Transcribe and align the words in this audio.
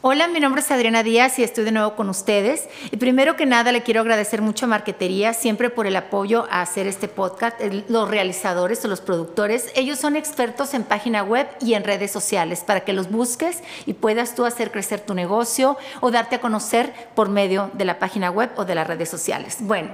Hola, 0.00 0.28
mi 0.28 0.38
nombre 0.38 0.60
es 0.60 0.70
Adriana 0.70 1.02
Díaz 1.02 1.40
y 1.40 1.42
estoy 1.42 1.64
de 1.64 1.72
nuevo 1.72 1.96
con 1.96 2.08
ustedes. 2.08 2.68
Y 2.92 2.98
primero 2.98 3.34
que 3.34 3.46
nada 3.46 3.72
le 3.72 3.82
quiero 3.82 4.00
agradecer 4.00 4.42
mucho 4.42 4.66
a 4.66 4.68
Marquetería 4.68 5.34
siempre 5.34 5.70
por 5.70 5.88
el 5.88 5.96
apoyo 5.96 6.46
a 6.52 6.62
hacer 6.62 6.86
este 6.86 7.08
podcast. 7.08 7.60
Los 7.88 8.08
realizadores 8.08 8.84
o 8.84 8.88
los 8.88 9.00
productores, 9.00 9.72
ellos 9.74 9.98
son 9.98 10.14
expertos 10.14 10.72
en 10.74 10.84
página 10.84 11.24
web 11.24 11.48
y 11.60 11.74
en 11.74 11.82
redes 11.82 12.12
sociales 12.12 12.62
para 12.64 12.84
que 12.84 12.92
los 12.92 13.10
busques 13.10 13.64
y 13.86 13.94
puedas 13.94 14.36
tú 14.36 14.44
hacer 14.44 14.70
crecer 14.70 15.00
tu 15.00 15.14
negocio 15.14 15.76
o 16.00 16.12
darte 16.12 16.36
a 16.36 16.40
conocer 16.40 16.92
por 17.16 17.28
medio 17.28 17.72
de 17.72 17.84
la 17.84 17.98
página 17.98 18.30
web 18.30 18.50
o 18.54 18.64
de 18.64 18.76
las 18.76 18.86
redes 18.86 19.08
sociales. 19.08 19.56
Bueno, 19.58 19.90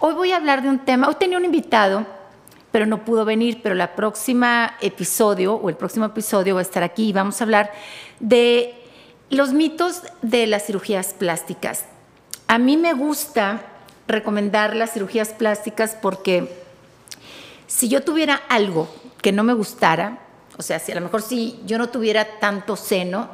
hoy 0.00 0.12
voy 0.12 0.32
a 0.32 0.36
hablar 0.36 0.60
de 0.60 0.68
un 0.68 0.80
tema. 0.80 1.08
Hoy 1.08 1.14
tenía 1.14 1.38
un 1.38 1.46
invitado 1.46 2.04
pero 2.72 2.84
no 2.84 3.06
pudo 3.06 3.24
venir, 3.24 3.60
pero 3.62 3.74
la 3.74 3.96
próxima 3.96 4.76
episodio 4.82 5.54
o 5.54 5.70
el 5.70 5.76
próximo 5.76 6.04
episodio 6.04 6.56
va 6.56 6.60
a 6.60 6.62
estar 6.62 6.82
aquí 6.82 7.08
y 7.08 7.12
vamos 7.14 7.40
a 7.40 7.44
hablar 7.44 7.72
de 8.20 8.85
los 9.30 9.52
mitos 9.52 10.02
de 10.22 10.46
las 10.46 10.66
cirugías 10.66 11.14
plásticas. 11.14 11.84
A 12.46 12.58
mí 12.58 12.76
me 12.76 12.92
gusta 12.94 13.62
recomendar 14.06 14.76
las 14.76 14.92
cirugías 14.92 15.30
plásticas 15.30 15.96
porque 16.00 16.62
si 17.66 17.88
yo 17.88 18.02
tuviera 18.02 18.40
algo 18.48 18.88
que 19.20 19.32
no 19.32 19.42
me 19.42 19.52
gustara, 19.52 20.20
o 20.56 20.62
sea, 20.62 20.78
si 20.78 20.92
a 20.92 20.94
lo 20.94 21.00
mejor 21.00 21.22
si 21.22 21.60
yo 21.66 21.78
no 21.78 21.88
tuviera 21.88 22.38
tanto 22.38 22.76
seno, 22.76 23.28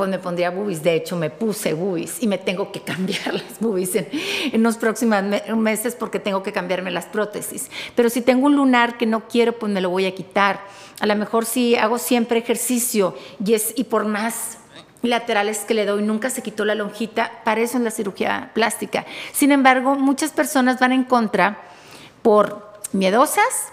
pues 0.00 0.08
me 0.08 0.18
pondría 0.18 0.50
boobies. 0.50 0.82
De 0.82 0.94
hecho, 0.94 1.14
me 1.14 1.28
puse 1.28 1.74
boobies 1.74 2.22
y 2.22 2.26
me 2.26 2.38
tengo 2.38 2.72
que 2.72 2.80
cambiar 2.84 3.34
las 3.34 3.60
boobies 3.60 3.94
en, 3.96 4.62
los 4.62 4.78
próximos 4.78 5.22
meses 5.54 5.94
porque 5.94 6.18
tengo 6.18 6.42
que 6.42 6.52
cambiarme 6.52 6.90
las 6.90 7.04
prótesis. 7.04 7.70
Pero 7.94 8.08
si 8.08 8.22
tengo 8.22 8.46
un 8.46 8.56
lunar 8.56 8.96
que 8.96 9.04
no 9.04 9.28
quiero, 9.28 9.58
pues 9.58 9.70
me 9.70 9.82
lo 9.82 9.90
voy 9.90 10.06
a 10.06 10.14
quitar. 10.14 10.62
A 11.00 11.06
lo 11.06 11.14
mejor 11.16 11.44
si 11.44 11.76
hago 11.76 11.98
siempre 11.98 12.38
ejercicio 12.38 13.14
y, 13.44 13.52
es, 13.52 13.74
y 13.76 13.84
por 13.84 14.06
más 14.06 14.59
laterales 15.02 15.60
que 15.60 15.74
le 15.74 15.86
doy, 15.86 16.02
nunca 16.02 16.30
se 16.30 16.42
quitó 16.42 16.64
la 16.64 16.74
lonjita, 16.74 17.42
para 17.44 17.60
eso 17.60 17.78
es 17.78 17.84
la 17.84 17.90
cirugía 17.90 18.50
plástica. 18.54 19.06
Sin 19.32 19.52
embargo, 19.52 19.94
muchas 19.94 20.32
personas 20.32 20.78
van 20.78 20.92
en 20.92 21.04
contra 21.04 21.58
por 22.22 22.70
miedosas, 22.92 23.72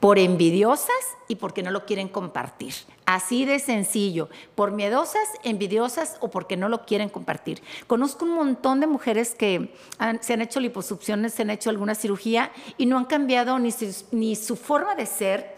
por 0.00 0.18
envidiosas 0.18 0.94
y 1.26 1.36
porque 1.36 1.62
no 1.62 1.70
lo 1.70 1.84
quieren 1.84 2.08
compartir. 2.08 2.74
Así 3.04 3.44
de 3.44 3.58
sencillo, 3.58 4.28
por 4.54 4.70
miedosas, 4.70 5.28
envidiosas 5.42 6.16
o 6.20 6.30
porque 6.30 6.56
no 6.56 6.68
lo 6.68 6.84
quieren 6.84 7.08
compartir. 7.08 7.62
Conozco 7.86 8.24
un 8.24 8.34
montón 8.34 8.80
de 8.80 8.86
mujeres 8.86 9.34
que 9.34 9.74
se 10.20 10.32
han 10.32 10.42
hecho 10.42 10.60
liposucciones, 10.60 11.34
se 11.34 11.42
han 11.42 11.50
hecho 11.50 11.70
alguna 11.70 11.94
cirugía 11.94 12.52
y 12.76 12.86
no 12.86 12.98
han 12.98 13.06
cambiado 13.06 13.58
ni 13.58 13.70
ni 14.12 14.36
su 14.36 14.56
forma 14.56 14.94
de 14.94 15.06
ser, 15.06 15.57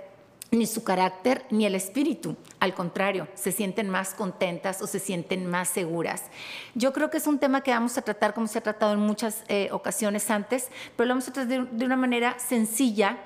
ni 0.50 0.66
su 0.66 0.82
carácter, 0.82 1.44
ni 1.50 1.64
el 1.64 1.74
espíritu. 1.74 2.36
Al 2.58 2.74
contrario, 2.74 3.28
se 3.34 3.52
sienten 3.52 3.88
más 3.88 4.14
contentas 4.14 4.82
o 4.82 4.86
se 4.86 4.98
sienten 4.98 5.46
más 5.46 5.68
seguras. 5.68 6.24
Yo 6.74 6.92
creo 6.92 7.10
que 7.10 7.18
es 7.18 7.26
un 7.26 7.38
tema 7.38 7.62
que 7.62 7.70
vamos 7.70 7.96
a 7.98 8.02
tratar 8.02 8.34
como 8.34 8.46
se 8.48 8.58
ha 8.58 8.62
tratado 8.62 8.92
en 8.92 9.00
muchas 9.00 9.44
eh, 9.48 9.68
ocasiones 9.72 10.30
antes, 10.30 10.68
pero 10.96 11.08
lo 11.08 11.14
vamos 11.14 11.28
a 11.28 11.32
tratar 11.32 11.68
de, 11.70 11.84
una 11.84 11.96
manera 11.96 12.38
sencilla, 12.38 13.18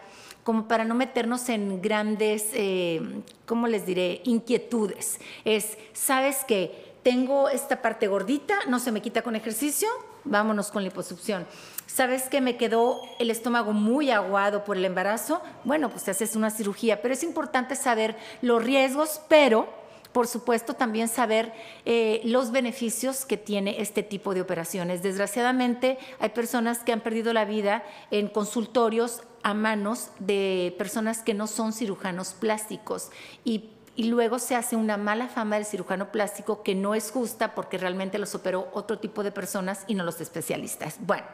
como 0.42 0.68
para 0.68 0.84
no 0.84 0.94
meternos 0.94 1.48
en 1.48 1.80
grandes, 1.80 2.50
eh, 2.52 3.00
¿cómo 3.46 3.66
les 3.66 3.86
diré?, 3.86 4.20
inquietudes. 4.24 5.18
Es, 5.44 5.78
¿sabes 5.92 6.44
que 6.46 6.94
Tengo 7.04 7.50
esta 7.50 7.82
parte 7.82 8.08
gordita, 8.08 8.54
no 8.66 8.78
se 8.78 8.90
me 8.90 9.02
quita 9.02 9.20
con 9.20 9.36
ejercicio, 9.36 9.88
vámonos 10.24 10.70
con 10.70 10.82
liposucción. 10.82 11.46
¿Sabes 11.86 12.24
que 12.24 12.40
me 12.40 12.56
quedó 12.56 13.02
el 13.18 13.30
estómago 13.30 13.72
muy 13.72 14.10
aguado 14.10 14.64
por 14.64 14.76
el 14.76 14.84
embarazo? 14.84 15.40
Bueno, 15.64 15.90
pues 15.90 16.04
te 16.04 16.10
haces 16.10 16.34
una 16.34 16.50
cirugía, 16.50 17.02
pero 17.02 17.14
es 17.14 17.22
importante 17.22 17.76
saber 17.76 18.16
los 18.42 18.62
riesgos, 18.64 19.20
pero 19.28 19.68
por 20.12 20.26
supuesto 20.28 20.74
también 20.74 21.08
saber 21.08 21.52
eh, 21.84 22.20
los 22.24 22.52
beneficios 22.52 23.24
que 23.24 23.36
tiene 23.36 23.80
este 23.80 24.02
tipo 24.02 24.32
de 24.32 24.40
operaciones. 24.40 25.02
Desgraciadamente 25.02 25.98
hay 26.20 26.30
personas 26.30 26.78
que 26.78 26.92
han 26.92 27.00
perdido 27.00 27.32
la 27.32 27.44
vida 27.44 27.84
en 28.10 28.28
consultorios 28.28 29.22
a 29.42 29.54
manos 29.54 30.10
de 30.20 30.74
personas 30.78 31.20
que 31.20 31.34
no 31.34 31.46
son 31.46 31.72
cirujanos 31.72 32.32
plásticos 32.32 33.10
y 33.44 33.70
y 33.96 34.04
luego 34.04 34.38
se 34.38 34.56
hace 34.56 34.76
una 34.76 34.96
mala 34.96 35.28
fama 35.28 35.56
del 35.56 35.64
cirujano 35.64 36.10
plástico 36.10 36.62
que 36.62 36.74
no 36.74 36.94
es 36.94 37.10
justa 37.10 37.54
porque 37.54 37.78
realmente 37.78 38.18
los 38.18 38.34
operó 38.34 38.68
otro 38.72 38.98
tipo 38.98 39.22
de 39.22 39.30
personas 39.30 39.84
y 39.86 39.94
no 39.94 40.04
los 40.04 40.20
especialistas. 40.20 40.96
Bueno, 41.00 41.24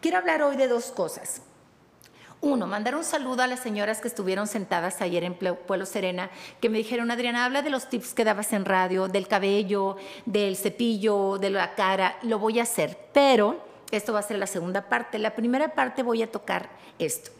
quiero 0.00 0.18
hablar 0.18 0.42
hoy 0.42 0.56
de 0.56 0.68
dos 0.68 0.86
cosas. 0.86 1.42
Uno, 2.42 2.66
mandar 2.66 2.96
un 2.96 3.04
saludo 3.04 3.42
a 3.42 3.46
las 3.46 3.60
señoras 3.60 4.00
que 4.00 4.08
estuvieron 4.08 4.46
sentadas 4.46 5.02
ayer 5.02 5.24
en 5.24 5.34
Pueblo 5.34 5.84
Serena, 5.84 6.30
que 6.60 6.70
me 6.70 6.78
dijeron, 6.78 7.10
Adriana, 7.10 7.44
habla 7.44 7.60
de 7.60 7.68
los 7.68 7.90
tips 7.90 8.14
que 8.14 8.24
dabas 8.24 8.54
en 8.54 8.64
radio, 8.64 9.08
del 9.08 9.28
cabello, 9.28 9.96
del 10.24 10.56
cepillo, 10.56 11.36
de 11.36 11.50
la 11.50 11.74
cara, 11.74 12.16
lo 12.22 12.38
voy 12.38 12.58
a 12.58 12.62
hacer, 12.62 12.96
pero 13.12 13.62
esto 13.90 14.14
va 14.14 14.20
a 14.20 14.22
ser 14.22 14.38
la 14.38 14.46
segunda 14.46 14.88
parte. 14.88 15.18
La 15.18 15.34
primera 15.34 15.74
parte 15.74 16.02
voy 16.02 16.22
a 16.22 16.32
tocar 16.32 16.70
esto. 16.98 17.30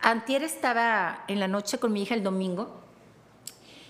Antier 0.00 0.42
estaba 0.42 1.24
en 1.28 1.38
la 1.38 1.48
noche 1.48 1.78
con 1.78 1.92
mi 1.92 2.02
hija 2.02 2.14
el 2.14 2.22
domingo 2.22 2.80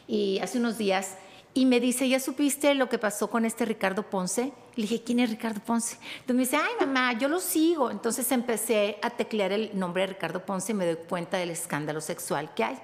y 0.09 0.41
hace 0.41 0.59
unos 0.59 0.79
días 0.79 1.17
y 1.57 1.65
me 1.65 1.81
dice, 1.81 2.07
¿ya 2.07 2.21
supiste 2.21 2.75
lo 2.75 2.91
que 2.91 2.99
pasó 2.99 3.31
con 3.31 3.47
este 3.47 3.65
Ricardo 3.65 4.03
Ponce? 4.03 4.53
Le 4.75 4.83
dije, 4.83 5.03
¿quién 5.03 5.21
es 5.21 5.31
Ricardo 5.31 5.63
Ponce? 5.65 5.97
Entonces 6.21 6.37
me 6.37 6.43
dice, 6.43 6.57
ay 6.59 6.87
mamá, 6.87 7.15
yo 7.15 7.29
lo 7.29 7.41
sigo. 7.41 7.91
Entonces 7.91 8.31
empecé 8.31 8.99
a 9.01 9.09
teclear 9.09 9.53
el 9.53 9.71
nombre 9.73 10.03
de 10.03 10.09
Ricardo 10.09 10.45
Ponce 10.45 10.73
y 10.73 10.75
me 10.75 10.85
doy 10.85 10.99
cuenta 11.09 11.39
del 11.39 11.49
escándalo 11.49 12.03
sexual 12.03 12.53
que 12.53 12.63
hay. 12.63 12.79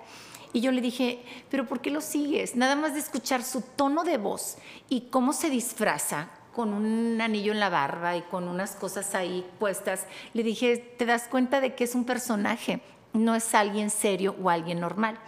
Y 0.55 0.63
yo 0.63 0.73
le 0.73 0.81
dije, 0.81 1.23
¿pero 1.51 1.67
por 1.67 1.83
qué 1.83 1.91
lo 1.91 2.01
sigues? 2.01 2.57
Nada 2.57 2.75
más 2.75 2.95
de 2.95 3.01
escuchar 3.01 3.43
su 3.43 3.61
tono 3.61 4.05
de 4.05 4.17
voz 4.17 4.57
y 4.89 5.03
cómo 5.11 5.35
se 5.35 5.51
disfraza 5.51 6.31
con 6.55 6.73
un 6.73 7.21
anillo 7.21 7.53
en 7.53 7.61
la 7.61 7.69
barba 7.69 8.17
y 8.17 8.23
con 8.23 8.49
unas 8.49 8.75
cosas 8.75 9.15
ahí 9.15 9.47
puestas, 9.59 10.07
le 10.33 10.43
dije, 10.43 10.79
¿te 10.79 11.05
das 11.05 11.29
cuenta 11.29 11.61
de 11.61 11.75
que 11.75 11.85
es 11.85 11.95
un 11.95 12.07
personaje? 12.07 12.81
No 13.13 13.35
es 13.35 13.55
alguien 13.55 13.91
serio 13.91 14.35
o 14.43 14.49
alguien 14.49 14.81
normal. 14.81 15.19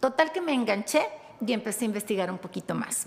Total 0.00 0.32
que 0.32 0.40
me 0.40 0.54
enganché 0.54 1.02
y 1.46 1.52
empecé 1.52 1.84
a 1.84 1.86
investigar 1.86 2.30
un 2.30 2.38
poquito 2.38 2.74
más. 2.74 3.06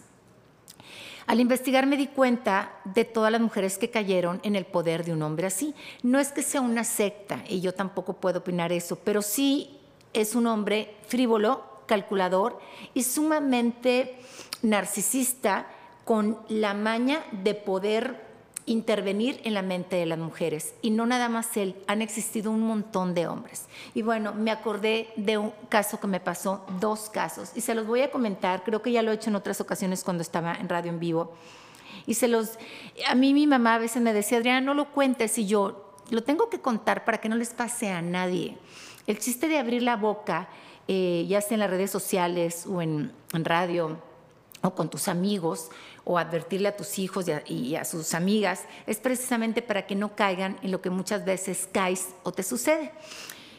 Al 1.25 1.41
investigar 1.41 1.85
me 1.85 1.97
di 1.97 2.07
cuenta 2.07 2.71
de 2.85 3.03
todas 3.03 3.31
las 3.31 3.41
mujeres 3.41 3.77
que 3.77 3.89
cayeron 3.89 4.39
en 4.43 4.55
el 4.55 4.65
poder 4.65 5.03
de 5.03 5.11
un 5.11 5.21
hombre 5.21 5.47
así. 5.47 5.75
No 6.01 6.19
es 6.19 6.31
que 6.31 6.41
sea 6.41 6.61
una 6.61 6.85
secta, 6.85 7.43
y 7.49 7.59
yo 7.59 7.73
tampoco 7.73 8.13
puedo 8.13 8.39
opinar 8.39 8.71
eso, 8.71 8.97
pero 9.03 9.21
sí 9.21 9.77
es 10.13 10.35
un 10.35 10.47
hombre 10.47 10.95
frívolo, 11.07 11.65
calculador 11.85 12.59
y 12.93 13.03
sumamente 13.03 14.15
narcisista 14.61 15.67
con 16.05 16.39
la 16.47 16.73
maña 16.73 17.23
de 17.31 17.55
poder 17.55 18.26
intervenir 18.67 19.39
en 19.45 19.53
la 19.53 19.61
mente 19.63 19.95
de 19.95 20.05
las 20.05 20.19
mujeres. 20.19 20.75
Y 20.81 20.91
no 20.91 21.07
nada 21.07 21.29
más 21.29 21.55
él, 21.57 21.75
han 21.88 22.01
existido 22.01 22.51
un 22.51 22.61
montón 22.61 23.16
de 23.16 23.25
hombres. 23.25 23.66
Y 23.95 24.03
bueno, 24.03 24.33
me 24.33 24.51
acordé 24.51 25.09
de 25.16 25.38
un 25.38 25.51
caso 25.69 26.00
que 26.00 26.07
me 26.07 26.19
pasó, 26.19 26.66
dos 26.79 27.09
casos, 27.09 27.51
y 27.55 27.61
se 27.61 27.73
los 27.73 27.88
voy 27.88 28.01
a 28.01 28.11
comentar, 28.11 28.63
creo 28.63 28.81
que 28.81 28.91
ya 28.91 29.01
lo 29.01 29.11
he 29.11 29.16
hecho 29.16 29.29
en 29.29 29.38
otras 29.38 29.59
ocasiones 29.61 30.03
cuando 30.03 30.22
estaba 30.22 30.53
en 30.53 30.69
radio 30.69 30.91
en 30.91 31.00
vivo. 31.00 31.33
Y 32.05 32.13
se 32.13 32.28
los, 32.28 32.59
a 33.07 33.16
mí 33.16 33.33
mi 33.33 33.47
mamá 33.47 33.75
a 33.75 33.79
veces 33.79 34.01
me 34.01 34.13
decía, 34.13 34.38
Adriana, 34.38 34.61
no 34.61 34.73
lo 34.73 34.91
cuentes, 34.91 35.38
y 35.38 35.47
yo 35.47 35.94
lo 36.09 36.22
tengo 36.23 36.49
que 36.49 36.59
contar 36.59 37.05
para 37.05 37.19
que 37.19 37.29
no 37.29 37.38
les 37.38 37.49
pase 37.49 37.89
a 37.89 38.01
nadie. 38.01 38.57
El 39.07 39.17
chiste 39.17 39.47
de 39.47 39.57
abrir 39.57 39.81
la 39.81 39.95
boca, 39.95 40.49
eh, 40.89 41.25
ya 41.28 41.39
sea 41.39 41.55
en 41.55 41.61
las 41.61 41.69
redes 41.69 41.89
sociales 41.89 42.66
o 42.67 42.81
en, 42.81 43.13
en 43.34 43.45
radio, 43.45 43.97
o 44.61 44.72
con 44.73 44.89
tus 44.89 45.07
amigos 45.07 45.69
o 46.09 46.18
advertirle 46.18 46.69
a 46.69 46.78
tus 46.78 47.00
hijos 47.00 47.25
y 47.47 47.75
a, 47.75 47.84
sus 47.84 48.13
amigas, 48.13 48.63
es 48.85 48.97
precisamente 48.97 49.62
para 49.62 49.85
que 49.85 49.94
no 49.94 50.16
caigan 50.16 50.57
en 50.63 50.72
lo 50.72 50.81
que 50.81 50.90
muchas 50.90 51.25
veces 51.25 51.68
caes 51.69 52.07
o 52.23 52.31
te 52.31 52.44
sucede. 52.44 52.94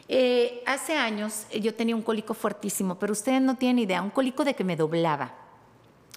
Eh, 0.07 0.63
hace 0.65 0.97
años 0.97 1.45
eh, 1.51 1.61
yo 1.61 1.75
tenía 1.75 1.95
un 1.95 2.01
cólico 2.01 2.33
fuertísimo, 2.33 2.97
pero 2.97 3.13
ustedes 3.13 3.39
no 3.39 3.55
tienen 3.55 3.77
idea, 3.77 4.01
un 4.01 4.09
cólico 4.09 4.43
de 4.43 4.55
que 4.55 4.63
me 4.63 4.75
doblaba. 4.75 5.31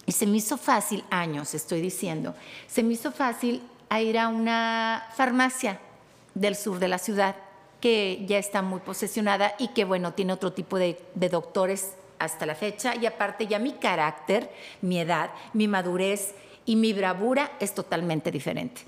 Y 0.07 0.11
se 0.11 0.25
me 0.25 0.37
hizo 0.37 0.57
fácil, 0.57 1.03
años 1.11 1.53
estoy 1.53 1.81
diciendo, 1.81 2.33
se 2.65 2.81
me 2.81 2.93
hizo 2.93 3.11
fácil 3.11 3.61
a 3.89 4.01
ir 4.01 4.17
a 4.17 4.27
una 4.27 5.05
farmacia 5.15 5.79
del 6.33 6.55
sur 6.55 6.79
de 6.79 6.87
la 6.87 6.97
ciudad 6.97 7.35
que 7.79 8.25
ya 8.25 8.39
está 8.39 8.63
muy 8.63 8.79
posesionada 8.79 9.53
y 9.59 9.67
que, 9.67 9.85
bueno, 9.85 10.13
tiene 10.13 10.33
otro 10.33 10.51
tipo 10.51 10.79
de, 10.79 10.99
de 11.13 11.29
doctores 11.29 11.93
hasta 12.23 12.45
la 12.45 12.55
fecha 12.55 12.95
y 12.95 13.05
aparte 13.05 13.47
ya 13.47 13.59
mi 13.59 13.73
carácter, 13.73 14.49
mi 14.81 14.99
edad, 14.99 15.31
mi 15.53 15.67
madurez 15.67 16.33
y 16.65 16.75
mi 16.75 16.93
bravura 16.93 17.51
es 17.59 17.73
totalmente 17.73 18.31
diferente. 18.31 18.81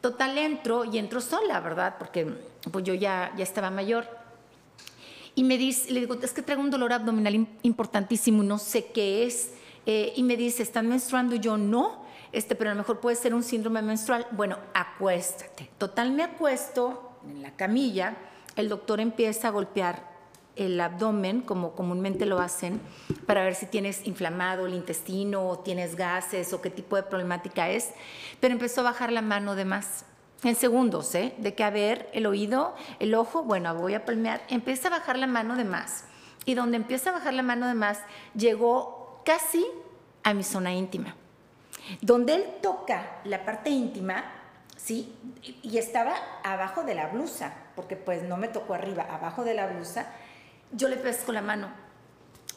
Total 0.00 0.38
entro 0.38 0.84
y 0.84 0.98
entro 0.98 1.20
sola, 1.20 1.60
¿verdad? 1.60 1.96
Porque 1.98 2.26
pues 2.70 2.84
yo 2.84 2.94
ya, 2.94 3.32
ya 3.36 3.42
estaba 3.42 3.70
mayor. 3.70 4.06
Y 5.34 5.44
me 5.44 5.58
dice, 5.58 5.92
le 5.92 6.00
digo, 6.00 6.16
es 6.20 6.32
que 6.32 6.42
traigo 6.42 6.62
un 6.62 6.70
dolor 6.70 6.92
abdominal 6.92 7.46
importantísimo 7.62 8.42
no 8.42 8.58
sé 8.58 8.86
qué 8.86 9.24
es. 9.24 9.52
Eh, 9.86 10.12
y 10.16 10.22
me 10.22 10.36
dice, 10.36 10.62
¿están 10.62 10.88
menstruando? 10.88 11.34
Y 11.34 11.40
yo 11.40 11.56
no, 11.56 12.04
este, 12.32 12.54
pero 12.54 12.70
a 12.70 12.74
lo 12.74 12.78
mejor 12.78 13.00
puede 13.00 13.16
ser 13.16 13.34
un 13.34 13.42
síndrome 13.42 13.80
menstrual. 13.82 14.26
Bueno, 14.32 14.58
acuéstate. 14.74 15.70
Total, 15.78 16.10
me 16.12 16.22
acuesto 16.22 17.12
en 17.28 17.42
la 17.42 17.52
camilla, 17.52 18.16
el 18.56 18.68
doctor 18.68 19.00
empieza 19.00 19.48
a 19.48 19.50
golpear 19.50 20.07
el 20.58 20.80
abdomen, 20.80 21.40
como 21.40 21.72
comúnmente 21.72 22.26
lo 22.26 22.40
hacen, 22.40 22.80
para 23.26 23.42
ver 23.42 23.54
si 23.54 23.66
tienes 23.66 24.06
inflamado 24.06 24.66
el 24.66 24.74
intestino 24.74 25.48
o 25.48 25.60
tienes 25.60 25.96
gases 25.96 26.52
o 26.52 26.60
qué 26.60 26.70
tipo 26.70 26.96
de 26.96 27.04
problemática 27.04 27.70
es, 27.70 27.90
pero 28.40 28.52
empezó 28.52 28.82
a 28.82 28.84
bajar 28.84 29.12
la 29.12 29.22
mano 29.22 29.54
de 29.54 29.64
más. 29.64 30.04
En 30.44 30.54
segundos, 30.54 31.14
¿eh? 31.14 31.34
De 31.38 31.54
que 31.54 31.64
a 31.64 31.70
ver 31.70 32.08
el 32.12 32.26
oído, 32.26 32.74
el 33.00 33.14
ojo, 33.14 33.42
bueno, 33.42 33.74
voy 33.74 33.94
a 33.94 34.04
palmear, 34.04 34.40
empieza 34.48 34.88
a 34.88 34.92
bajar 34.92 35.18
la 35.18 35.26
mano 35.26 35.56
de 35.56 35.64
más. 35.64 36.04
Y 36.44 36.54
donde 36.54 36.76
empieza 36.76 37.10
a 37.10 37.14
bajar 37.14 37.34
la 37.34 37.42
mano 37.42 37.66
de 37.66 37.74
más, 37.74 38.00
llegó 38.34 39.20
casi 39.24 39.66
a 40.22 40.34
mi 40.34 40.44
zona 40.44 40.72
íntima. 40.72 41.16
Donde 42.00 42.34
él 42.34 42.44
toca 42.62 43.20
la 43.24 43.44
parte 43.44 43.70
íntima, 43.70 44.24
¿sí? 44.76 45.12
Y 45.62 45.78
estaba 45.78 46.14
abajo 46.44 46.84
de 46.84 46.94
la 46.94 47.08
blusa, 47.08 47.52
porque 47.74 47.96
pues 47.96 48.22
no 48.22 48.36
me 48.36 48.48
tocó 48.48 48.74
arriba, 48.74 49.06
abajo 49.10 49.44
de 49.44 49.54
la 49.54 49.66
blusa, 49.66 50.06
yo 50.72 50.88
le 50.88 50.96
pesco 50.96 51.32
la 51.32 51.42
mano 51.42 51.68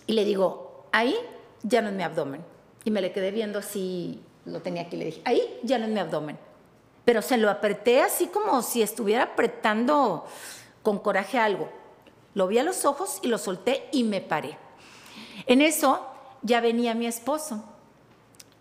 y 0.07 0.13
le 0.13 0.25
digo, 0.25 0.85
ahí 0.91 1.15
ya 1.63 1.81
no 1.81 1.89
es 1.89 1.93
mi 1.93 2.03
abdomen. 2.03 2.43
Y 2.83 2.91
me 2.91 3.01
le 3.01 3.11
quedé 3.11 3.31
viendo 3.31 3.59
así, 3.59 4.21
lo 4.45 4.61
tenía 4.61 4.83
aquí, 4.83 4.97
le 4.97 5.05
dije, 5.05 5.21
ahí 5.25 5.59
ya 5.63 5.77
no 5.77 5.85
es 5.85 5.91
mi 5.91 5.99
abdomen. 5.99 6.37
Pero 7.05 7.21
se 7.21 7.37
lo 7.37 7.49
apreté 7.49 8.01
así 8.01 8.27
como 8.27 8.61
si 8.61 8.81
estuviera 8.81 9.23
apretando 9.23 10.25
con 10.83 10.99
coraje 10.99 11.37
algo. 11.37 11.69
Lo 12.33 12.47
vi 12.47 12.59
a 12.59 12.63
los 12.63 12.85
ojos 12.85 13.19
y 13.21 13.27
lo 13.27 13.37
solté 13.37 13.87
y 13.91 14.03
me 14.03 14.21
paré. 14.21 14.57
En 15.45 15.61
eso 15.61 16.07
ya 16.41 16.61
venía 16.61 16.95
mi 16.95 17.05
esposo, 17.07 17.63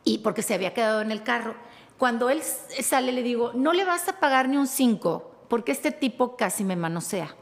y 0.05 0.19
porque 0.19 0.43
se 0.43 0.55
había 0.55 0.75
quedado 0.75 1.01
en 1.03 1.11
el 1.11 1.23
carro. 1.23 1.55
Cuando 1.99 2.31
él 2.31 2.43
sale 2.43 3.13
le 3.13 3.23
digo, 3.23 3.53
no 3.55 3.73
le 3.73 3.85
vas 3.85 4.09
a 4.09 4.19
pagar 4.19 4.49
ni 4.49 4.57
un 4.57 4.67
5, 4.67 5.31
porque 5.49 5.73
este 5.73 5.93
tipo 5.93 6.37
casi 6.37 6.65
me 6.65 6.77
manosea. 6.77 7.35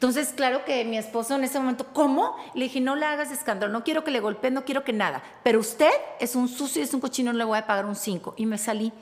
Entonces, 0.00 0.32
claro 0.34 0.64
que 0.64 0.82
mi 0.86 0.96
esposo 0.96 1.34
en 1.34 1.44
ese 1.44 1.58
momento, 1.58 1.88
¿cómo? 1.92 2.34
Le 2.54 2.64
dije, 2.64 2.80
no 2.80 2.96
le 2.96 3.04
hagas 3.04 3.30
escándalo, 3.30 3.70
no 3.70 3.84
quiero 3.84 4.02
que 4.02 4.10
le 4.10 4.20
golpee, 4.20 4.50
no 4.50 4.64
quiero 4.64 4.82
que 4.82 4.94
nada. 4.94 5.22
Pero 5.42 5.60
usted 5.60 5.90
es 6.18 6.34
un 6.34 6.48
sucio 6.48 6.82
es 6.82 6.94
un 6.94 7.00
cochino, 7.00 7.34
no 7.34 7.38
le 7.38 7.44
voy 7.44 7.58
a 7.58 7.66
pagar 7.66 7.84
un 7.84 7.94
5. 7.94 8.32
Y 8.38 8.46
me 8.46 8.56
salí. 8.56 8.94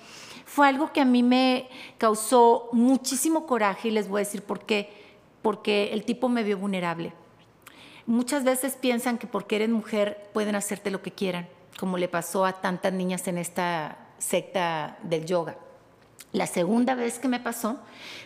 Fue 0.45 0.67
algo 0.67 0.93
que 0.93 1.01
a 1.01 1.05
mí 1.05 1.23
me 1.23 1.69
causó 1.99 2.69
muchísimo 2.73 3.47
coraje 3.47 3.87
y 3.87 3.91
les 3.93 4.09
voy 4.09 4.23
a 4.23 4.25
decir 4.25 4.43
por 4.43 4.67
qué. 4.67 4.91
Porque 5.41 5.93
el 5.93 6.05
tipo 6.05 6.29
me 6.29 6.43
vio 6.43 6.59
vulnerable. 6.59 7.13
Muchas 8.07 8.43
veces 8.43 8.75
piensan 8.75 9.19
que 9.19 9.29
porque 9.29 9.55
eres 9.55 9.69
mujer 9.69 10.29
pueden 10.33 10.57
hacerte 10.57 10.91
lo 10.91 11.01
que 11.01 11.13
quieran, 11.13 11.49
como 11.79 11.97
le 11.97 12.09
pasó 12.09 12.45
a 12.45 12.55
tantas 12.55 12.93
niñas 12.93 13.29
en 13.29 13.39
esta 13.39 13.99
secta 14.19 14.99
del 15.05 15.27
yoga. 15.27 15.59
La 16.33 16.49
segunda 16.49 16.97
vez 16.97 17.21
que 17.21 17.29
me 17.29 17.39
pasó 17.39 17.79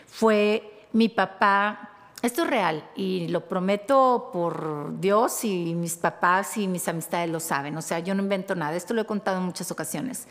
fue 0.07 0.87
mi 0.91 1.07
papá, 1.07 1.92
esto 2.23 2.43
es 2.43 2.49
real 2.49 2.89
y 2.95 3.27
lo 3.27 3.41
prometo 3.41 4.29
por 4.31 4.97
Dios 4.97 5.43
y 5.43 5.75
mis 5.75 5.95
papás 5.95 6.57
y 6.57 6.69
mis 6.69 6.87
amistades 6.87 7.29
lo 7.29 7.41
saben, 7.41 7.75
o 7.75 7.81
sea, 7.81 7.99
yo 7.99 8.15
no 8.15 8.23
invento 8.23 8.55
nada, 8.55 8.77
esto 8.77 8.93
lo 8.93 9.01
he 9.01 9.05
contado 9.05 9.39
en 9.39 9.43
muchas 9.43 9.69
ocasiones. 9.71 10.25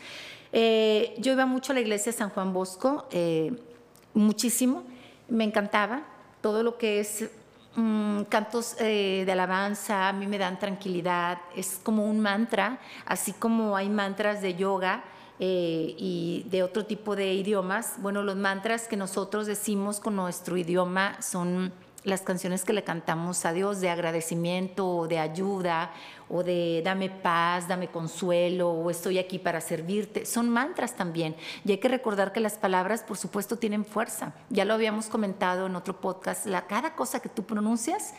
Eh, 0.51 1.13
yo 1.19 1.33
iba 1.33 1.45
mucho 1.45 1.71
a 1.71 1.75
la 1.75 1.81
iglesia 1.81 2.11
de 2.11 2.17
San 2.17 2.31
Juan 2.31 2.51
Bosco, 2.51 3.07
eh, 3.11 3.53
muchísimo, 4.15 4.83
me 5.29 5.43
encantaba 5.43 6.01
todo 6.41 6.63
lo 6.63 6.79
que 6.79 6.99
es 6.99 7.29
mm, 7.75 8.23
cantos 8.23 8.75
eh, 8.79 9.21
de 9.23 9.31
alabanza, 9.31 10.09
a 10.09 10.13
mí 10.13 10.25
me 10.25 10.39
dan 10.39 10.57
tranquilidad, 10.57 11.41
es 11.55 11.79
como 11.83 12.07
un 12.07 12.19
mantra, 12.19 12.79
así 13.05 13.33
como 13.33 13.77
hay 13.77 13.89
mantras 13.89 14.41
de 14.41 14.55
yoga 14.55 15.03
y 15.39 16.45
de 16.49 16.63
otro 16.63 16.85
tipo 16.85 17.17
de 17.17 17.33
idiomas. 17.33 17.95
Bueno, 17.97 18.23
los 18.23 18.37
mantras 18.37 18.87
que 18.87 18.95
nosotros 18.95 19.45
decimos 19.45 19.99
con 19.99 20.15
nuestro 20.15 20.55
idioma 20.55 21.21
son 21.21 21.73
las 22.03 22.21
canciones 22.21 22.65
que 22.65 22.73
le 22.73 22.83
cantamos 22.83 23.45
a 23.45 23.53
Dios 23.53 23.79
de 23.79 23.89
agradecimiento 23.89 24.87
o 24.87 25.07
de 25.07 25.19
ayuda 25.19 25.91
o 26.29 26.43
de 26.43 26.81
dame 26.83 27.09
paz, 27.09 27.67
dame 27.67 27.87
consuelo 27.87 28.71
o 28.71 28.89
estoy 28.89 29.19
aquí 29.19 29.39
para 29.39 29.61
servirte. 29.61 30.25
Son 30.25 30.49
mantras 30.49 30.95
también. 30.95 31.35
Y 31.63 31.71
hay 31.71 31.77
que 31.77 31.87
recordar 31.87 32.33
que 32.33 32.39
las 32.39 32.57
palabras, 32.57 33.03
por 33.03 33.17
supuesto, 33.17 33.57
tienen 33.57 33.85
fuerza. 33.85 34.33
Ya 34.49 34.65
lo 34.65 34.73
habíamos 34.73 35.07
comentado 35.07 35.67
en 35.67 35.75
otro 35.75 36.01
podcast. 36.01 36.45
La, 36.45 36.67
cada 36.67 36.95
cosa 36.95 37.21
que 37.21 37.29
tú 37.29 37.43
pronuncias 37.43 38.13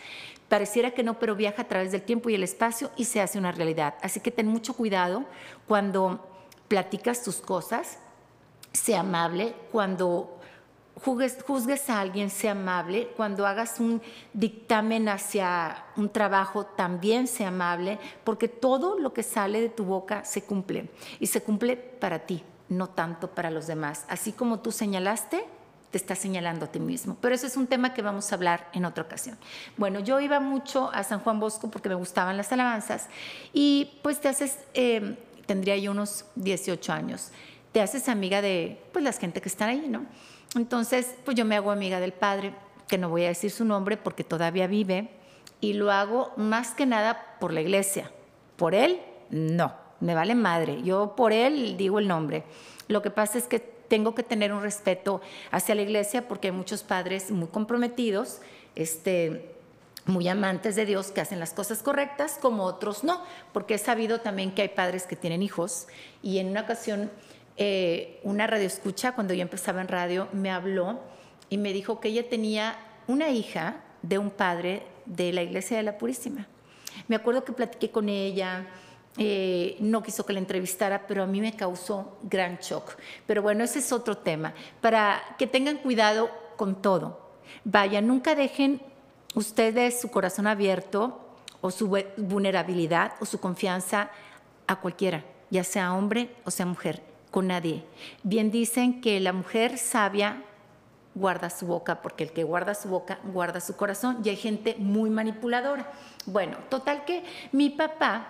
pareciera 0.48 0.92
que 0.92 1.02
no, 1.02 1.18
pero 1.18 1.34
viaja 1.34 1.62
a 1.62 1.68
través 1.68 1.92
del 1.92 2.02
tiempo 2.02 2.30
y 2.30 2.34
el 2.34 2.42
espacio 2.42 2.90
y 2.96 3.04
se 3.04 3.20
hace 3.20 3.38
una 3.38 3.52
realidad. 3.52 3.94
Así 4.02 4.20
que 4.20 4.30
ten 4.30 4.46
mucho 4.46 4.74
cuidado 4.74 5.24
cuando 5.66 6.26
platicas 6.68 7.22
tus 7.22 7.36
cosas, 7.36 7.98
sea 8.72 9.00
amable, 9.00 9.54
cuando 9.72 10.38
juzgues 10.96 11.90
a 11.90 12.00
alguien, 12.00 12.30
sea 12.30 12.52
amable, 12.52 13.08
cuando 13.16 13.46
hagas 13.46 13.80
un 13.80 14.00
dictamen 14.32 15.08
hacia 15.08 15.84
un 15.96 16.08
trabajo, 16.08 16.64
también 16.64 17.26
sea 17.26 17.48
amable, 17.48 17.98
porque 18.24 18.48
todo 18.48 18.98
lo 18.98 19.12
que 19.12 19.22
sale 19.22 19.60
de 19.60 19.68
tu 19.68 19.84
boca 19.84 20.24
se 20.24 20.44
cumple 20.44 20.88
y 21.20 21.26
se 21.26 21.42
cumple 21.42 21.76
para 21.76 22.20
ti, 22.20 22.42
no 22.68 22.88
tanto 22.88 23.28
para 23.28 23.50
los 23.50 23.66
demás. 23.66 24.04
Así 24.08 24.32
como 24.32 24.60
tú 24.60 24.72
señalaste, 24.72 25.44
te 25.90 25.98
estás 25.98 26.18
señalando 26.18 26.64
a 26.64 26.68
ti 26.72 26.80
mismo. 26.80 27.16
Pero 27.20 27.34
eso 27.34 27.46
es 27.46 27.56
un 27.56 27.68
tema 27.68 27.94
que 27.94 28.02
vamos 28.02 28.32
a 28.32 28.34
hablar 28.34 28.68
en 28.72 28.84
otra 28.84 29.04
ocasión. 29.04 29.38
Bueno, 29.76 30.00
yo 30.00 30.18
iba 30.18 30.40
mucho 30.40 30.90
a 30.92 31.04
San 31.04 31.20
Juan 31.20 31.38
Bosco 31.38 31.70
porque 31.70 31.88
me 31.88 31.94
gustaban 31.94 32.36
las 32.36 32.50
alabanzas 32.52 33.08
y 33.52 33.98
pues 34.02 34.20
te 34.20 34.28
haces... 34.28 34.58
Eh, 34.74 35.16
tendría 35.46 35.76
yo 35.76 35.90
unos 35.90 36.24
18 36.36 36.92
años. 36.92 37.30
Te 37.72 37.80
haces 37.80 38.08
amiga 38.08 38.40
de 38.42 38.82
pues 38.92 39.04
las 39.04 39.18
gente 39.18 39.40
que 39.40 39.48
están 39.48 39.68
ahí, 39.68 39.86
¿no? 39.88 40.06
Entonces, 40.54 41.14
pues 41.24 41.36
yo 41.36 41.44
me 41.44 41.56
hago 41.56 41.70
amiga 41.70 42.00
del 42.00 42.12
padre, 42.12 42.54
que 42.88 42.98
no 42.98 43.08
voy 43.08 43.24
a 43.24 43.28
decir 43.28 43.50
su 43.50 43.64
nombre 43.64 43.96
porque 43.96 44.24
todavía 44.24 44.66
vive, 44.66 45.10
y 45.60 45.72
lo 45.72 45.90
hago 45.90 46.32
más 46.36 46.72
que 46.72 46.86
nada 46.86 47.36
por 47.40 47.52
la 47.52 47.60
iglesia. 47.60 48.10
Por 48.56 48.74
él, 48.74 49.00
no, 49.30 49.74
me 50.00 50.14
vale 50.14 50.34
madre. 50.34 50.82
Yo 50.82 51.14
por 51.16 51.32
él 51.32 51.76
digo 51.76 51.98
el 51.98 52.06
nombre. 52.06 52.44
Lo 52.88 53.02
que 53.02 53.10
pasa 53.10 53.38
es 53.38 53.46
que 53.46 53.58
tengo 53.58 54.14
que 54.14 54.22
tener 54.22 54.52
un 54.52 54.62
respeto 54.62 55.20
hacia 55.50 55.74
la 55.74 55.82
iglesia 55.82 56.28
porque 56.28 56.48
hay 56.48 56.52
muchos 56.52 56.82
padres 56.82 57.30
muy 57.30 57.48
comprometidos, 57.48 58.40
este, 58.74 59.54
muy 60.06 60.28
amantes 60.28 60.76
de 60.76 60.84
Dios 60.84 61.10
que 61.10 61.20
hacen 61.20 61.40
las 61.40 61.52
cosas 61.52 61.82
correctas, 61.82 62.38
como 62.40 62.64
otros 62.64 63.04
no, 63.04 63.22
porque 63.52 63.74
he 63.74 63.78
sabido 63.78 64.20
también 64.20 64.54
que 64.54 64.62
hay 64.62 64.68
padres 64.68 65.06
que 65.06 65.16
tienen 65.16 65.42
hijos 65.42 65.86
y 66.22 66.38
en 66.38 66.48
una 66.48 66.62
ocasión 66.62 67.10
eh, 67.56 68.20
una 68.22 68.46
radio 68.46 68.66
escucha, 68.66 69.12
cuando 69.12 69.34
yo 69.34 69.42
empezaba 69.42 69.80
en 69.80 69.88
radio, 69.88 70.28
me 70.32 70.50
habló 70.50 71.00
y 71.48 71.58
me 71.58 71.72
dijo 71.72 72.00
que 72.00 72.08
ella 72.08 72.28
tenía 72.28 72.76
una 73.06 73.30
hija 73.30 73.76
de 74.02 74.18
un 74.18 74.30
padre 74.30 74.82
de 75.06 75.32
la 75.32 75.42
iglesia 75.42 75.76
de 75.76 75.82
la 75.82 75.98
Purísima. 75.98 76.46
Me 77.08 77.16
acuerdo 77.16 77.44
que 77.44 77.52
platiqué 77.52 77.90
con 77.90 78.08
ella, 78.08 78.66
eh, 79.16 79.76
no 79.78 80.02
quiso 80.02 80.26
que 80.26 80.32
la 80.32 80.40
entrevistara, 80.40 81.06
pero 81.06 81.22
a 81.22 81.26
mí 81.26 81.40
me 81.40 81.54
causó 81.54 82.18
gran 82.22 82.58
shock. 82.58 82.96
Pero 83.26 83.42
bueno, 83.42 83.64
ese 83.64 83.78
es 83.78 83.92
otro 83.92 84.16
tema, 84.18 84.54
para 84.80 85.22
que 85.38 85.46
tengan 85.46 85.78
cuidado 85.78 86.30
con 86.56 86.82
todo. 86.82 87.20
Vaya, 87.64 88.00
nunca 88.00 88.34
dejen 88.34 88.80
ustedes 89.34 90.00
su 90.00 90.10
corazón 90.10 90.46
abierto 90.46 91.20
o 91.60 91.70
su 91.70 91.88
vulnerabilidad 92.16 93.12
o 93.20 93.26
su 93.26 93.40
confianza 93.40 94.10
a 94.66 94.80
cualquiera, 94.80 95.24
ya 95.50 95.64
sea 95.64 95.94
hombre 95.94 96.34
o 96.44 96.50
sea 96.50 96.66
mujer, 96.66 97.02
con 97.34 97.48
nadie. 97.48 97.82
Bien 98.22 98.52
dicen 98.52 99.00
que 99.00 99.18
la 99.18 99.32
mujer 99.32 99.76
sabia 99.76 100.44
guarda 101.16 101.50
su 101.50 101.66
boca, 101.66 102.00
porque 102.00 102.22
el 102.22 102.30
que 102.30 102.44
guarda 102.44 102.76
su 102.76 102.88
boca 102.88 103.18
guarda 103.24 103.58
su 103.58 103.74
corazón, 103.74 104.20
y 104.22 104.28
hay 104.28 104.36
gente 104.36 104.76
muy 104.78 105.10
manipuladora. 105.10 105.90
Bueno, 106.26 106.56
total 106.68 107.04
que 107.04 107.24
mi 107.50 107.70
papá 107.70 108.28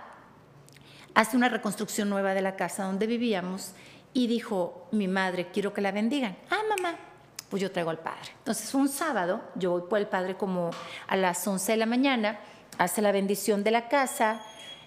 hace 1.12 1.37
una 1.37 1.50
reconstrucción 1.50 2.08
nueva 2.08 2.32
de 2.32 2.40
la 2.40 2.56
casa 2.56 2.84
donde 2.84 3.06
vivíamos 3.06 3.73
y 4.14 4.26
dijo, 4.26 4.88
mi 4.90 5.06
madre, 5.06 5.49
quiero 5.52 5.75
que 5.75 5.82
la 5.82 5.92
bendigan. 5.92 6.34
Ah, 6.49 6.62
mamá, 6.66 6.96
pues 7.50 7.61
yo 7.61 7.70
traigo 7.70 7.90
al 7.90 7.99
padre. 7.99 8.30
Entonces 8.38 8.73
un 8.73 8.88
sábado 8.88 9.42
yo 9.54 9.73
voy 9.73 9.82
por 9.82 9.99
el 9.99 10.06
padre 10.06 10.38
como 10.38 10.70
a 11.08 11.16
las 11.16 11.46
11 11.46 11.73
de 11.73 11.76
la 11.76 11.84
mañana, 11.84 12.40
hace 12.78 13.02
la 13.02 13.12
bendición 13.12 13.64
de 13.64 13.70
la 13.70 13.87
casa, 13.90 14.40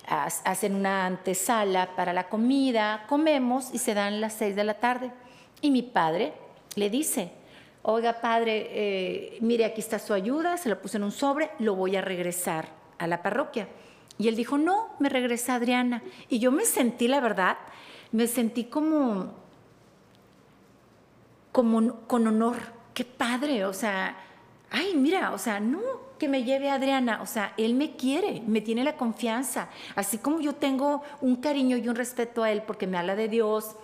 hacen 0.08 0.76
una 0.76 1.06
antesala 1.06 1.96
para 1.96 2.14
la 2.14 2.30
comida, 2.30 3.06
comemos 3.08 3.74
y 3.74 3.78
se 3.78 3.94
dan 3.94 4.22
las 4.22 4.34
6 4.34 4.56
de 4.56 4.64
la 4.64 4.76
tarde. 4.76 5.12
Y 5.62 5.72
mi 5.72 5.82
padre 5.82 6.34
le 6.76 6.90
dice, 6.90 7.32
oiga 7.82 8.22
padre, 8.22 8.68
eh, 8.72 9.38
mire 9.42 9.66
aquí 9.66 9.82
está 9.82 10.00
su 10.00 10.14
ayuda, 10.14 10.58
se 10.58 10.70
lo 10.70 10.82
puse 10.82 10.98
en 10.98 11.04
un 11.04 11.12
sobre, 11.12 11.52
lo 11.60 11.76
voy 11.76 11.96
a 11.96 12.02
regresar 12.02 12.70
a 12.98 13.08
la 13.08 13.22
parroquia. 13.22 13.68
Y 14.18 14.28
él 14.28 14.36
dijo, 14.36 14.58
no, 14.58 14.96
me 15.00 15.10
regresa 15.10 15.56
Adriana. 15.56 16.02
Y 16.30 16.40
yo 16.40 16.52
me 16.52 16.66
sentí, 16.66 17.08
la 17.08 17.20
verdad, 17.20 17.58
me 18.12 18.28
sentí 18.28 18.66
como 18.66 19.48
como, 21.58 22.02
con 22.02 22.28
honor. 22.28 22.58
Qué 22.94 23.04
padre, 23.04 23.66
o 23.66 23.74
sea, 23.74 24.16
ay, 24.72 24.94
mira, 24.96 25.34
o 25.34 25.38
sea, 25.38 25.60
no 25.60 26.08
que 26.18 26.28
me 26.28 26.44
lleve 26.44 26.70
a 26.70 26.76
Adriana, 26.76 27.22
o 27.22 27.26
sea, 27.26 27.54
él 27.58 27.76
me 27.76 27.96
quiere, 27.96 28.42
me 28.48 28.62
tiene 28.62 28.84
la 28.84 28.98
confianza, 28.98 29.70
así 29.96 30.18
como 30.18 30.42
yo 30.42 30.54
tengo 30.54 31.04
un 31.22 31.36
cariño 31.36 31.78
y 31.78 31.88
un 31.88 31.96
respeto 31.96 32.44
a 32.44 32.52
él 32.52 32.64
porque 32.66 32.88
me 32.88 32.98
habla 32.98 33.16
de 33.16 33.28
Dios 33.28 33.76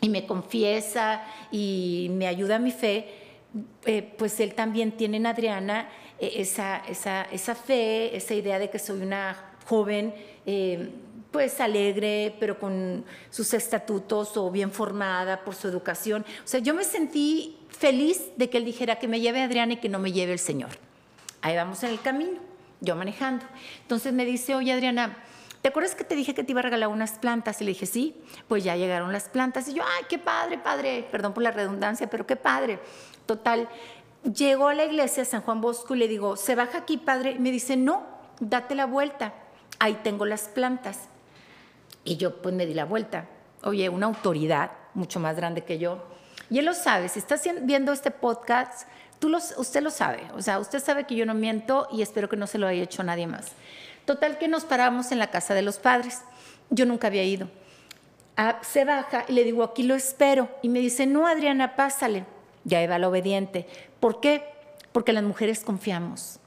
y 0.00 0.08
me 0.08 0.26
confiesa 0.26 1.22
y 1.50 2.08
me 2.12 2.26
ayuda 2.26 2.56
a 2.56 2.58
mi 2.58 2.70
fe, 2.70 3.08
eh, 3.86 4.14
pues 4.16 4.38
él 4.40 4.54
también 4.54 4.92
tiene 4.92 5.16
en 5.16 5.26
Adriana 5.26 5.88
eh, 6.18 6.34
esa, 6.36 6.78
esa, 6.88 7.22
esa 7.24 7.54
fe, 7.54 8.16
esa 8.16 8.34
idea 8.34 8.58
de 8.58 8.70
que 8.70 8.78
soy 8.78 9.02
una 9.02 9.36
joven. 9.66 10.14
Eh, 10.46 10.90
pues 11.30 11.60
alegre, 11.60 12.36
pero 12.38 12.60
con 12.60 13.04
sus 13.28 13.54
estatutos 13.54 14.36
o 14.36 14.52
bien 14.52 14.70
formada 14.70 15.42
por 15.42 15.56
su 15.56 15.66
educación. 15.66 16.24
O 16.44 16.46
sea, 16.46 16.60
yo 16.60 16.74
me 16.74 16.84
sentí 16.84 17.58
feliz 17.84 18.30
de 18.38 18.48
que 18.48 18.56
él 18.56 18.64
dijera 18.64 18.98
que 18.98 19.06
me 19.08 19.20
lleve 19.20 19.42
Adriana 19.42 19.74
y 19.74 19.76
que 19.76 19.90
no 19.90 19.98
me 19.98 20.10
lleve 20.10 20.32
el 20.32 20.38
Señor. 20.38 20.70
Ahí 21.42 21.54
vamos 21.54 21.82
en 21.82 21.90
el 21.90 22.00
camino, 22.00 22.40
yo 22.80 22.96
manejando. 22.96 23.44
Entonces 23.82 24.14
me 24.14 24.24
dice, 24.24 24.54
oye 24.54 24.72
Adriana, 24.72 25.18
¿te 25.60 25.68
acuerdas 25.68 25.94
que 25.94 26.02
te 26.02 26.16
dije 26.16 26.32
que 26.34 26.42
te 26.42 26.52
iba 26.52 26.60
a 26.60 26.62
regalar 26.62 26.88
unas 26.88 27.18
plantas? 27.18 27.60
Y 27.60 27.64
le 27.64 27.72
dije, 27.72 27.84
sí, 27.84 28.16
pues 28.48 28.64
ya 28.64 28.74
llegaron 28.74 29.12
las 29.12 29.28
plantas. 29.28 29.68
Y 29.68 29.74
yo, 29.74 29.82
ay, 29.82 30.04
qué 30.08 30.18
padre, 30.18 30.56
padre, 30.56 31.06
perdón 31.12 31.34
por 31.34 31.42
la 31.42 31.50
redundancia, 31.50 32.08
pero 32.08 32.26
qué 32.26 32.36
padre. 32.36 32.78
Total, 33.26 33.68
llego 34.22 34.68
a 34.68 34.74
la 34.74 34.86
iglesia 34.86 35.26
San 35.26 35.42
Juan 35.42 35.60
Bosco 35.60 35.94
y 35.94 35.98
le 35.98 36.08
digo, 36.08 36.38
¿se 36.38 36.54
baja 36.54 36.78
aquí, 36.78 36.96
padre? 36.96 37.32
Y 37.32 37.38
me 37.38 37.50
dice, 37.50 37.76
no, 37.76 38.02
date 38.40 38.74
la 38.74 38.86
vuelta, 38.86 39.34
ahí 39.78 39.98
tengo 40.02 40.24
las 40.24 40.48
plantas. 40.48 41.10
Y 42.02 42.16
yo 42.16 42.40
pues 42.40 42.54
me 42.54 42.64
di 42.64 42.72
la 42.72 42.86
vuelta. 42.86 43.26
Oye, 43.62 43.90
una 43.90 44.06
autoridad 44.06 44.70
mucho 44.94 45.20
más 45.20 45.36
grande 45.36 45.64
que 45.64 45.78
yo. 45.78 46.13
Y 46.54 46.60
él 46.60 46.66
lo 46.66 46.74
sabe, 46.74 47.08
si 47.08 47.18
estás 47.18 47.42
viendo 47.62 47.92
este 47.92 48.12
podcast, 48.12 48.86
tú 49.18 49.36
usted 49.56 49.82
lo 49.82 49.90
sabe. 49.90 50.20
O 50.36 50.40
sea, 50.40 50.60
usted 50.60 50.78
sabe 50.78 51.02
que 51.02 51.16
yo 51.16 51.26
no 51.26 51.34
miento 51.34 51.88
y 51.90 52.00
espero 52.00 52.28
que 52.28 52.36
no 52.36 52.46
se 52.46 52.58
lo 52.58 52.68
haya 52.68 52.84
hecho 52.84 53.02
nadie 53.02 53.26
más. 53.26 53.46
Total 54.04 54.38
que 54.38 54.46
nos 54.46 54.62
paramos 54.62 55.10
en 55.10 55.18
la 55.18 55.32
casa 55.32 55.52
de 55.54 55.62
los 55.62 55.78
padres. 55.78 56.20
Yo 56.70 56.86
nunca 56.86 57.08
había 57.08 57.24
ido. 57.24 57.48
Ah, 58.36 58.60
se 58.62 58.84
baja 58.84 59.24
y 59.26 59.32
le 59.32 59.42
digo, 59.42 59.64
aquí 59.64 59.82
lo 59.82 59.96
espero. 59.96 60.48
Y 60.62 60.68
me 60.68 60.78
dice, 60.78 61.06
no, 61.06 61.26
Adriana, 61.26 61.74
pásale. 61.74 62.24
Ya 62.62 62.80
iba 62.80 63.00
la 63.00 63.08
obediente. 63.08 63.66
¿Por 63.98 64.20
qué? 64.20 64.44
Porque 64.92 65.12
las 65.12 65.24
mujeres 65.24 65.64
confiamos. 65.64 66.38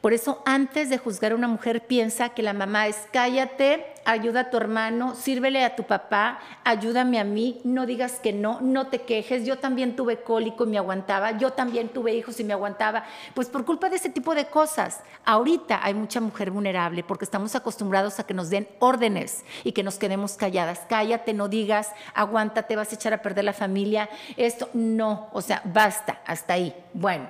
Por 0.00 0.12
eso 0.12 0.42
antes 0.44 0.90
de 0.90 0.98
juzgar 0.98 1.32
a 1.32 1.36
una 1.36 1.48
mujer 1.48 1.86
piensa 1.86 2.30
que 2.30 2.42
la 2.42 2.52
mamá 2.52 2.86
es 2.86 3.06
cállate, 3.12 3.86
ayuda 4.04 4.40
a 4.40 4.50
tu 4.50 4.56
hermano, 4.56 5.14
sírvele 5.14 5.64
a 5.64 5.76
tu 5.76 5.82
papá, 5.82 6.38
ayúdame 6.64 7.18
a 7.18 7.24
mí, 7.24 7.60
no 7.64 7.86
digas 7.86 8.20
que 8.20 8.32
no, 8.32 8.60
no 8.60 8.86
te 8.86 9.02
quejes, 9.02 9.44
yo 9.44 9.58
también 9.58 9.96
tuve 9.96 10.22
cólico 10.22 10.64
y 10.64 10.68
me 10.68 10.78
aguantaba, 10.78 11.32
yo 11.38 11.52
también 11.52 11.88
tuve 11.88 12.14
hijos 12.14 12.38
y 12.40 12.44
me 12.44 12.52
aguantaba, 12.52 13.04
pues 13.34 13.48
por 13.48 13.64
culpa 13.64 13.88
de 13.88 13.96
ese 13.96 14.10
tipo 14.10 14.34
de 14.34 14.46
cosas. 14.46 15.00
Ahorita 15.24 15.80
hay 15.82 15.94
mucha 15.94 16.20
mujer 16.20 16.50
vulnerable 16.50 17.02
porque 17.02 17.24
estamos 17.24 17.54
acostumbrados 17.54 18.18
a 18.20 18.26
que 18.26 18.34
nos 18.34 18.48
den 18.48 18.68
órdenes 18.78 19.44
y 19.64 19.72
que 19.72 19.82
nos 19.82 19.96
quedemos 19.96 20.34
calladas. 20.34 20.82
Cállate, 20.88 21.34
no 21.34 21.48
digas, 21.48 21.92
aguántate, 22.14 22.76
vas 22.76 22.92
a 22.92 22.94
echar 22.94 23.12
a 23.12 23.22
perder 23.22 23.44
la 23.44 23.52
familia, 23.52 24.08
esto 24.36 24.70
no, 24.72 25.28
o 25.32 25.42
sea, 25.42 25.62
basta, 25.64 26.20
hasta 26.26 26.54
ahí. 26.54 26.74
Bueno, 26.92 27.28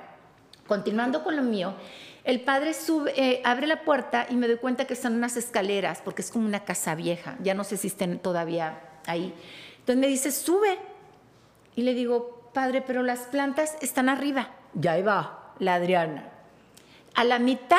continuando 0.67 1.25
con 1.25 1.37
lo 1.37 1.43
mío, 1.43 1.75
el 2.27 2.41
padre 2.41 2.75
sube, 2.75 3.13
eh, 3.17 3.41
abre 3.45 3.69
la 3.69 3.83
puerta 3.83 4.27
y 4.29 4.35
me 4.35 4.49
doy 4.49 4.57
cuenta 4.57 4.85
que 4.85 4.95
están 4.95 5.15
unas 5.15 5.37
escaleras, 5.37 6.03
porque 6.05 6.23
es 6.23 6.33
como 6.33 6.45
una 6.45 6.65
casa 6.65 6.97
vieja, 6.97 7.37
ya 7.41 7.55
no 7.55 7.63
sé 7.63 7.77
si 7.77 7.87
estén 7.87 8.19
todavía 8.19 8.81
ahí. 9.07 9.33
Entonces 9.79 9.97
me 9.97 10.09
dice, 10.09 10.33
sube. 10.33 10.77
Y 11.77 11.83
le 11.83 11.95
digo, 11.95 12.51
padre, 12.53 12.83
pero 12.83 13.05
las 13.05 13.21
plantas 13.21 13.77
están 13.81 14.09
arriba. 14.09 14.51
Ya 14.75 15.01
va 15.03 15.55
la 15.61 15.75
Adriana. 15.75 16.33
A 17.15 17.23
la 17.23 17.39
mitad 17.39 17.79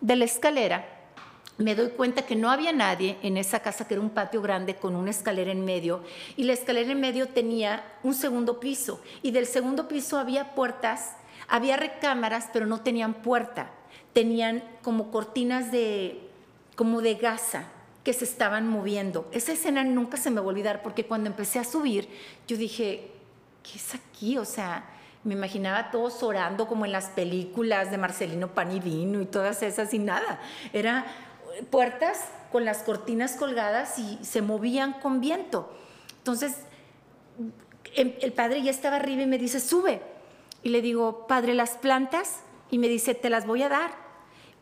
de 0.00 0.16
la 0.16 0.24
escalera 0.24 0.86
me 1.58 1.74
doy 1.74 1.90
cuenta 1.90 2.22
que 2.22 2.34
no 2.34 2.50
había 2.50 2.72
nadie 2.72 3.18
en 3.22 3.36
esa 3.36 3.60
casa, 3.60 3.86
que 3.86 3.92
era 3.92 4.00
un 4.00 4.08
patio 4.08 4.40
grande 4.40 4.76
con 4.76 4.96
una 4.96 5.10
escalera 5.10 5.52
en 5.52 5.66
medio, 5.66 6.02
y 6.38 6.44
la 6.44 6.54
escalera 6.54 6.92
en 6.92 7.00
medio 7.00 7.28
tenía 7.28 7.84
un 8.02 8.14
segundo 8.14 8.58
piso, 8.58 9.02
y 9.20 9.32
del 9.32 9.44
segundo 9.44 9.86
piso 9.86 10.18
había 10.18 10.54
puertas, 10.54 11.12
había 11.46 11.76
recámaras, 11.76 12.48
pero 12.54 12.64
no 12.64 12.80
tenían 12.80 13.12
puerta 13.12 13.70
tenían 14.12 14.62
como 14.82 15.10
cortinas 15.10 15.72
de, 15.72 16.20
como 16.76 17.00
de 17.00 17.14
gasa 17.14 17.68
que 18.04 18.12
se 18.12 18.24
estaban 18.24 18.68
moviendo. 18.68 19.28
Esa 19.32 19.52
escena 19.52 19.84
nunca 19.84 20.16
se 20.16 20.30
me 20.30 20.40
va 20.40 20.46
a 20.46 20.50
olvidar 20.50 20.82
porque 20.82 21.06
cuando 21.06 21.30
empecé 21.30 21.58
a 21.58 21.64
subir, 21.64 22.08
yo 22.48 22.56
dije, 22.56 23.10
¿qué 23.62 23.78
es 23.78 23.94
aquí? 23.94 24.38
O 24.38 24.44
sea, 24.44 24.84
me 25.24 25.34
imaginaba 25.34 25.90
todos 25.90 26.22
orando 26.22 26.66
como 26.66 26.84
en 26.84 26.92
las 26.92 27.06
películas 27.06 27.90
de 27.90 27.98
Marcelino 27.98 28.48
Panivino 28.48 29.20
y 29.20 29.26
todas 29.26 29.62
esas 29.62 29.94
y 29.94 30.00
nada. 30.00 30.40
Era 30.72 31.06
puertas 31.70 32.24
con 32.50 32.64
las 32.64 32.78
cortinas 32.78 33.36
colgadas 33.36 33.98
y 33.98 34.18
se 34.22 34.42
movían 34.42 34.94
con 34.94 35.20
viento. 35.20 35.72
Entonces, 36.18 36.56
em, 37.94 38.14
el 38.20 38.32
padre 38.32 38.62
ya 38.62 38.70
estaba 38.70 38.96
arriba 38.96 39.22
y 39.22 39.26
me 39.26 39.38
dice, 39.38 39.60
sube. 39.60 40.02
Y 40.64 40.70
le 40.70 40.82
digo, 40.82 41.26
padre, 41.28 41.54
las 41.54 41.70
plantas. 41.76 42.40
Y 42.70 42.78
me 42.78 42.88
dice, 42.88 43.14
te 43.14 43.30
las 43.30 43.46
voy 43.46 43.62
a 43.62 43.68
dar 43.68 44.01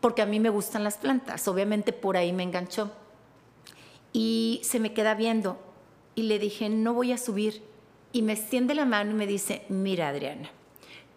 porque 0.01 0.23
a 0.23 0.25
mí 0.25 0.39
me 0.39 0.49
gustan 0.49 0.83
las 0.83 0.97
plantas. 0.97 1.47
Obviamente 1.47 1.93
por 1.93 2.17
ahí 2.17 2.33
me 2.33 2.43
enganchó. 2.43 2.91
Y 4.11 4.59
se 4.63 4.79
me 4.79 4.93
queda 4.93 5.13
viendo 5.13 5.57
y 6.15 6.23
le 6.23 6.39
dije, 6.39 6.67
no 6.69 6.93
voy 6.93 7.13
a 7.13 7.17
subir. 7.17 7.63
Y 8.11 8.23
me 8.23 8.33
extiende 8.33 8.75
la 8.75 8.85
mano 8.85 9.11
y 9.11 9.13
me 9.13 9.27
dice, 9.27 9.63
mira 9.69 10.09
Adriana, 10.09 10.49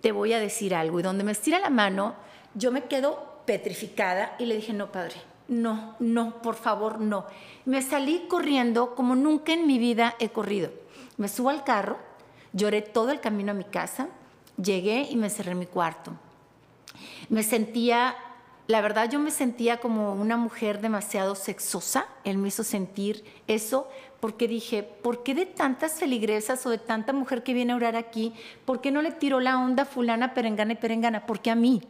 te 0.00 0.12
voy 0.12 0.32
a 0.32 0.38
decir 0.38 0.74
algo. 0.74 1.00
Y 1.00 1.02
donde 1.02 1.24
me 1.24 1.32
estira 1.32 1.58
la 1.58 1.70
mano, 1.70 2.14
yo 2.54 2.70
me 2.70 2.84
quedo 2.84 3.40
petrificada 3.46 4.36
y 4.38 4.46
le 4.46 4.56
dije, 4.56 4.72
no, 4.72 4.92
padre, 4.92 5.16
no, 5.48 5.96
no, 5.98 6.40
por 6.40 6.54
favor, 6.54 7.00
no. 7.00 7.26
Me 7.64 7.82
salí 7.82 8.26
corriendo 8.28 8.94
como 8.94 9.16
nunca 9.16 9.52
en 9.52 9.66
mi 9.66 9.78
vida 9.78 10.14
he 10.20 10.28
corrido. 10.28 10.70
Me 11.16 11.28
subo 11.28 11.50
al 11.50 11.64
carro, 11.64 11.98
lloré 12.52 12.82
todo 12.82 13.10
el 13.10 13.20
camino 13.20 13.52
a 13.52 13.54
mi 13.54 13.64
casa, 13.64 14.08
llegué 14.56 15.08
y 15.10 15.16
me 15.16 15.30
cerré 15.30 15.54
mi 15.54 15.66
cuarto. 15.66 16.12
Me 17.28 17.42
sentía 17.42 18.16
la 18.66 18.80
verdad 18.80 19.10
yo 19.10 19.18
me 19.18 19.30
sentía 19.30 19.78
como 19.78 20.14
una 20.14 20.36
mujer 20.36 20.80
demasiado 20.80 21.34
sexosa, 21.34 22.06
él 22.24 22.38
me 22.38 22.48
hizo 22.48 22.64
sentir 22.64 23.22
eso, 23.46 23.88
porque 24.20 24.48
dije, 24.48 24.82
¿por 24.82 25.22
qué 25.22 25.34
de 25.34 25.44
tantas 25.44 25.94
feligresas 25.94 26.64
o 26.64 26.70
de 26.70 26.78
tanta 26.78 27.12
mujer 27.12 27.42
que 27.42 27.52
viene 27.52 27.74
a 27.74 27.76
orar 27.76 27.94
aquí, 27.94 28.32
por 28.64 28.80
qué 28.80 28.90
no 28.90 29.02
le 29.02 29.12
tiró 29.12 29.38
la 29.38 29.58
onda 29.58 29.84
fulana, 29.84 30.32
perengana 30.32 30.72
y 30.72 30.76
perengana? 30.76 31.26
¿Por 31.26 31.40
qué 31.40 31.50
a 31.50 31.54
mí? 31.54 31.82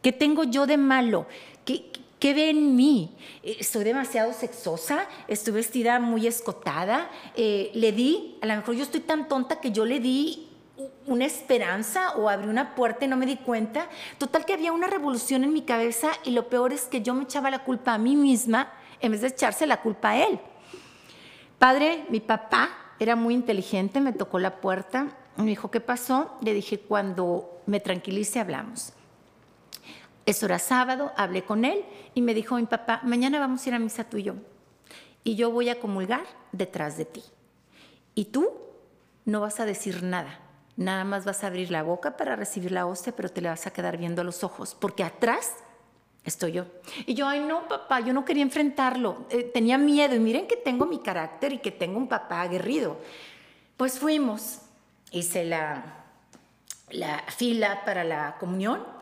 ¿Qué 0.00 0.12
tengo 0.12 0.44
yo 0.44 0.66
de 0.66 0.76
malo? 0.76 1.26
¿Qué, 1.64 1.90
qué 2.20 2.32
ve 2.32 2.50
en 2.50 2.76
mí? 2.76 3.10
¿Estoy 3.42 3.82
demasiado 3.82 4.32
sexosa? 4.32 5.06
¿Estoy 5.26 5.54
vestida 5.54 5.98
muy 5.98 6.28
escotada? 6.28 7.10
Eh, 7.34 7.72
¿Le 7.74 7.90
di? 7.90 8.36
A 8.40 8.46
lo 8.46 8.54
mejor 8.54 8.76
yo 8.76 8.84
estoy 8.84 9.00
tan 9.00 9.26
tonta 9.26 9.60
que 9.60 9.72
yo 9.72 9.84
le 9.84 9.98
di 9.98 10.47
una 11.06 11.24
esperanza 11.24 12.12
o 12.16 12.28
abrí 12.28 12.48
una 12.48 12.74
puerta 12.74 13.04
y 13.04 13.08
no 13.08 13.16
me 13.16 13.26
di 13.26 13.36
cuenta. 13.36 13.88
Total 14.18 14.44
que 14.44 14.52
había 14.52 14.72
una 14.72 14.86
revolución 14.86 15.44
en 15.44 15.52
mi 15.52 15.62
cabeza 15.62 16.10
y 16.24 16.30
lo 16.30 16.48
peor 16.48 16.72
es 16.72 16.84
que 16.84 17.02
yo 17.02 17.14
me 17.14 17.24
echaba 17.24 17.50
la 17.50 17.64
culpa 17.64 17.94
a 17.94 17.98
mí 17.98 18.16
misma 18.16 18.72
en 19.00 19.12
vez 19.12 19.22
de 19.22 19.28
echarse 19.28 19.66
la 19.66 19.80
culpa 19.80 20.10
a 20.10 20.26
él. 20.26 20.40
Padre, 21.58 22.04
mi 22.10 22.20
papá 22.20 22.70
era 23.00 23.16
muy 23.16 23.34
inteligente, 23.34 24.00
me 24.00 24.12
tocó 24.12 24.38
la 24.38 24.60
puerta, 24.60 25.08
me 25.36 25.46
dijo, 25.46 25.70
¿qué 25.70 25.80
pasó? 25.80 26.36
Le 26.40 26.52
dije, 26.52 26.78
cuando 26.80 27.60
me 27.66 27.80
tranquilice 27.80 28.40
hablamos. 28.40 28.92
Eso 30.26 30.46
era 30.46 30.58
sábado, 30.58 31.12
hablé 31.16 31.42
con 31.42 31.64
él 31.64 31.84
y 32.14 32.22
me 32.22 32.34
dijo 32.34 32.56
mi 32.56 32.66
papá, 32.66 33.00
mañana 33.02 33.40
vamos 33.40 33.64
a 33.64 33.68
ir 33.68 33.74
a 33.74 33.78
misa 33.78 34.04
tú 34.04 34.18
y 34.18 34.24
yo. 34.24 34.34
Y 35.24 35.36
yo 35.36 35.50
voy 35.50 35.68
a 35.68 35.80
comulgar 35.80 36.24
detrás 36.52 36.96
de 36.96 37.04
ti. 37.06 37.22
Y 38.14 38.26
tú 38.26 38.50
no 39.24 39.40
vas 39.40 39.60
a 39.60 39.64
decir 39.64 40.02
nada 40.02 40.40
Nada 40.78 41.02
más 41.02 41.24
vas 41.24 41.42
a 41.42 41.48
abrir 41.48 41.72
la 41.72 41.82
boca 41.82 42.16
para 42.16 42.36
recibir 42.36 42.70
la 42.70 42.86
hostia, 42.86 43.12
pero 43.14 43.28
te 43.28 43.40
le 43.40 43.48
vas 43.48 43.66
a 43.66 43.72
quedar 43.72 43.96
viendo 43.96 44.22
a 44.22 44.24
los 44.24 44.44
ojos, 44.44 44.76
porque 44.78 45.02
atrás 45.02 45.56
estoy 46.24 46.52
yo. 46.52 46.66
Y 47.04 47.14
yo, 47.14 47.26
ay, 47.26 47.40
no, 47.40 47.66
papá, 47.66 47.98
yo 47.98 48.12
no 48.12 48.24
quería 48.24 48.44
enfrentarlo. 48.44 49.26
Eh, 49.28 49.42
tenía 49.42 49.76
miedo. 49.76 50.14
Y 50.14 50.20
miren 50.20 50.46
que 50.46 50.56
tengo 50.56 50.86
mi 50.86 51.00
carácter 51.00 51.52
y 51.52 51.58
que 51.58 51.72
tengo 51.72 51.98
un 51.98 52.06
papá 52.06 52.42
aguerrido. 52.42 52.96
Pues 53.76 53.98
fuimos. 53.98 54.60
Hice 55.10 55.44
la, 55.44 56.04
la 56.90 57.24
fila 57.26 57.82
para 57.84 58.04
la 58.04 58.36
comunión 58.38 58.97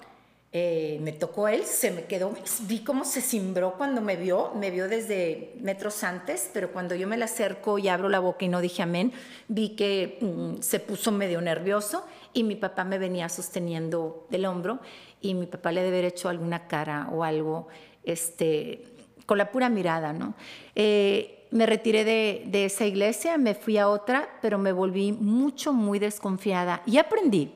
eh, 0.53 0.99
me 1.03 1.13
tocó 1.13 1.49
él, 1.49 1.65
se 1.65 1.91
me 1.91 2.05
quedó, 2.05 2.33
vi 2.63 2.79
cómo 2.79 3.05
se 3.05 3.21
cimbró 3.21 3.75
cuando 3.77 4.01
me 4.01 4.17
vio, 4.17 4.53
me 4.55 4.71
vio 4.71 4.89
desde 4.89 5.53
metros 5.61 6.05
antes, 6.05 6.51
pero 6.55 6.73
cuando 6.73 6.95
yo 6.95 7.09
me 7.09 7.17
le 7.17 7.25
acerco 7.25 7.79
y 7.79 7.89
abro 7.89 8.09
la 8.09 8.21
boca 8.21 8.45
y 8.45 8.49
no 8.49 8.61
dije 8.61 8.83
amén, 8.83 9.13
vi 9.49 9.71
que 9.71 10.19
mm, 10.21 10.63
se 10.63 10.81
puso 10.81 11.11
medio 11.11 11.41
nervioso 11.41 12.07
y 12.33 12.45
mi 12.45 12.55
papá 12.55 12.85
me 12.85 12.99
venía 12.99 13.29
sosteniendo 13.29 14.27
del 14.31 14.47
hombro 14.47 14.79
y 15.21 15.35
mi 15.35 15.47
papá 15.47 15.73
le 15.73 15.83
debe 15.83 15.99
haber 15.99 16.13
hecho 16.13 16.29
alguna 16.29 16.69
cara 16.69 17.09
o 17.13 17.25
algo, 17.25 17.67
este, 18.05 18.85
con 19.27 19.39
la 19.39 19.51
pura 19.51 19.69
mirada, 19.69 20.13
¿no? 20.13 20.35
Eh, 20.75 21.49
me 21.51 21.67
retiré 21.67 22.05
de, 22.05 22.45
de 22.47 22.67
esa 22.67 22.87
iglesia, 22.87 23.37
me 23.37 23.55
fui 23.55 23.79
a 23.79 23.89
otra, 23.89 24.39
pero 24.41 24.59
me 24.59 24.73
volví 24.73 25.13
mucho, 25.13 25.73
muy 25.73 25.99
desconfiada 25.99 26.83
y 26.87 26.99
aprendí 26.99 27.53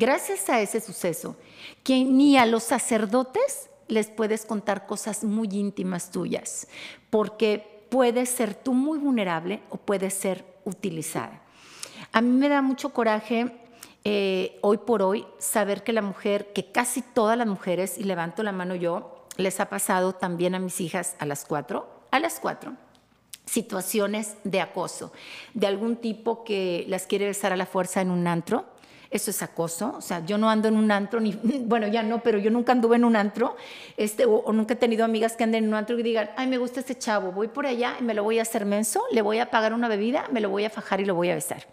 gracias 0.00 0.48
a 0.48 0.60
ese 0.62 0.80
suceso, 0.80 1.36
que 1.84 2.04
ni 2.04 2.38
a 2.38 2.46
los 2.46 2.64
sacerdotes 2.64 3.68
les 3.86 4.08
puedes 4.08 4.46
contar 4.46 4.86
cosas 4.86 5.24
muy 5.24 5.48
íntimas 5.52 6.10
tuyas, 6.10 6.68
porque 7.10 7.84
puedes 7.90 8.30
ser 8.30 8.54
tú 8.54 8.72
muy 8.72 8.98
vulnerable 8.98 9.60
o 9.68 9.76
puedes 9.76 10.14
ser 10.14 10.46
utilizada. 10.64 11.42
A 12.12 12.22
mí 12.22 12.30
me 12.30 12.48
da 12.48 12.62
mucho 12.62 12.94
coraje 12.94 13.54
eh, 14.04 14.58
hoy 14.62 14.78
por 14.78 15.02
hoy, 15.02 15.26
saber 15.38 15.84
que 15.84 15.92
la 15.92 16.00
mujer, 16.00 16.54
que 16.54 16.72
casi 16.72 17.02
todas 17.02 17.36
las 17.36 17.46
mujeres, 17.46 17.98
y 17.98 18.04
levanto 18.04 18.42
la 18.42 18.52
mano 18.52 18.74
yo, 18.74 19.26
les 19.36 19.60
ha 19.60 19.68
pasado 19.68 20.14
también 20.14 20.54
a 20.54 20.58
mis 20.60 20.80
hijas 20.80 21.14
a 21.18 21.26
las 21.26 21.44
cuatro, 21.44 21.86
a 22.10 22.20
las 22.20 22.40
cuatro, 22.40 22.72
situaciones 23.44 24.36
de 24.44 24.62
acoso, 24.62 25.12
de 25.52 25.66
algún 25.66 25.96
tipo 25.96 26.42
que 26.42 26.86
las 26.88 27.06
quiere 27.06 27.26
besar 27.26 27.52
a 27.52 27.56
la 27.56 27.66
fuerza 27.66 28.00
en 28.00 28.10
un 28.10 28.26
antro, 28.26 28.64
eso 29.10 29.30
es 29.30 29.42
acoso. 29.42 29.94
O 29.96 30.00
sea, 30.00 30.24
yo 30.24 30.38
no 30.38 30.48
ando 30.48 30.68
en 30.68 30.76
un 30.76 30.90
antro, 30.90 31.20
ni, 31.20 31.32
bueno, 31.64 31.86
ya 31.88 32.02
no, 32.02 32.22
pero 32.22 32.38
yo 32.38 32.50
nunca 32.50 32.72
anduve 32.72 32.96
en 32.96 33.04
un 33.04 33.16
antro, 33.16 33.56
este, 33.96 34.24
o, 34.26 34.52
nunca 34.52 34.74
he 34.74 34.76
tenido 34.76 35.04
amigas 35.04 35.36
que 35.36 35.44
anden 35.44 35.64
en 35.64 35.70
un 35.70 35.74
antro 35.74 35.98
y 35.98 36.02
digan, 36.02 36.30
ay, 36.36 36.46
me 36.46 36.58
gusta 36.58 36.80
este 36.80 36.96
chavo, 36.96 37.32
voy 37.32 37.48
por 37.48 37.66
allá 37.66 37.96
y 37.98 38.02
me 38.02 38.14
lo 38.14 38.22
voy 38.22 38.38
a 38.38 38.42
hacer 38.42 38.64
menso, 38.64 39.02
le 39.10 39.22
voy 39.22 39.38
a 39.38 39.50
pagar 39.50 39.72
una 39.72 39.88
bebida, 39.88 40.26
me 40.30 40.40
lo 40.40 40.50
voy 40.50 40.64
a 40.64 40.70
fajar 40.70 41.00
y 41.00 41.04
lo 41.04 41.14
voy 41.14 41.30
a 41.30 41.34
besar. 41.34 41.66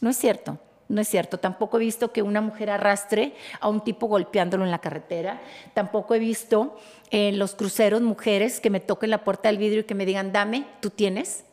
No 0.00 0.10
es 0.10 0.16
cierto. 0.16 0.58
No 0.88 1.00
es 1.00 1.08
cierto, 1.08 1.38
tampoco 1.38 1.78
he 1.78 1.80
visto 1.80 2.12
que 2.12 2.20
una 2.20 2.42
mujer 2.42 2.68
arrastre 2.68 3.32
a 3.60 3.68
un 3.70 3.82
tipo 3.82 4.08
golpeándolo 4.08 4.64
en 4.64 4.70
la 4.70 4.80
carretera, 4.80 5.40
tampoco 5.72 6.14
he 6.14 6.18
visto 6.18 6.76
en 7.10 7.38
los 7.38 7.54
cruceros 7.54 8.02
mujeres 8.02 8.60
que 8.60 8.68
me 8.68 8.78
toquen 8.78 9.08
la 9.08 9.24
puerta 9.24 9.48
del 9.48 9.56
vidrio 9.56 9.80
y 9.80 9.84
que 9.84 9.94
me 9.94 10.04
digan, 10.04 10.32
dame, 10.32 10.66
tú 10.80 10.90
tienes, 10.90 11.44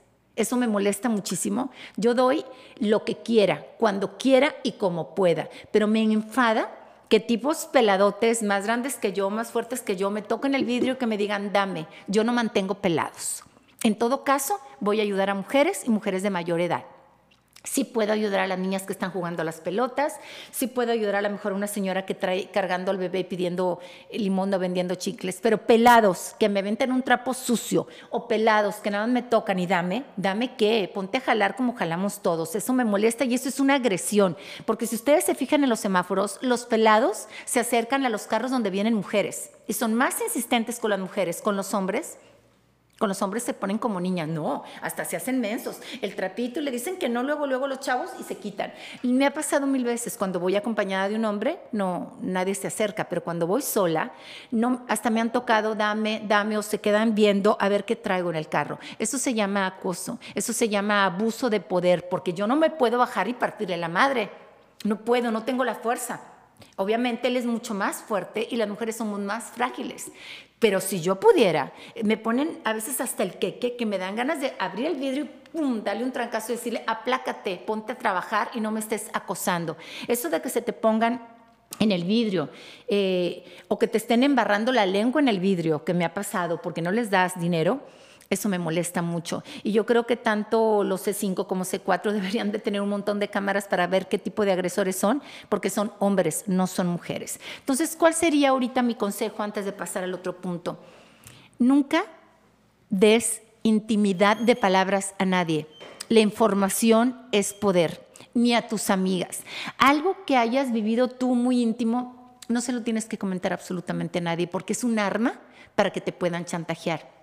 eso 0.42 0.58
me 0.58 0.68
molesta 0.68 1.10
muchísimo. 1.10 1.72
Yo 1.98 2.14
doy 2.14 2.46
lo 2.80 3.04
que 3.04 3.18
quiera, 3.18 3.66
cuando 3.78 4.18
quiera 4.18 4.56
y 4.64 4.74
como 4.74 5.16
pueda, 5.16 5.50
pero 5.72 5.88
me 5.88 6.02
enfada 6.02 6.72
que 7.10 7.20
tipos 7.20 7.66
peladotes 7.66 8.44
más 8.44 8.66
grandes 8.66 8.96
que 8.96 9.14
yo, 9.14 9.30
más 9.30 9.52
fuertes 9.52 9.82
que 9.82 9.96
yo, 9.96 10.12
me 10.12 10.22
toquen 10.22 10.54
el 10.54 10.64
vidrio 10.64 10.94
y 10.94 10.98
que 10.98 11.08
me 11.08 11.18
digan, 11.18 11.52
dame, 11.52 11.88
yo 12.08 12.24
no 12.24 12.34
mantengo 12.34 12.76
pelados. 12.76 13.44
En 13.84 13.96
todo 13.96 14.24
caso, 14.24 14.60
voy 14.80 15.00
a 15.00 15.04
ayudar 15.04 15.30
a 15.30 15.36
mujeres 15.36 15.84
y 15.86 15.90
mujeres 15.90 16.22
de 16.22 16.30
mayor 16.30 16.62
edad. 16.62 16.86
Sí 17.66 17.84
puedo 17.84 18.14
ayudar 18.14 18.40
a 18.40 18.48
las 18.48 18.58
niñas 18.58 18.84
que 18.84 18.94
están 18.94 19.12
jugando 19.12 19.44
las 19.44 19.60
pelotas, 19.60 20.16
sí 20.50 20.68
puedo 20.68 20.94
ayudar 20.94 21.16
a 21.16 21.22
lo 21.22 21.30
mejor 21.30 21.52
a 21.52 21.56
una 21.56 21.68
señora 21.68 22.06
que 22.06 22.16
trae 22.16 22.50
cargando 22.52 22.90
al 22.90 22.98
bebé 22.98 23.26
pidiendo 23.26 23.80
limón 24.14 24.54
o 24.54 24.60
vendiendo 24.60 24.96
chicles, 24.96 25.40
pero 25.42 25.66
pelados 25.68 26.36
que 26.40 26.48
me 26.48 26.62
venden 26.62 26.94
un 26.94 27.04
trapo 27.04 27.34
sucio 27.34 27.88
o 28.12 28.30
pelados 28.30 28.76
que 28.76 28.92
nada 28.92 29.06
más 29.06 29.14
me 29.14 29.24
tocan 29.24 29.60
y 29.60 29.68
dame, 29.68 30.06
dame 30.16 30.56
qué, 30.56 30.90
ponte 30.94 31.18
a 31.18 31.22
jalar 31.22 31.58
como 31.58 31.76
jalamos 31.76 32.22
todos, 32.22 32.56
eso 32.56 32.72
me 32.72 32.86
molesta 32.86 33.26
y 33.26 33.34
eso 33.34 33.50
es 33.50 33.60
una 33.60 33.76
agresión, 33.76 34.38
porque 34.66 34.88
si 34.88 34.96
ustedes 34.96 35.26
se 35.26 35.36
fijan 35.36 35.62
en 35.62 35.70
los 35.70 35.82
semáforos, 35.82 36.40
los 36.42 36.66
pelados 36.66 37.28
se 37.44 37.60
acercan 37.60 38.06
a 38.06 38.10
los 38.10 38.26
carros 38.26 38.52
donde 38.52 38.70
vienen 38.70 38.94
mujeres 38.94 39.52
y 39.68 39.74
son 39.74 39.94
más 39.96 40.22
insistentes 40.22 40.80
con 40.80 40.92
las 40.92 41.00
mujeres, 41.00 41.42
con 41.42 41.58
los 41.58 41.74
hombres 41.74 42.18
con 43.00 43.08
los 43.08 43.22
hombres 43.22 43.44
se 43.44 43.54
ponen 43.54 43.78
como 43.78 44.02
niñas, 44.02 44.28
no, 44.28 44.64
hasta 44.82 45.06
se 45.06 45.16
hacen 45.16 45.40
mensos. 45.40 45.80
El 46.02 46.16
trapito 46.16 46.60
y 46.60 46.64
le 46.64 46.70
dicen 46.70 46.98
que 46.98 47.08
no, 47.08 47.24
luego, 47.24 47.48
luego 47.48 47.66
los 47.66 47.80
chavos 47.80 48.12
y 48.20 48.24
se 48.24 48.38
quitan. 48.38 48.74
Y 49.02 49.14
me 49.14 49.26
ha 49.26 49.34
pasado 49.34 49.66
mil 49.66 49.86
veces, 49.86 50.18
cuando 50.18 50.40
voy 50.40 50.58
acompañada 50.58 51.08
de 51.08 51.16
un 51.16 51.24
hombre, 51.24 51.60
no, 51.72 52.18
nadie 52.22 52.54
se 52.54 52.68
acerca, 52.68 53.08
pero 53.08 53.24
cuando 53.24 53.48
voy 53.48 53.62
sola, 53.62 54.12
no, 54.52 54.86
hasta 54.90 55.10
me 55.10 55.22
han 55.22 55.32
tocado, 55.32 55.76
dame, 55.76 56.24
dame, 56.28 56.58
o 56.58 56.62
se 56.62 56.82
quedan 56.82 57.16
viendo 57.16 57.56
a 57.62 57.70
ver 57.70 57.86
qué 57.86 57.96
traigo 57.96 58.30
en 58.32 58.36
el 58.36 58.50
carro. 58.50 58.80
Eso 59.00 59.18
se 59.18 59.34
llama 59.34 59.66
acoso, 59.66 60.20
eso 60.36 60.52
se 60.52 60.68
llama 60.68 61.06
abuso 61.06 61.50
de 61.50 61.62
poder, 61.62 62.10
porque 62.10 62.34
yo 62.34 62.48
no 62.48 62.58
me 62.58 62.70
puedo 62.70 62.98
bajar 62.98 63.30
y 63.30 63.34
partirle 63.34 63.78
la 63.78 63.88
madre. 63.88 64.30
No 64.84 64.98
puedo, 65.00 65.32
no 65.32 65.44
tengo 65.44 65.64
la 65.64 65.76
fuerza. 65.76 66.20
Obviamente 66.76 67.28
él 67.30 67.38
es 67.38 67.46
mucho 67.46 67.74
más 67.74 67.98
fuerte 67.98 68.46
y 68.50 68.58
las 68.58 68.68
mujeres 68.68 68.98
somos 68.98 69.20
más 69.20 69.46
frágiles. 69.46 70.12
Pero 70.60 70.82
si 70.82 71.00
yo 71.00 71.20
pudiera, 71.20 71.72
me 72.04 72.18
ponen 72.18 72.60
a 72.66 72.74
veces 72.74 73.00
hasta 73.00 73.24
el 73.24 73.36
queque, 73.40 73.78
que 73.78 73.86
me 73.86 73.98
dan 73.98 74.16
ganas 74.16 74.42
de 74.42 74.54
abrir 74.60 74.88
el 74.88 74.96
vidrio 74.96 75.24
y 75.24 75.30
pum, 75.52 75.84
darle 75.84 76.04
un 76.04 76.12
trancazo 76.12 76.52
y 76.52 76.56
decirle, 76.56 76.84
aplácate, 76.86 77.56
ponte 77.66 77.94
a 77.94 77.98
trabajar 77.98 78.52
y 78.54 78.60
no 78.60 78.70
me 78.70 78.82
estés 78.82 79.10
acosando. 79.14 79.78
Eso 80.08 80.30
de 80.30 80.42
que 80.42 80.50
se 80.50 80.62
te 80.62 80.74
pongan 80.74 81.22
en 81.80 81.92
el 81.92 82.04
vidrio 82.04 82.50
eh, 82.88 83.46
o 83.68 83.80
que 83.80 83.88
te 83.88 83.98
estén 83.98 84.24
embarrando 84.24 84.72
la 84.74 84.86
lengua 84.86 85.22
en 85.22 85.30
el 85.30 85.40
vidrio, 85.40 85.86
que 85.86 85.94
me 85.94 86.04
ha 86.04 86.14
pasado 86.14 86.62
porque 86.62 86.82
no 86.82 86.92
les 86.92 87.10
das 87.10 87.40
dinero, 87.40 87.80
eso 88.30 88.48
me 88.48 88.60
molesta 88.60 89.02
mucho. 89.02 89.44
Y 89.64 89.72
yo 89.72 89.86
creo 89.86 90.06
que 90.06 90.16
tanto 90.16 90.84
los 90.84 91.08
C5 91.08 91.48
como 91.48 91.64
C4 91.64 92.12
deberían 92.12 92.52
de 92.52 92.60
tener 92.60 92.82
un 92.82 92.90
montón 92.90 93.20
de 93.20 93.30
cámaras 93.30 93.68
para 93.68 93.88
ver 93.88 94.08
qué 94.08 94.20
tipo 94.20 94.46
de 94.46 94.52
agresores 94.52 94.96
son, 94.96 95.22
porque 95.50 95.70
son 95.70 95.92
hombres, 96.00 96.44
no 96.48 96.68
son 96.68 96.88
mujeres. 96.88 97.40
Entonces, 97.60 97.96
¿cuál 97.98 98.14
sería 98.14 98.50
ahorita 98.50 98.84
mi 98.84 98.96
consejo 98.96 99.42
antes 99.42 99.66
de 99.66 99.72
pasar 99.72 100.04
al 100.04 100.14
otro 100.14 100.38
punto? 100.38 100.80
Nunca 101.58 102.04
des 102.90 103.42
intimidad 103.64 104.38
de 104.38 104.56
palabras 104.56 105.16
a 105.18 105.26
nadie. 105.26 105.68
La 106.08 106.20
información 106.20 107.20
es 107.32 107.54
poder, 107.54 108.08
ni 108.34 108.54
a 108.54 108.68
tus 108.68 108.90
amigas. 108.90 109.42
Algo 109.78 110.16
que 110.26 110.38
hayas 110.38 110.72
vivido 110.72 111.08
tú 111.08 111.36
muy 111.36 111.62
íntimo, 111.62 112.38
no 112.48 112.62
se 112.62 112.72
lo 112.72 112.82
tienes 112.82 113.06
que 113.06 113.18
comentar 113.18 113.54
absolutamente 113.54 114.20
a 114.20 114.22
nadie, 114.22 114.48
porque 114.48 114.74
es 114.74 114.84
un 114.84 114.98
arma 114.98 115.40
para 115.76 115.92
que 115.92 116.02
te 116.02 116.12
puedan 116.12 116.46
chantajear. 116.46 117.19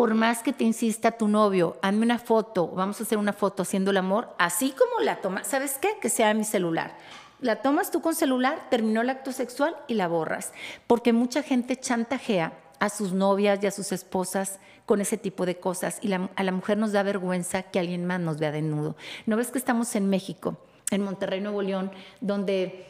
Por 0.00 0.14
más 0.14 0.42
que 0.42 0.54
te 0.54 0.64
insista 0.64 1.10
tu 1.10 1.28
novio, 1.28 1.76
hazme 1.82 2.06
una 2.06 2.18
foto, 2.18 2.68
vamos 2.68 2.98
a 2.98 3.02
hacer 3.02 3.18
una 3.18 3.34
foto 3.34 3.64
haciendo 3.64 3.90
el 3.90 3.98
amor, 3.98 4.34
así 4.38 4.70
como 4.70 5.04
la 5.04 5.20
tomas, 5.20 5.46
¿sabes 5.46 5.76
qué? 5.78 5.90
Que 6.00 6.08
sea 6.08 6.32
mi 6.32 6.44
celular. 6.44 6.96
La 7.42 7.56
tomas 7.56 7.90
tú 7.90 8.00
con 8.00 8.14
celular, 8.14 8.68
terminó 8.70 9.02
el 9.02 9.10
acto 9.10 9.30
sexual 9.30 9.76
y 9.88 9.94
la 9.96 10.08
borras. 10.08 10.54
Porque 10.86 11.12
mucha 11.12 11.42
gente 11.42 11.76
chantajea 11.76 12.54
a 12.78 12.88
sus 12.88 13.12
novias 13.12 13.62
y 13.62 13.66
a 13.66 13.70
sus 13.70 13.92
esposas 13.92 14.58
con 14.86 15.02
ese 15.02 15.18
tipo 15.18 15.44
de 15.44 15.58
cosas 15.58 15.98
y 16.00 16.10
a 16.14 16.42
la 16.42 16.52
mujer 16.52 16.78
nos 16.78 16.92
da 16.92 17.02
vergüenza 17.02 17.64
que 17.64 17.78
alguien 17.78 18.06
más 18.06 18.20
nos 18.20 18.38
vea 18.38 18.52
desnudo. 18.52 18.96
¿No 19.26 19.36
ves 19.36 19.50
que 19.50 19.58
estamos 19.58 19.94
en 19.96 20.08
México, 20.08 20.56
en 20.90 21.02
Monterrey, 21.02 21.42
Nuevo 21.42 21.60
León, 21.60 21.92
donde 22.22 22.86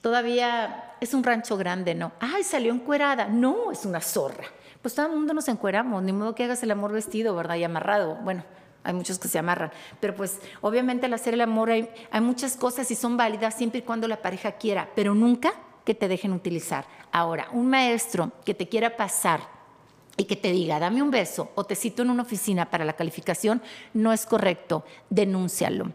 todavía 0.00 0.94
es 1.02 1.12
un 1.12 1.24
rancho 1.24 1.58
grande, 1.58 1.94
¿no? 1.94 2.12
Ay, 2.20 2.42
salió 2.42 2.72
encuerada. 2.72 3.28
No, 3.28 3.70
es 3.70 3.84
una 3.84 4.00
zorra 4.00 4.46
pues 4.84 4.94
todo 4.94 5.06
el 5.06 5.12
mundo 5.12 5.32
nos 5.32 5.48
encueramos, 5.48 6.02
ni 6.02 6.12
modo 6.12 6.34
que 6.34 6.44
hagas 6.44 6.62
el 6.62 6.70
amor 6.70 6.92
vestido, 6.92 7.34
¿verdad? 7.34 7.54
Y 7.56 7.64
amarrado. 7.64 8.16
Bueno, 8.16 8.44
hay 8.82 8.92
muchos 8.92 9.18
que 9.18 9.28
se 9.28 9.38
amarran, 9.38 9.72
pero 9.98 10.14
pues 10.14 10.40
obviamente 10.60 11.06
al 11.06 11.14
hacer 11.14 11.32
el 11.32 11.40
amor 11.40 11.70
hay, 11.70 11.88
muchas 12.20 12.54
cosas 12.54 12.90
y 12.90 12.94
son 12.94 13.16
válidas 13.16 13.54
siempre 13.54 13.78
y 13.78 13.82
cuando 13.82 14.06
la 14.08 14.20
pareja 14.20 14.52
quiera, 14.52 14.90
pero 14.94 15.14
nunca 15.14 15.54
que 15.86 15.94
te 15.94 16.06
dejen 16.06 16.34
utilizar. 16.34 16.84
Ahora, 17.12 17.48
un 17.52 17.70
maestro 17.70 18.30
que 18.44 18.52
te 18.52 18.68
quiera 18.68 18.94
pasar 18.94 19.40
y 20.18 20.24
que 20.24 20.36
te 20.36 20.52
diga, 20.52 20.78
dame 20.78 21.00
un 21.00 21.10
beso 21.10 21.50
o 21.54 21.64
te 21.64 21.76
cito 21.76 22.02
en 22.02 22.10
una 22.10 22.24
oficina 22.24 22.68
para 22.68 22.84
la 22.84 22.92
calificación, 22.92 23.62
no 23.94 24.12
es 24.12 24.26
correcto, 24.26 24.84
denúncialo. 25.08 25.92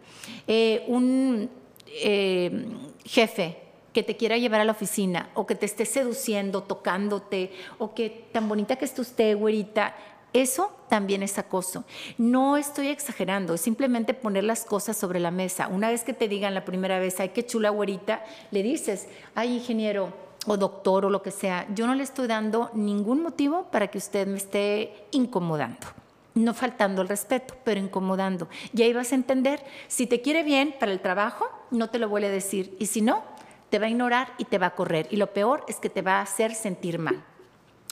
Eh, 0.47 0.83
un 0.87 1.47
eh, 1.85 2.75
jefe 3.05 3.68
que 3.93 4.03
te 4.03 4.17
quiera 4.17 4.37
llevar 4.37 4.61
a 4.61 4.65
la 4.65 4.71
oficina 4.71 5.29
o 5.33 5.45
que 5.45 5.55
te 5.55 5.65
esté 5.65 5.85
seduciendo, 5.85 6.63
tocándote 6.63 7.51
o 7.77 7.93
que 7.93 8.29
tan 8.31 8.47
bonita 8.47 8.75
que 8.75 8.85
esté 8.85 9.01
usted, 9.01 9.37
güerita, 9.37 9.95
eso 10.33 10.71
también 10.89 11.23
es 11.23 11.37
acoso. 11.39 11.85
No 12.17 12.57
estoy 12.57 12.89
exagerando, 12.89 13.55
es 13.55 13.61
simplemente 13.61 14.13
poner 14.13 14.43
las 14.43 14.63
cosas 14.63 14.95
sobre 14.95 15.19
la 15.19 15.31
mesa. 15.31 15.67
Una 15.67 15.89
vez 15.89 16.03
que 16.03 16.13
te 16.13 16.27
digan 16.27 16.53
la 16.53 16.65
primera 16.65 16.99
vez, 16.99 17.19
ay, 17.19 17.29
qué 17.29 17.45
chula 17.45 17.71
güerita, 17.71 18.23
le 18.51 18.61
dices, 18.61 19.07
ay, 19.33 19.55
ingeniero 19.55 20.13
o 20.45 20.57
doctor 20.57 21.05
o 21.05 21.09
lo 21.09 21.21
que 21.21 21.31
sea, 21.31 21.67
yo 21.73 21.85
no 21.87 21.95
le 21.95 22.03
estoy 22.03 22.27
dando 22.27 22.69
ningún 22.73 23.21
motivo 23.21 23.63
para 23.71 23.87
que 23.87 23.97
usted 23.97 24.27
me 24.27 24.37
esté 24.37 25.07
incomodando. 25.11 25.87
No 26.35 26.53
faltando 26.53 27.01
el 27.01 27.09
respeto, 27.09 27.55
pero 27.63 27.79
incomodando. 27.79 28.47
Y 28.73 28.83
ahí 28.83 28.93
vas 28.93 29.11
a 29.11 29.15
entender, 29.15 29.63
si 29.87 30.05
te 30.05 30.21
quiere 30.21 30.43
bien 30.43 30.75
para 30.79 30.91
el 30.91 31.01
trabajo, 31.01 31.47
no 31.71 31.89
te 31.89 31.97
lo 31.97 32.07
vuelve 32.07 32.27
a 32.27 32.31
decir. 32.31 32.75
Y 32.79 32.85
si 32.85 33.01
no, 33.01 33.23
te 33.69 33.79
va 33.79 33.85
a 33.85 33.89
ignorar 33.89 34.33
y 34.37 34.45
te 34.45 34.57
va 34.57 34.67
a 34.67 34.75
correr. 34.75 35.07
Y 35.11 35.17
lo 35.17 35.33
peor 35.33 35.63
es 35.67 35.77
que 35.77 35.89
te 35.89 36.01
va 36.01 36.19
a 36.19 36.21
hacer 36.21 36.53
sentir 36.53 36.99
mal. 36.99 37.23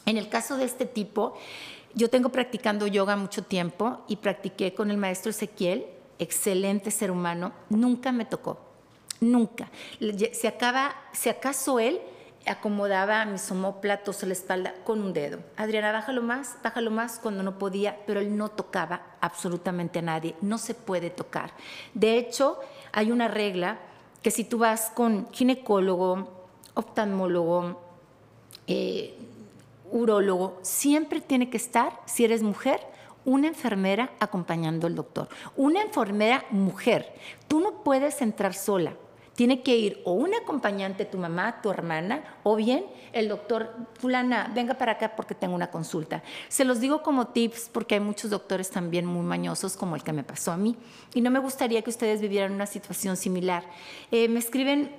En 0.06 0.18
el 0.18 0.30
caso 0.30 0.58
de 0.58 0.66
este 0.66 0.86
tipo, 0.86 1.36
yo 1.94 2.10
tengo 2.10 2.30
practicando 2.30 2.88
yoga 2.88 3.16
mucho 3.16 3.44
tiempo 3.44 4.04
y 4.08 4.18
practiqué 4.18 4.74
con 4.74 4.92
el 4.92 4.98
maestro 4.98 5.32
Ezequiel, 5.32 5.86
excelente 6.20 6.92
ser 6.92 7.12
humano, 7.12 7.52
nunca 7.70 8.12
me 8.12 8.26
tocó, 8.26 8.60
nunca. 9.20 9.70
Se, 10.00 10.56
si 11.14 11.30
acaso 11.30 11.80
él 11.80 12.00
acomodaba 12.46 13.26
mis 13.26 13.50
homóplatos 13.52 14.24
a 14.24 14.26
la 14.26 14.34
espalda 14.34 14.74
con 14.84 15.02
un 15.02 15.14
dedo. 15.14 15.40
Adriana, 15.58 15.92
bájalo 15.92 16.22
más, 16.22 16.56
bájalo 16.64 16.92
más 16.92 17.20
cuando 17.20 17.44
no 17.44 17.58
podía, 17.58 17.98
pero 18.06 18.20
él 18.20 18.38
no 18.38 18.50
tocaba 18.50 19.02
absolutamente 19.20 20.00
a 20.00 20.04
nadie, 20.04 20.36
no 20.42 20.58
se 20.58 20.74
puede 20.74 21.10
tocar. 21.10 21.52
De 21.94 22.18
hecho, 22.18 22.60
hay 22.92 23.12
una 23.12 23.28
regla 23.28 23.80
que 24.22 24.32
si 24.32 24.44
tú 24.44 24.60
vas 24.60 24.92
con 24.94 25.28
ginecólogo, 25.32 26.28
oftalmólogo, 26.74 27.82
eh, 28.68 29.16
urólogo, 29.92 30.60
siempre 30.62 31.22
tiene 31.22 31.50
que 31.50 31.58
estar, 31.58 32.02
si 32.06 32.26
eres 32.26 32.44
mujer, 32.44 32.80
una 33.26 33.48
enfermera 33.48 34.12
acompañando 34.20 34.88
al 34.88 34.96
doctor. 34.96 35.28
Una 35.56 35.82
enfermera 35.82 36.46
mujer. 36.50 37.14
Tú 37.48 37.60
no 37.60 37.84
puedes 37.84 38.22
entrar 38.22 38.54
sola. 38.54 38.94
Tiene 39.38 39.62
que 39.62 39.78
ir 39.78 40.02
o 40.04 40.14
un 40.14 40.34
acompañante, 40.34 41.06
tu 41.06 41.20
mamá, 41.20 41.62
tu 41.62 41.70
hermana, 41.70 42.24
o 42.42 42.56
bien 42.56 42.88
el 43.14 43.30
doctor 43.30 43.72
fulana, 43.94 44.52
venga 44.56 44.74
para 44.74 44.94
acá 44.94 45.16
porque 45.16 45.36
tengo 45.36 45.54
una 45.54 45.70
consulta. 45.70 46.24
Se 46.48 46.66
los 46.66 46.80
digo 46.80 47.04
como 47.04 47.28
tips 47.28 47.70
porque 47.72 47.94
hay 47.94 48.02
muchos 48.02 48.32
doctores 48.32 48.72
también 48.72 49.06
muy 49.06 49.24
mañosos 49.24 49.78
como 49.78 49.96
el 49.96 50.02
que 50.02 50.12
me 50.12 50.24
pasó 50.24 50.52
a 50.52 50.58
mí 50.58 50.76
y 51.14 51.22
no 51.22 51.30
me 51.30 51.38
gustaría 51.38 51.84
que 51.84 51.92
ustedes 51.92 52.20
vivieran 52.20 52.52
una 52.52 52.66
situación 52.66 53.16
similar. 53.16 53.64
Eh, 54.10 54.28
me 54.28 54.40
escriben 54.40 54.90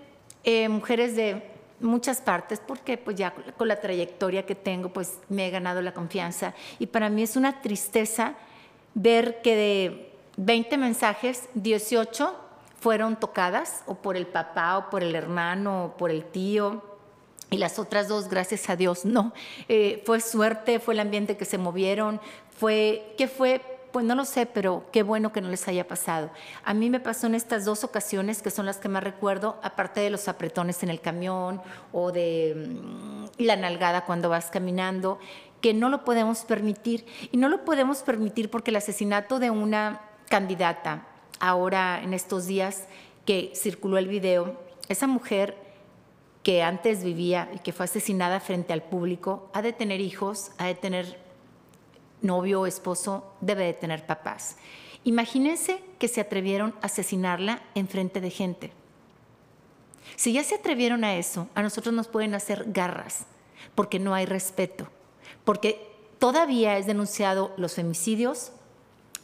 eh, 0.44 0.68
mujeres 0.68 1.16
de 1.16 1.42
muchas 1.80 2.20
partes 2.20 2.62
porque 2.64 2.96
pues 2.96 3.16
ya 3.16 3.34
con 3.56 3.66
la 3.66 3.80
trayectoria 3.80 4.46
que 4.46 4.54
tengo 4.54 4.92
pues 4.92 5.18
me 5.28 5.48
he 5.48 5.50
ganado 5.50 5.82
la 5.82 5.94
confianza 5.94 6.54
y 6.78 6.86
para 6.86 7.08
mí 7.08 7.24
es 7.24 7.34
una 7.34 7.60
tristeza 7.60 8.34
ver 8.94 9.42
que 9.42 9.56
de 9.56 10.12
20 10.36 10.78
mensajes, 10.78 11.48
18 11.54 12.46
fueron 12.80 13.16
tocadas 13.16 13.82
o 13.86 13.96
por 13.96 14.16
el 14.16 14.26
papá 14.26 14.78
o 14.78 14.90
por 14.90 15.02
el 15.02 15.14
hermano 15.14 15.86
o 15.86 15.96
por 15.96 16.10
el 16.10 16.24
tío. 16.24 16.82
Y 17.50 17.58
las 17.58 17.78
otras 17.78 18.08
dos, 18.08 18.28
gracias 18.28 18.68
a 18.68 18.76
Dios, 18.76 19.04
no. 19.04 19.32
Eh, 19.68 20.02
fue 20.04 20.20
suerte, 20.20 20.80
fue 20.80 20.94
el 20.94 21.00
ambiente 21.00 21.36
que 21.36 21.46
se 21.46 21.56
movieron, 21.56 22.20
fue, 22.50 23.14
¿qué 23.16 23.26
fue? 23.26 23.62
Pues 23.90 24.04
no 24.04 24.14
lo 24.14 24.26
sé, 24.26 24.44
pero 24.44 24.84
qué 24.92 25.02
bueno 25.02 25.32
que 25.32 25.40
no 25.40 25.48
les 25.48 25.66
haya 25.66 25.88
pasado. 25.88 26.30
A 26.62 26.74
mí 26.74 26.90
me 26.90 27.00
pasó 27.00 27.26
en 27.26 27.34
estas 27.34 27.64
dos 27.64 27.84
ocasiones, 27.84 28.42
que 28.42 28.50
son 28.50 28.66
las 28.66 28.76
que 28.76 28.90
más 28.90 29.02
recuerdo, 29.02 29.58
aparte 29.62 30.00
de 30.00 30.10
los 30.10 30.28
apretones 30.28 30.82
en 30.82 30.90
el 30.90 31.00
camión 31.00 31.62
o 31.90 32.12
de 32.12 32.54
mm, 32.54 33.42
la 33.42 33.56
nalgada 33.56 34.04
cuando 34.04 34.28
vas 34.28 34.50
caminando, 34.50 35.18
que 35.62 35.72
no 35.72 35.88
lo 35.88 36.04
podemos 36.04 36.40
permitir. 36.40 37.06
Y 37.32 37.38
no 37.38 37.48
lo 37.48 37.64
podemos 37.64 38.02
permitir 38.02 38.50
porque 38.50 38.70
el 38.70 38.76
asesinato 38.76 39.38
de 39.38 39.50
una 39.50 40.02
candidata 40.28 41.07
ahora 41.40 42.02
en 42.02 42.14
estos 42.14 42.46
días 42.46 42.84
que 43.24 43.52
circuló 43.54 43.98
el 43.98 44.08
video, 44.08 44.56
esa 44.88 45.06
mujer 45.06 45.56
que 46.42 46.62
antes 46.62 47.04
vivía 47.04 47.50
y 47.54 47.58
que 47.58 47.72
fue 47.72 47.84
asesinada 47.84 48.40
frente 48.40 48.72
al 48.72 48.82
público, 48.82 49.50
ha 49.52 49.62
de 49.62 49.72
tener 49.72 50.00
hijos, 50.00 50.52
ha 50.58 50.66
de 50.66 50.74
tener 50.74 51.18
novio 52.22 52.62
o 52.62 52.66
esposo, 52.66 53.24
debe 53.40 53.64
de 53.64 53.74
tener 53.74 54.06
papás. 54.06 54.56
Imagínense 55.04 55.82
que 55.98 56.08
se 56.08 56.20
atrevieron 56.20 56.74
a 56.80 56.86
asesinarla 56.86 57.62
en 57.74 57.88
frente 57.88 58.20
de 58.20 58.30
gente. 58.30 58.72
Si 60.16 60.32
ya 60.32 60.42
se 60.42 60.56
atrevieron 60.56 61.04
a 61.04 61.16
eso, 61.16 61.48
a 61.54 61.62
nosotros 61.62 61.94
nos 61.94 62.08
pueden 62.08 62.34
hacer 62.34 62.64
garras, 62.68 63.26
porque 63.74 63.98
no 63.98 64.14
hay 64.14 64.26
respeto, 64.26 64.88
porque 65.44 65.86
todavía 66.18 66.78
es 66.78 66.86
denunciado 66.86 67.52
los 67.56 67.74
femicidios, 67.74 68.52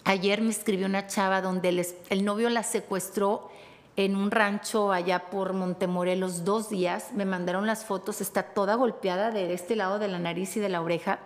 Ayer 0.06 0.42
me 0.42 0.50
escribió 0.50 0.86
una 0.86 1.06
chava 1.06 1.40
donde 1.40 1.86
el, 2.10 2.24
novio 2.26 2.50
la 2.50 2.62
secuestró 2.62 3.50
en 3.96 4.16
un 4.16 4.30
rancho 4.30 4.92
allá 4.92 5.30
por 5.30 5.54
Montemorelos 5.54 6.44
dos 6.44 6.68
días. 6.68 7.12
Me 7.14 7.24
mandaron 7.24 7.66
las 7.66 7.86
fotos, 7.86 8.20
está 8.20 8.42
toda 8.42 8.74
golpeada 8.74 9.30
de 9.30 9.54
este 9.54 9.76
lado 9.76 9.98
de 9.98 10.08
la 10.08 10.18
nariz 10.18 10.58
y 10.58 10.60
de 10.60 10.68
la 10.68 10.82
oreja. 10.82 11.20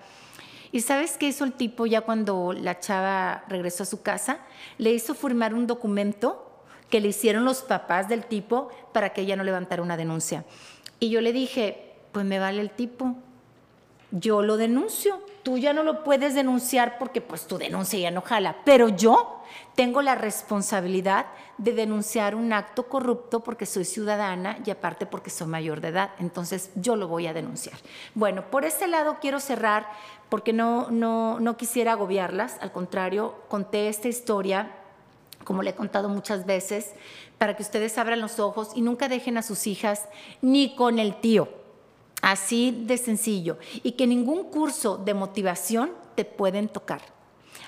¿Y 0.71 0.83
sabes 0.83 1.17
qué 1.17 1.27
hizo 1.27 1.45
el 1.45 1.55
tipo 1.55 1.87
ya 1.87 2.03
cuando 2.03 2.53
la 2.53 2.79
chava 2.79 3.43
regresó 3.49 3.83
a 3.83 3.87
su 3.87 4.03
casa? 4.03 4.38
Le 4.77 4.93
hizo 4.93 5.14
firmar 5.14 5.55
un 5.55 5.67
documento 5.67 6.62
que 6.88 7.01
le 7.01 7.09
hicieron 7.09 7.45
los 7.45 7.62
papás 7.62 8.09
del 8.09 8.27
tipo 8.27 8.69
para 8.93 9.12
que 9.12 9.23
ella 9.23 9.35
no 9.35 9.43
levantara 9.43 9.83
una 9.83 9.97
denuncia. 9.97 10.45
Y 11.01 11.11
yo 11.11 11.21
le 11.21 11.33
dije, 11.33 11.97
pues 12.12 12.25
me 12.25 12.38
vale 12.38 12.61
el 12.61 12.71
tipo, 12.71 13.17
yo 14.11 14.42
lo 14.42 14.57
denuncio. 14.57 15.21
Tú 15.42 15.57
ya 15.59 15.73
no 15.73 15.83
lo 15.83 16.05
puedes 16.05 16.35
denunciar 16.35 16.99
porque 16.99 17.21
pues 17.21 17.47
tu 17.47 17.59
denuncia 17.59 17.99
ya 17.99 18.11
no 18.11 18.21
jala, 18.21 18.57
pero 18.64 18.88
yo 18.88 19.42
tengo 19.75 20.03
la 20.03 20.14
responsabilidad 20.14 21.27
de 21.57 21.73
denunciar 21.73 22.35
un 22.35 22.53
acto 22.53 22.88
corrupto 22.88 23.40
porque 23.40 23.64
soy 23.64 23.85
ciudadana 23.85 24.59
y 24.64 24.71
aparte 24.71 25.07
porque 25.07 25.31
soy 25.31 25.47
mayor 25.47 25.81
de 25.81 25.88
edad. 25.88 26.11
Entonces 26.18 26.71
yo 26.75 26.97
lo 26.97 27.09
voy 27.09 27.27
a 27.27 27.33
denunciar. 27.33 27.79
Bueno, 28.14 28.51
por 28.51 28.64
ese 28.64 28.88
lado 28.88 29.18
quiero 29.21 29.40
cerrar 29.40 29.87
porque 30.29 30.53
no, 30.53 30.90
no, 30.90 31.40
no 31.40 31.57
quisiera 31.57 31.92
agobiarlas. 31.92 32.59
Al 32.61 32.73
contrario, 32.73 33.37
conté 33.49 33.88
esta 33.88 34.09
historia 34.09 34.73
como 35.44 35.62
le 35.62 35.71
he 35.71 35.75
contado 35.75 36.11
muchas 36.11 36.44
veces, 36.44 36.92
para 37.38 37.57
que 37.57 37.62
ustedes 37.62 37.97
abran 37.97 38.21
los 38.21 38.38
ojos 38.38 38.73
y 38.75 38.83
nunca 38.83 39.09
dejen 39.09 39.38
a 39.38 39.42
sus 39.42 39.66
hijas 39.66 40.07
ni 40.42 40.77
con 40.77 40.99
el 40.99 41.14
tío 41.21 41.49
Así 42.22 42.85
de 42.87 42.96
sencillo. 42.98 43.59
Y 43.83 43.92
que 43.92 44.07
ningún 44.07 44.44
curso 44.44 44.98
de 44.98 45.14
motivación 45.14 45.92
te 46.14 46.24
pueden 46.24 46.68
tocar. 46.68 47.00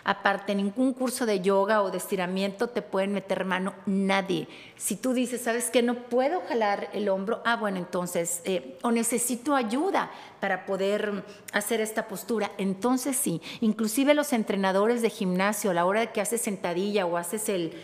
Aparte, 0.02 0.54
ningún 0.54 0.94
curso 0.94 1.26
de 1.26 1.40
yoga 1.40 1.82
o 1.82 1.90
de 1.90 1.98
estiramiento 1.98 2.68
te 2.68 2.80
pueden 2.82 3.12
meter 3.12 3.44
mano 3.44 3.74
nadie. 3.86 4.48
Si 4.76 4.96
tú 4.96 5.12
dices, 5.12 5.42
¿sabes 5.42 5.70
qué? 5.70 5.82
No 5.82 5.94
puedo 6.04 6.40
jalar 6.48 6.88
el 6.94 7.08
hombro, 7.08 7.42
ah, 7.44 7.56
bueno, 7.56 7.76
entonces, 7.76 8.40
eh, 8.44 8.78
o 8.82 8.90
necesito 8.90 9.54
ayuda 9.54 10.10
para 10.40 10.64
poder 10.64 11.22
hacer 11.52 11.80
esta 11.80 12.08
postura, 12.08 12.50
entonces 12.56 13.16
sí. 13.16 13.42
Inclusive 13.60 14.14
los 14.14 14.32
entrenadores 14.32 15.02
de 15.02 15.10
gimnasio, 15.10 15.70
a 15.70 15.74
la 15.74 15.84
hora 15.84 16.12
que 16.12 16.22
haces 16.22 16.40
sentadilla 16.40 17.04
o 17.04 17.16
haces 17.16 17.48
el 17.48 17.74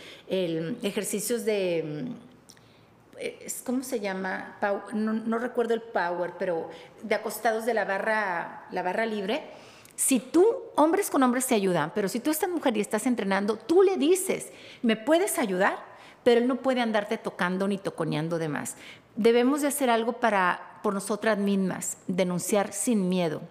ejercicios 0.81 1.45
de 1.45 2.07
¿cómo 3.65 3.83
se 3.83 3.99
llama? 3.99 4.57
No, 4.93 5.39
recuerdo 5.39 5.73
el 5.73 5.81
power, 5.81 6.33
pero 6.37 6.69
de 7.01 7.15
acostados 7.15 7.65
de 7.65 7.73
la 7.73 7.85
barra, 7.85 8.65
la 8.71 8.83
barra 8.83 9.05
libre. 9.05 9.43
Si 9.95 10.19
tú, 10.19 10.45
hombres 10.75 11.09
con 11.09 11.23
hombres 11.23 11.47
te 11.47 11.55
ayudan, 11.55 11.91
pero 11.95 12.07
si 12.07 12.19
tú 12.19 12.29
estás 12.29 12.49
mujer 12.49 12.77
y 12.77 12.81
estás 12.81 13.07
entrenando, 13.07 13.57
tú 13.57 13.81
le 13.81 13.97
dices, 13.97 14.51
¿me 14.83 14.95
puedes 14.95 15.39
ayudar? 15.39 15.77
Pero 16.23 16.41
él 16.41 16.47
no 16.47 16.57
puede 16.57 16.81
andarte 16.81 17.17
tocando 17.17 17.67
ni 17.67 17.77
toconeando 17.77 18.37
de 18.37 18.49
más. 18.49 18.75
Debemos 19.15 19.61
de 19.61 19.69
hacer 19.69 19.89
algo 19.89 20.13
para, 20.13 20.79
por 20.83 20.93
nosotras 20.93 21.37
mismas, 21.39 21.97
denunciar 22.07 22.73
sin 22.73 23.09
miedo. 23.09 23.41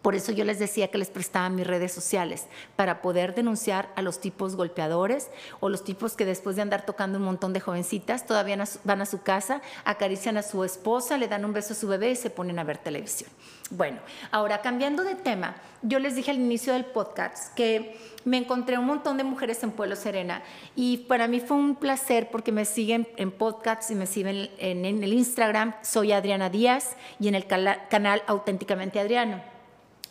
Por 0.00 0.14
eso 0.14 0.32
yo 0.32 0.44
les 0.44 0.58
decía 0.58 0.88
que 0.88 0.98
les 0.98 1.10
prestaba 1.10 1.48
mis 1.48 1.66
redes 1.66 1.92
sociales, 1.92 2.46
para 2.74 3.02
poder 3.02 3.34
denunciar 3.34 3.92
a 3.94 4.02
los 4.02 4.20
tipos 4.20 4.56
golpeadores 4.56 5.30
o 5.60 5.68
los 5.68 5.84
tipos 5.84 6.16
que 6.16 6.24
después 6.24 6.56
de 6.56 6.62
andar 6.62 6.86
tocando 6.86 7.18
un 7.18 7.24
montón 7.24 7.52
de 7.52 7.60
jovencitas, 7.60 8.26
todavía 8.26 8.58
van 8.84 9.00
a 9.00 9.06
su 9.06 9.22
casa, 9.22 9.62
acarician 9.84 10.36
a 10.36 10.42
su 10.42 10.64
esposa, 10.64 11.18
le 11.18 11.28
dan 11.28 11.44
un 11.44 11.52
beso 11.52 11.74
a 11.74 11.76
su 11.76 11.86
bebé 11.86 12.10
y 12.10 12.16
se 12.16 12.30
ponen 12.30 12.58
a 12.58 12.64
ver 12.64 12.78
televisión. 12.78 13.30
Bueno, 13.70 14.00
ahora 14.30 14.60
cambiando 14.60 15.04
de 15.04 15.14
tema, 15.14 15.54
yo 15.82 15.98
les 15.98 16.14
dije 16.14 16.30
al 16.30 16.36
inicio 16.36 16.72
del 16.74 16.84
podcast 16.84 17.54
que 17.54 17.96
me 18.24 18.36
encontré 18.36 18.78
un 18.78 18.84
montón 18.84 19.16
de 19.16 19.24
mujeres 19.24 19.62
en 19.62 19.70
Pueblo 19.70 19.96
Serena 19.96 20.42
y 20.76 20.98
para 20.98 21.26
mí 21.26 21.40
fue 21.40 21.56
un 21.56 21.76
placer 21.76 22.28
porque 22.30 22.52
me 22.52 22.64
siguen 22.64 23.08
en 23.16 23.30
podcasts 23.30 23.90
y 23.90 23.94
me 23.94 24.06
siguen 24.06 24.50
en, 24.58 24.84
el 24.84 25.12
Instagram, 25.12 25.74
soy 25.82 26.12
Adriana 26.12 26.50
Díaz 26.50 26.96
y 27.18 27.28
en 27.28 27.34
el 27.34 27.46
canal 27.46 28.22
Auténticamente 28.26 29.00
Adriano. 29.00 29.51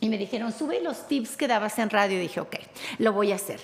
Y 0.02 0.10
me 0.10 0.18
dijeron, 0.18 0.52
sube 0.52 0.82
los 0.82 1.08
tips 1.08 1.38
que 1.38 1.48
dabas 1.48 1.80
en 1.80 1.90
radio. 1.90 2.18
Y 2.18 2.22
dije, 2.22 2.42
ok, 2.42 2.56
lo 2.98 3.14
voy 3.14 3.32
a 3.32 3.36
hacer. 3.36 3.62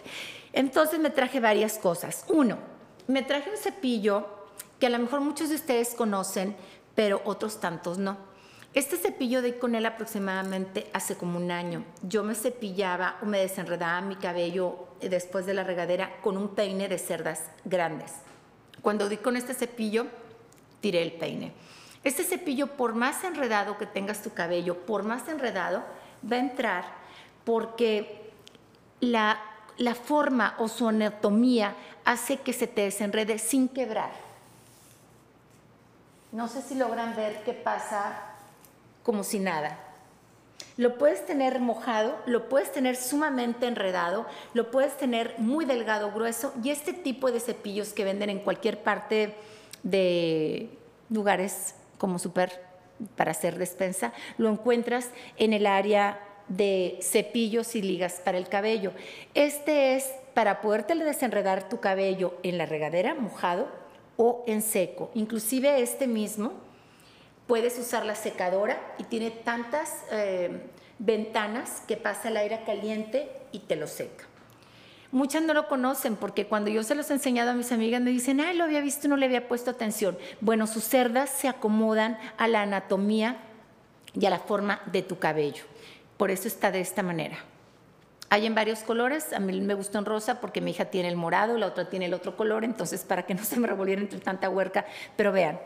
Entonces 0.54 1.00
me 1.00 1.10
traje 1.10 1.42
varias 1.42 1.78
cosas. 1.78 2.24
Uno, 2.30 2.58
me 3.08 3.24
traje 3.24 3.50
un 3.50 3.58
cepillo 3.58 4.26
que 4.80 4.88
a 4.88 4.90
lo 4.90 5.00
mejor 5.00 5.20
muchos 5.22 5.50
de 5.50 5.56
ustedes 5.56 5.96
conocen, 5.96 6.56
pero 6.96 7.22
otros 7.26 7.60
tantos 7.60 7.98
no. 7.98 8.18
Este 8.74 8.98
cepillo 8.98 9.42
de 9.42 9.58
con 9.58 9.74
él 9.74 9.88
aproximadamente 9.88 10.88
hace 10.94 11.16
como 11.16 11.40
un 11.40 11.50
año. 11.50 11.84
Yo 12.04 12.24
me 12.24 12.36
cepillaba 12.36 13.18
o 13.24 13.26
me 13.26 13.40
desenredaba 13.40 14.02
mi 14.02 14.16
cabello 14.16 14.88
después 15.02 15.48
de 15.48 15.56
la 15.56 15.64
regadera 15.64 16.22
con 16.22 16.38
un 16.38 16.50
peine 16.50 16.88
de 16.88 17.00
cerdas 17.00 17.42
grandes. 17.66 18.14
Cuando 18.84 19.10
di 19.10 19.18
con 19.18 19.36
este 19.36 19.56
cepillo, 19.56 20.06
tiré 20.82 21.02
el 21.02 21.14
peine. 21.14 21.54
Este 22.04 22.24
cepillo, 22.24 22.68
por 22.68 22.94
más 22.94 23.24
enredado 23.24 23.78
que 23.78 23.88
tengas 23.88 24.22
tu 24.22 24.34
cabello, 24.34 24.86
por 24.86 25.04
más 25.04 25.28
enredado, 25.28 25.84
va 26.24 26.38
a 26.38 26.40
entrar 26.40 26.86
porque 27.44 28.32
la, 29.00 29.40
forma 30.04 30.56
o 30.58 30.68
su 30.68 30.88
anatomía 30.88 31.76
hace 32.04 32.38
que 32.38 32.54
se 32.54 32.68
te 32.68 32.82
desenrede 32.82 33.40
sin 33.40 33.70
quebrar. 33.70 34.12
No 36.32 36.48
sé 36.48 36.62
si 36.62 36.76
logran 36.76 37.16
ver 37.16 37.44
qué 37.44 37.54
pasa 37.54 38.22
como 39.04 39.24
si 39.24 39.40
nada. 39.40 39.80
Lo 40.76 40.98
puedes 40.98 41.26
tener 41.26 41.60
mojado, 41.60 42.18
lo 42.26 42.50
puedes 42.50 42.72
tener 42.72 42.96
sumamente 42.96 43.66
enredado, 43.66 44.26
lo 44.54 44.70
puedes 44.70 44.98
tener 44.98 45.36
muy 45.38 45.66
delgado, 45.66 46.12
grueso 46.12 46.54
y 46.64 46.70
este 46.70 46.94
tipo 46.94 47.32
de 47.32 47.40
cepillos 47.40 47.94
que 47.94 48.04
venden 48.04 48.30
en 48.30 48.40
cualquier 48.40 48.84
parte 48.84 49.36
de 49.84 50.70
lugares 51.10 51.74
como 51.98 52.20
super 52.20 52.67
para 53.16 53.32
hacer 53.32 53.58
despensa, 53.58 54.14
lo 54.38 54.50
encuentras 54.50 55.10
en 55.38 55.54
el 55.54 55.66
área 55.66 56.20
de 56.48 57.00
cepillos 57.02 57.76
y 57.76 57.82
ligas 57.82 58.22
para 58.24 58.38
el 58.38 58.48
cabello. 58.48 58.94
Este 59.34 59.96
es 59.96 60.10
para 60.34 60.62
poderte 60.62 60.96
desenredar 60.96 61.68
tu 61.68 61.80
cabello 61.80 62.38
en 62.44 62.58
la 62.58 62.66
regadera, 62.66 63.16
mojado 63.16 63.68
o 64.18 64.44
en 64.48 64.62
seco. 64.62 65.12
Inclusive 65.14 65.82
este 65.82 66.08
mismo 66.08 66.54
puedes 67.48 67.78
usar 67.80 68.06
la 68.06 68.16
secadora 68.16 68.80
y 68.98 69.06
tiene 69.06 69.32
tantas 69.32 70.04
eh, 70.12 70.62
ventanas 71.00 71.82
que 71.88 71.98
pasa 71.98 72.30
el 72.30 72.38
aire 72.38 72.62
caliente 72.66 73.30
y 73.52 73.60
te 73.60 73.76
lo 73.76 73.88
seca. 73.88 74.27
Muchas 75.12 75.42
no 75.44 75.54
lo 75.54 75.68
conocen 75.68 76.16
porque 76.18 76.48
cuando 76.48 76.70
yo 76.70 76.84
se 76.84 76.96
los 76.96 77.10
he 77.10 77.14
enseñado 77.14 77.52
a 77.52 77.54
mis 77.54 77.72
amigas 77.72 78.02
me 78.02 78.12
dicen, 78.12 78.42
ay, 78.42 78.58
lo 78.58 78.66
había 78.66 78.82
visto 78.82 79.08
no 79.08 79.16
le 79.16 79.26
había 79.26 79.48
puesto 79.48 79.72
atención. 79.72 80.18
Bueno, 80.42 80.68
sus 80.68 80.84
cerdas 80.84 81.30
se 81.30 81.48
acomodan 81.48 82.18
a 82.38 82.48
la 82.48 82.64
anatomía 82.64 83.38
y 84.14 84.26
a 84.26 84.30
la 84.30 84.40
forma 84.40 84.82
de 84.88 85.02
tu 85.02 85.18
cabello. 85.18 85.64
Por 86.18 86.32
eso 86.32 86.48
está 86.48 86.72
de 86.72 86.82
esta 86.82 87.04
manera. 87.04 87.38
Hay 88.30 88.46
en 88.46 88.56
varios 88.56 88.80
colores, 88.80 89.32
a 89.32 89.40
mí 89.40 89.62
me 89.62 89.74
gustó 89.74 90.00
en 90.00 90.06
rosa 90.06 90.42
porque 90.42 90.60
mi 90.60 90.72
hija 90.72 90.86
tiene 90.86 91.08
el 91.08 91.16
morado, 91.16 91.58
la 91.58 91.68
otra 91.68 91.90
tiene 91.90 92.08
el 92.08 92.14
otro 92.14 92.36
color, 92.36 92.66
entonces 92.66 93.06
para 93.06 93.26
que 93.26 93.34
no 93.34 93.44
se 93.44 93.58
me 93.58 93.68
revolviera 93.68 94.02
entre 94.02 94.20
tanta 94.20 94.50
huerca, 94.50 94.86
pero 95.16 95.32
vean, 95.32 95.60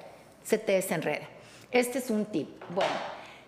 se 0.43 0.60
te 0.60 0.73
desenreda. 0.73 1.27
Este 1.71 1.97
es 1.97 2.12
un 2.12 2.25
tip. 2.25 2.49
Bueno, 2.69 2.91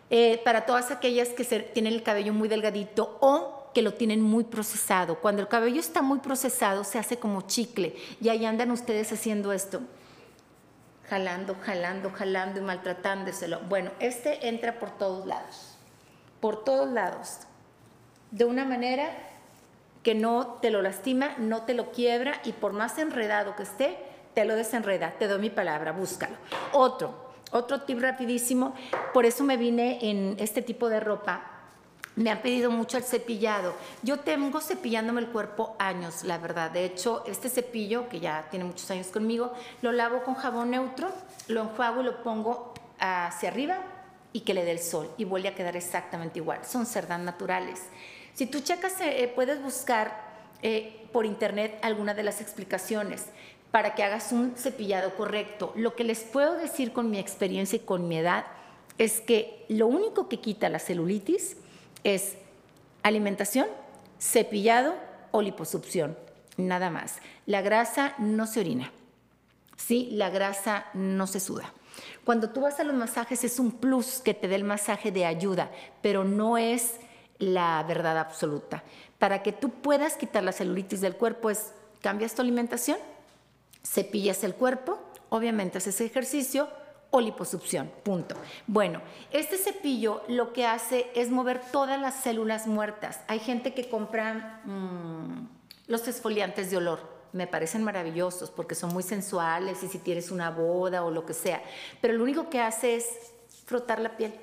eh, 0.09 0.41
para 0.43 0.65
todas 0.65 0.89
aquellas 0.89 1.29
que 1.29 1.43
tienen 1.43 1.93
el 1.93 2.01
cabello 2.01 2.33
muy 2.33 2.47
delgadito 2.47 3.17
o 3.21 3.62
que 3.73 3.81
lo 3.81 3.93
tienen 3.93 4.21
muy 4.21 4.43
procesado. 4.43 5.19
Cuando 5.19 5.41
el 5.41 5.47
cabello 5.47 5.79
está 5.79 6.01
muy 6.01 6.19
procesado 6.19 6.83
se 6.83 6.99
hace 6.99 7.17
como 7.17 7.41
chicle 7.41 7.95
y 8.21 8.29
ahí 8.29 8.45
andan 8.45 8.71
ustedes 8.71 9.11
haciendo 9.11 9.51
esto, 9.51 9.81
jalando, 11.09 11.55
jalando, 11.61 12.11
jalando 12.11 12.59
y 12.59 12.63
maltratándoselo. 12.63 13.59
Bueno, 13.69 13.91
este 13.99 14.47
entra 14.47 14.79
por 14.79 14.91
todos 14.97 15.25
lados, 15.25 15.77
por 16.39 16.63
todos 16.63 16.89
lados, 16.89 17.39
de 18.31 18.45
una 18.45 18.65
manera 18.65 19.11
que 20.03 20.15
no 20.15 20.59
te 20.61 20.69
lo 20.69 20.81
lastima, 20.81 21.35
no 21.37 21.63
te 21.63 21.73
lo 21.73 21.91
quiebra 21.91 22.41
y 22.43 22.51
por 22.51 22.73
más 22.73 22.97
enredado 22.97 23.55
que 23.55 23.63
esté, 23.63 23.97
te 24.33 24.45
lo 24.45 24.55
desenreda. 24.55 25.11
Te 25.17 25.27
doy 25.27 25.39
mi 25.39 25.49
palabra, 25.49 25.91
búscalo. 25.91 26.35
Otro, 26.73 27.13
otro 27.51 27.81
tip 27.81 28.01
rapidísimo, 28.01 28.73
por 29.13 29.25
eso 29.25 29.43
me 29.43 29.57
vine 29.57 29.99
en 30.01 30.35
este 30.39 30.61
tipo 30.61 30.89
de 30.89 30.99
ropa. 30.99 31.52
Me 32.15 32.29
han 32.29 32.41
pedido 32.41 32.69
mucho 32.69 32.97
el 32.97 33.03
cepillado. 33.03 33.73
Yo 34.03 34.19
tengo 34.19 34.61
cepillándome 34.61 35.21
el 35.21 35.29
cuerpo 35.29 35.75
años, 35.79 36.23
la 36.23 36.37
verdad. 36.37 36.69
De 36.69 36.85
hecho, 36.85 37.23
este 37.27 37.49
cepillo, 37.49 38.07
que 38.07 38.19
ya 38.19 38.47
tiene 38.51 38.65
muchos 38.65 38.89
años 38.91 39.07
conmigo, 39.07 39.53
lo 39.81 39.91
lavo 39.91 40.23
con 40.23 40.35
jabón 40.35 40.71
neutro, 40.71 41.09
lo 41.47 41.61
enjuago 41.61 42.01
y 42.01 42.05
lo 42.05 42.21
pongo 42.21 42.73
hacia 42.99 43.49
arriba 43.49 43.79
y 44.31 44.41
que 44.41 44.53
le 44.53 44.63
dé 44.63 44.71
el 44.71 44.79
sol 44.79 45.09
y 45.17 45.25
vuelve 45.25 45.47
a 45.49 45.55
quedar 45.55 45.75
exactamente 45.75 46.39
igual. 46.39 46.65
Son 46.65 46.85
cerdas 46.85 47.19
naturales. 47.19 47.81
Si 48.33 48.45
tú 48.45 48.59
checas, 48.59 48.99
eh, 49.01 49.31
puedes 49.33 49.61
buscar 49.61 50.33
eh, 50.61 51.07
por 51.11 51.25
internet 51.25 51.77
alguna 51.81 52.13
de 52.13 52.23
las 52.23 52.41
explicaciones 52.41 53.25
para 53.71 53.95
que 53.95 54.03
hagas 54.03 54.31
un 54.31 54.55
cepillado 54.55 55.15
correcto. 55.15 55.73
Lo 55.75 55.95
que 55.95 56.03
les 56.03 56.19
puedo 56.19 56.55
decir 56.55 56.93
con 56.93 57.09
mi 57.09 57.17
experiencia 57.17 57.77
y 57.77 57.79
con 57.79 58.07
mi 58.07 58.17
edad 58.17 58.45
es 58.99 59.19
que 59.19 59.65
lo 59.67 59.87
único 59.87 60.29
que 60.29 60.39
quita 60.39 60.69
la 60.69 60.77
celulitis 60.79 61.57
es 62.03 62.35
alimentación, 63.01 63.67
cepillado 64.19 64.95
o 65.31 65.41
liposucción, 65.41 66.17
nada 66.57 66.89
más. 66.89 67.17
La 67.45 67.61
grasa 67.61 68.15
no 68.17 68.47
se 68.47 68.59
orina, 68.59 68.91
¿sí? 69.75 70.09
La 70.11 70.29
grasa 70.29 70.85
no 70.93 71.27
se 71.27 71.39
suda. 71.39 71.73
Cuando 72.23 72.49
tú 72.49 72.61
vas 72.61 72.79
a 72.79 72.83
los 72.83 72.95
masajes 72.95 73.43
es 73.43 73.59
un 73.59 73.71
plus 73.71 74.19
que 74.19 74.33
te 74.33 74.47
dé 74.47 74.55
el 74.55 74.63
masaje 74.63 75.11
de 75.11 75.25
ayuda, 75.25 75.71
pero 76.01 76.23
no 76.23 76.57
es 76.57 76.95
la 77.37 77.83
verdad 77.83 78.17
absoluta. 78.17 78.83
Para 79.19 79.43
que 79.43 79.51
tú 79.51 79.69
puedas 79.69 80.15
quitar 80.15 80.43
la 80.43 80.51
celulitis 80.51 81.01
del 81.01 81.15
cuerpo 81.15 81.49
es, 81.49 81.73
cambias 82.01 82.33
tu 82.33 82.41
alimentación, 82.41 82.97
cepillas 83.83 84.43
el 84.43 84.55
cuerpo, 84.55 84.99
obviamente 85.29 85.77
haces 85.77 85.99
ejercicio 86.01 86.67
o 87.15 87.21
liposucción, 87.21 87.91
punto. 88.01 88.35
Bueno, 88.65 88.99
este 89.31 89.57
cepillo 89.57 90.23
lo 90.27 90.51
que 90.51 90.65
hace 90.65 91.11
es 91.13 91.29
mover 91.29 91.61
todas 91.71 92.01
las 92.01 92.15
células 92.15 92.65
muertas. 92.65 93.19
Hay 93.27 93.37
gente 93.37 93.75
que 93.75 93.87
compra 93.87 94.61
mm, 94.65 95.47
los 95.85 96.07
esfoliantes 96.07 96.71
de 96.71 96.77
olor, 96.77 96.99
me 97.31 97.45
parecen 97.45 97.83
maravillosos 97.83 98.49
porque 98.49 98.73
son 98.73 98.91
muy 98.93 99.03
sensuales 99.03 99.83
y 99.83 99.89
si 99.89 99.99
tienes 99.99 100.31
una 100.31 100.49
boda 100.49 101.03
o 101.03 101.11
lo 101.11 101.23
que 101.23 101.35
sea, 101.35 101.61
pero 102.01 102.15
lo 102.15 102.23
único 102.23 102.49
que 102.49 102.59
hace 102.59 102.95
es 102.95 103.07
frotar 103.67 103.99
la 103.99 104.17
piel, 104.17 104.33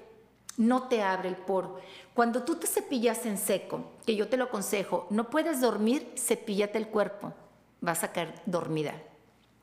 no 0.57 0.85
te 0.85 1.03
abre 1.03 1.29
el 1.29 1.37
poro. 1.37 1.81
Cuando 2.15 2.45
tú 2.45 2.55
te 2.55 2.69
cepillas 2.69 3.27
en 3.27 3.37
seco, 3.37 3.83
que 4.07 4.15
yo 4.15 4.29
te 4.29 4.37
lo 4.37 4.45
aconsejo, 4.45 5.09
no 5.11 5.29
puedes 5.29 5.61
dormir, 5.61 6.13
cepíllate 6.17 6.79
el 6.79 6.87
cuerpo, 6.87 7.33
vas 7.81 8.05
a 8.05 8.13
caer 8.13 8.33
dormida 8.47 8.95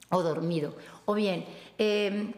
o 0.10 0.22
dormido. 0.24 0.76
O 1.06 1.14
bien, 1.14 1.46
em, 1.78 2.34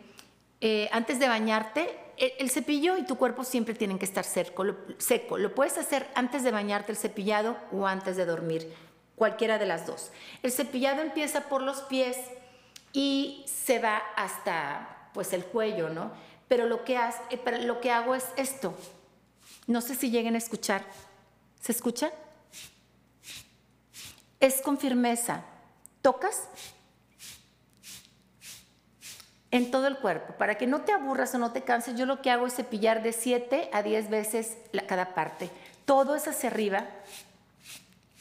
eh, 0.62 0.90
antes 0.92 1.20
de 1.20 1.28
bañarte, 1.28 1.98
e, 2.18 2.36
el, 2.40 2.50
cepillo 2.50 2.98
y 2.98 3.04
tu 3.04 3.16
cuerpo 3.16 3.44
siempre 3.44 3.74
tienen 3.74 3.98
que 3.98 4.06
estar 4.06 4.26
seco 4.26 4.64
lo, 4.64 4.76
seco. 4.98 5.38
Lo 5.38 5.56
puedes 5.56 5.78
hacer 5.78 6.08
antes 6.16 6.44
de 6.44 6.52
bañarte 6.52 6.92
el 6.92 6.98
cepillado 6.98 7.58
o 7.72 7.88
antes 7.88 8.18
de 8.18 8.26
dormir, 8.26 8.74
cualquiera 9.16 9.58
de 9.58 9.66
las 9.66 9.88
dos. 9.88 10.12
El 10.44 10.52
cepillado 10.52 11.02
empieza 11.02 11.48
por 11.48 11.62
los 11.62 11.82
pies 11.82 12.18
y 12.92 13.46
se 13.48 13.80
va 13.80 13.98
hasta 14.16 15.10
pues 15.14 15.32
el 15.34 15.46
cuello, 15.46 15.90
¿no? 15.90 16.12
Pero 16.48 16.66
lo 16.66 16.84
que, 16.84 16.96
eh, 16.98 17.60
lo 17.62 17.80
que 17.80 17.92
hago 17.92 18.16
es 18.16 18.26
esto. 18.36 18.76
No 19.68 19.82
sé 19.82 19.96
si 19.96 20.10
lleguen 20.10 20.36
a 20.36 20.40
escuchar. 20.40 20.84
¿Se 21.62 21.72
escucha? 21.72 22.12
Es 24.40 24.62
con 24.62 24.78
firmeza. 24.78 25.44
Tocas 26.02 26.50
en 29.52 29.72
todo 29.72 29.88
el 29.88 29.98
cuerpo. 29.98 30.34
Para 30.34 30.56
que 30.56 30.68
no 30.68 30.82
te 30.82 30.92
aburras 30.92 31.34
o 31.36 31.38
no 31.38 31.52
te 31.52 31.64
canses, 31.64 31.96
yo 31.98 32.06
lo 32.06 32.22
que 32.22 32.32
hago 32.32 32.48
es 32.48 32.56
cepillar 32.56 33.02
de 33.04 33.14
7 33.14 33.70
a 33.74 33.84
10 33.84 34.10
veces 34.10 34.58
cada 34.88 35.14
parte. 35.14 35.50
Todo 35.86 36.16
es 36.16 36.28
hacia 36.28 36.50
arriba, 36.50 36.86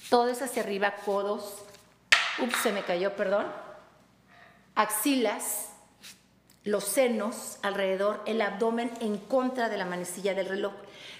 todo 0.08 0.28
es 0.28 0.40
hacia 0.40 0.62
arriba, 0.62 0.94
codos, 1.04 1.62
ups, 2.40 2.56
se 2.62 2.72
me 2.72 2.82
cayó, 2.82 3.14
perdón, 3.14 3.46
axilas, 4.74 5.68
los 6.64 6.84
senos 6.84 7.58
alrededor, 7.62 8.22
el 8.26 8.40
abdomen 8.40 8.92
en 9.00 9.18
contra 9.18 9.68
de 9.68 9.76
la 9.76 9.84
manecilla 9.84 10.34
del 10.34 10.48
reloj. 10.48 10.72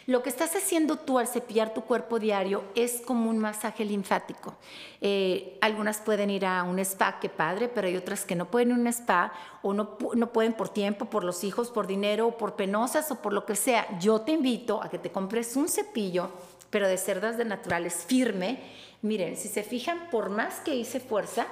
Lo 0.09 0.23
que 0.23 0.31
estás 0.31 0.57
haciendo 0.57 0.97
tú 0.97 1.19
al 1.19 1.29
cepillar 1.29 1.75
tu 1.75 1.83
cuerpo 1.83 2.19
diario 2.19 2.65
es 2.75 3.03
como 3.03 3.29
un 3.29 3.37
masaje 3.39 3.85
linfático. 3.85 4.57
Eh, 5.03 5.59
algunas 5.61 5.99
pueden 5.99 6.31
ir 6.31 6.47
a 6.47 6.63
un 6.63 6.79
spa, 6.79 7.21
qué 7.21 7.29
padre, 7.29 7.69
pero 7.69 7.89
hay 7.89 7.97
otras 7.99 8.25
que 8.25 8.35
no 8.35 8.51
pueden 8.51 8.71
ir 8.71 8.77
a 8.77 8.79
un 8.79 8.87
spa 8.87 9.35
o 9.61 9.75
no, 9.75 9.99
no 10.15 10.33
pueden 10.33 10.55
por 10.55 10.71
tiempo, 10.71 11.11
por 11.11 11.25
los 11.25 11.45
hijos, 11.45 11.71
por 11.71 11.87
dinero, 11.87 12.39
por 12.39 12.57
penosas 12.57 13.11
o 13.11 13.21
por 13.21 13.35
lo 13.35 13.45
que 13.45 13.55
sea. 13.55 13.99
Yo 13.99 14.23
te 14.23 14.33
invito 14.33 14.83
a 14.83 14.89
que 14.89 14.99
te 14.99 15.13
compres 15.13 15.57
un 15.57 15.69
cepillo, 15.69 16.31
pero 16.71 16.89
de 16.89 16.97
cerdas 16.97 17.37
de 17.37 17.45
naturales 17.45 18.07
firme. 18.07 18.63
Miren, 19.03 19.37
si 19.37 19.49
se 19.49 19.63
fijan, 19.63 20.09
por 20.11 20.31
más 20.31 20.61
que 20.61 20.75
hice 20.75 21.01
fuerza, 21.01 21.47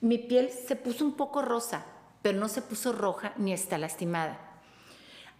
mi 0.00 0.18
piel 0.18 0.50
se 0.50 0.74
puso 0.74 1.04
un 1.04 1.14
poco 1.14 1.40
rosa 1.40 1.86
pero 2.24 2.38
no 2.38 2.48
se 2.48 2.62
puso 2.62 2.94
roja 2.94 3.34
ni 3.36 3.52
está 3.52 3.76
lastimada. 3.76 4.53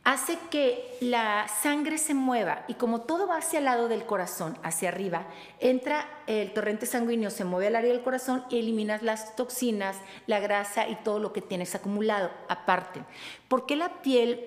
Hace 0.04 0.38
que 0.50 0.98
la 1.00 1.48
sangre 1.48 1.96
se 1.96 2.12
mueva 2.12 2.66
y 2.68 2.74
como 2.74 3.00
todo 3.00 3.26
va 3.26 3.38
hacia 3.38 3.58
el 3.58 3.64
lado 3.64 3.88
del 3.88 4.04
corazón, 4.04 4.58
hacia 4.62 4.90
arriba, 4.90 5.26
entra 5.60 6.06
el 6.26 6.52
torrente 6.52 6.84
sanguíneo, 6.84 7.30
se 7.30 7.46
mueve 7.46 7.68
al 7.68 7.76
área 7.76 7.90
del 7.90 8.02
corazón 8.02 8.44
y 8.50 8.58
eliminas 8.58 9.02
las 9.02 9.34
toxinas, 9.34 9.96
la 10.26 10.40
grasa 10.40 10.88
y 10.88 10.96
todo 10.96 11.20
lo 11.20 11.32
que 11.32 11.40
tienes 11.40 11.74
acumulado 11.74 12.30
aparte. 12.50 13.02
¿Por 13.48 13.64
qué 13.64 13.76
la 13.76 14.02
piel 14.02 14.44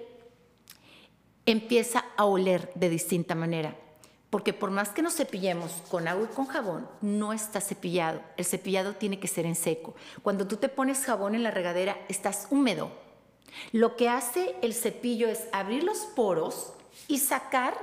empieza 1.48 2.06
a 2.18 2.26
oler 2.26 2.72
de 2.76 2.90
distinta 2.90 3.34
manera? 3.34 3.76
Porque 4.30 4.54
por 4.54 4.70
más 4.70 4.90
que 4.90 5.02
nos 5.02 5.16
cepillemos 5.16 5.72
con 5.90 6.08
agua 6.08 6.28
y 6.32 6.36
con 6.36 6.46
jabón, 6.46 6.88
no 7.02 7.34
está 7.34 7.62
cepillado. 7.62 8.22
El 8.36 8.46
cepillado 8.46 8.94
tiene 8.94 9.20
que 9.20 9.28
ser 9.28 9.48
en 9.48 9.56
seco. 9.56 9.96
Cuando 10.22 10.46
tú 10.46 10.58
te 10.58 10.70
pones 10.70 11.04
jabón 11.04 11.34
en 11.34 11.42
la 11.42 11.50
regadera, 11.50 11.98
estás 12.10 12.46
húmedo. 12.52 13.07
Lo 13.72 13.96
que 13.96 14.10
hace 14.10 14.56
el 14.62 14.74
cepillo 14.74 15.28
es 15.28 15.48
abrir 15.52 15.84
los 15.84 16.00
poros 16.00 16.74
y 17.08 17.20
sacar 17.20 17.76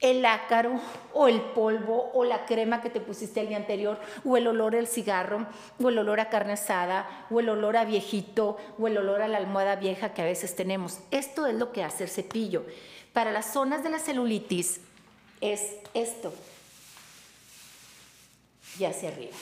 el 0.00 0.26
ácaro 0.26 0.78
o 1.14 1.26
el 1.26 1.40
polvo 1.40 2.10
o 2.12 2.24
la 2.24 2.44
crema 2.44 2.82
que 2.82 2.90
te 2.90 3.00
pusiste 3.00 3.40
el 3.40 3.48
día 3.48 3.56
anterior 3.56 3.98
o 4.24 4.36
el 4.36 4.46
olor 4.46 4.76
al 4.76 4.86
cigarro 4.86 5.46
o 5.82 5.88
el 5.88 5.98
olor 5.98 6.20
a 6.20 6.28
carne 6.28 6.52
asada 6.52 7.26
o 7.30 7.40
el 7.40 7.48
olor 7.48 7.76
a 7.76 7.84
viejito 7.84 8.58
o 8.78 8.86
el 8.86 8.98
olor 8.98 9.22
a 9.22 9.28
la 9.28 9.38
almohada 9.38 9.76
vieja 9.76 10.12
que 10.12 10.22
a 10.22 10.26
veces 10.26 10.54
tenemos. 10.54 10.98
Esto 11.10 11.46
es 11.46 11.54
lo 11.54 11.72
que 11.72 11.82
hace 11.82 12.04
el 12.04 12.10
cepillo. 12.10 12.66
Para 13.12 13.32
las 13.32 13.52
zonas 13.52 13.82
de 13.82 13.90
la 13.90 13.98
celulitis, 13.98 14.80
es 15.40 15.76
esto 15.94 16.32
y 18.78 18.84
hacia 18.84 19.08
arriba. 19.08 19.36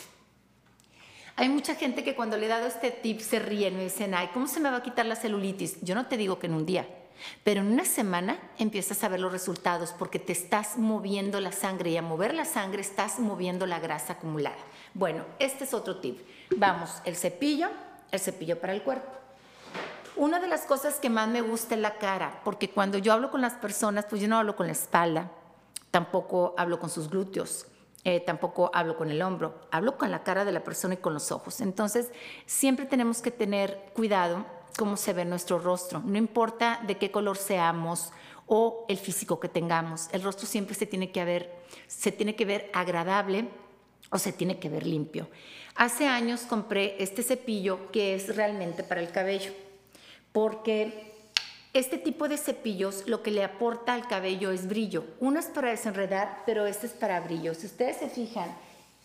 Hay 1.36 1.48
mucha 1.48 1.74
gente 1.74 2.04
que 2.04 2.14
cuando 2.14 2.36
le 2.36 2.46
he 2.46 2.48
dado 2.48 2.66
este 2.66 2.92
tip 2.92 3.20
se 3.20 3.40
ríen 3.40 3.76
me 3.76 3.82
dicen, 3.82 4.14
ay, 4.14 4.30
¿cómo 4.32 4.46
se 4.46 4.60
me 4.60 4.70
va 4.70 4.76
a 4.76 4.82
quitar 4.82 5.04
la 5.04 5.16
celulitis? 5.16 5.80
Yo 5.82 5.96
no 5.96 6.06
te 6.06 6.16
digo 6.16 6.38
que 6.38 6.46
en 6.46 6.54
un 6.54 6.64
día, 6.64 6.86
pero 7.42 7.60
en 7.60 7.72
una 7.72 7.84
semana 7.84 8.38
empiezas 8.56 9.02
a 9.02 9.08
ver 9.08 9.18
los 9.18 9.32
resultados 9.32 9.92
porque 9.98 10.20
te 10.20 10.32
estás 10.32 10.78
moviendo 10.78 11.40
la 11.40 11.50
sangre 11.50 11.90
y 11.90 11.96
a 11.96 12.02
mover 12.02 12.34
la 12.34 12.44
sangre 12.44 12.82
estás 12.82 13.18
moviendo 13.18 13.66
la 13.66 13.80
grasa 13.80 14.12
acumulada. 14.12 14.56
Bueno, 14.94 15.24
este 15.40 15.64
es 15.64 15.74
otro 15.74 15.96
tip. 15.96 16.20
Vamos, 16.56 17.02
el 17.04 17.16
cepillo, 17.16 17.68
el 18.12 18.20
cepillo 18.20 18.60
para 18.60 18.72
el 18.72 18.82
cuerpo. 18.82 19.10
Una 20.14 20.38
de 20.38 20.46
las 20.46 20.60
cosas 20.62 21.00
que 21.00 21.10
más 21.10 21.26
me 21.26 21.40
gusta 21.40 21.74
es 21.74 21.80
la 21.80 21.98
cara, 21.98 22.42
porque 22.44 22.70
cuando 22.70 22.98
yo 22.98 23.12
hablo 23.12 23.32
con 23.32 23.40
las 23.40 23.54
personas, 23.54 24.06
pues 24.08 24.22
yo 24.22 24.28
no 24.28 24.38
hablo 24.38 24.54
con 24.54 24.66
la 24.66 24.72
espalda, 24.72 25.32
tampoco 25.90 26.54
hablo 26.56 26.78
con 26.78 26.90
sus 26.90 27.10
glúteos, 27.10 27.66
eh, 28.04 28.20
tampoco 28.20 28.70
hablo 28.74 28.96
con 28.96 29.10
el 29.10 29.22
hombro, 29.22 29.60
hablo 29.70 29.96
con 29.96 30.10
la 30.10 30.22
cara 30.22 30.44
de 30.44 30.52
la 30.52 30.62
persona 30.62 30.94
y 30.94 30.98
con 30.98 31.14
los 31.14 31.32
ojos. 31.32 31.60
Entonces, 31.62 32.10
siempre 32.44 32.84
tenemos 32.84 33.22
que 33.22 33.30
tener 33.30 33.92
cuidado 33.94 34.44
cómo 34.76 34.96
se 34.96 35.12
ve 35.12 35.24
nuestro 35.24 35.58
rostro, 35.58 36.02
no 36.04 36.18
importa 36.18 36.80
de 36.86 36.98
qué 36.98 37.10
color 37.10 37.38
seamos 37.38 38.12
o 38.46 38.84
el 38.88 38.98
físico 38.98 39.40
que 39.40 39.48
tengamos, 39.48 40.08
el 40.12 40.22
rostro 40.22 40.46
siempre 40.46 40.74
se 40.74 40.86
tiene 40.86 41.10
que 41.12 41.24
ver, 41.24 41.54
se 41.86 42.12
tiene 42.12 42.36
que 42.36 42.44
ver 42.44 42.70
agradable 42.74 43.48
o 44.10 44.18
se 44.18 44.32
tiene 44.32 44.58
que 44.58 44.68
ver 44.68 44.86
limpio. 44.86 45.28
Hace 45.76 46.06
años 46.06 46.42
compré 46.42 46.96
este 47.02 47.22
cepillo 47.22 47.90
que 47.90 48.14
es 48.14 48.36
realmente 48.36 48.84
para 48.84 49.00
el 49.00 49.10
cabello, 49.10 49.52
porque 50.32 51.13
este 51.74 51.98
tipo 51.98 52.28
de 52.28 52.38
cepillos 52.38 53.02
lo 53.08 53.24
que 53.24 53.32
le 53.32 53.42
aporta 53.42 53.94
al 53.94 54.06
cabello 54.06 54.52
es 54.52 54.68
brillo. 54.68 55.04
Uno 55.18 55.40
es 55.40 55.46
para 55.46 55.70
desenredar, 55.70 56.42
pero 56.46 56.66
este 56.66 56.86
es 56.86 56.92
para 56.92 57.20
brillo. 57.20 57.52
Si 57.52 57.66
ustedes 57.66 57.96
se 57.96 58.08
fijan 58.08 58.48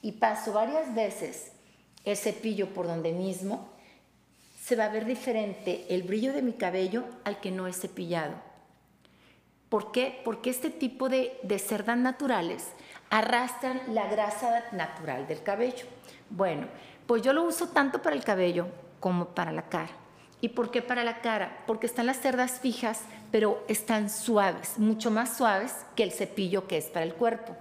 y 0.04 0.14
paso 0.14 0.54
varias 0.54 0.94
veces 0.94 1.52
el 2.06 2.16
cepillo 2.16 2.68
por 2.68 2.86
donde 2.86 3.12
mismo, 3.12 3.68
se 4.64 4.76
va 4.76 4.86
a 4.86 4.90
ver 4.90 5.06
diferente 5.06 5.88
el 5.90 6.04
brillo 6.04 6.32
de 6.32 6.44
mi 6.44 6.54
cabello 6.54 7.06
al 7.24 7.40
que 7.40 7.50
no 7.50 7.66
es 7.66 7.80
cepillado. 7.80 8.36
¿Por 9.68 9.92
qué? 9.92 10.22
Porque 10.24 10.52
este 10.52 10.70
tipo 10.70 11.10
de, 11.10 11.40
de 11.42 11.58
cerdas 11.58 11.98
naturales 11.98 12.68
arrastran 13.10 13.82
la 13.96 14.08
grasa 14.08 14.66
natural 14.74 15.28
del 15.28 15.42
cabello. 15.42 15.86
Bueno, 16.30 16.68
pues 17.08 17.24
yo 17.24 17.34
lo 17.34 17.44
uso 17.44 17.70
tanto 17.70 18.04
para 18.04 18.16
el 18.16 18.24
cabello 18.24 18.68
como 19.00 19.30
para 19.30 19.52
la 19.52 19.64
cara. 19.70 19.90
¿Y 20.42 20.50
por 20.50 20.72
qué 20.72 20.82
para 20.82 21.04
la 21.04 21.22
cara? 21.22 21.64
Porque 21.68 21.86
están 21.86 22.06
las 22.06 22.20
cerdas 22.22 22.60
fijas, 22.60 23.02
pero 23.32 23.64
están 23.68 24.10
suaves, 24.10 24.78
mucho 24.78 25.12
más 25.12 25.38
suaves 25.38 25.74
que 25.96 26.04
el 26.04 26.12
cepillo 26.12 26.68
que 26.68 26.78
es 26.78 26.86
para 26.86 27.06
el 27.06 27.14
cuerpo. 27.14 27.58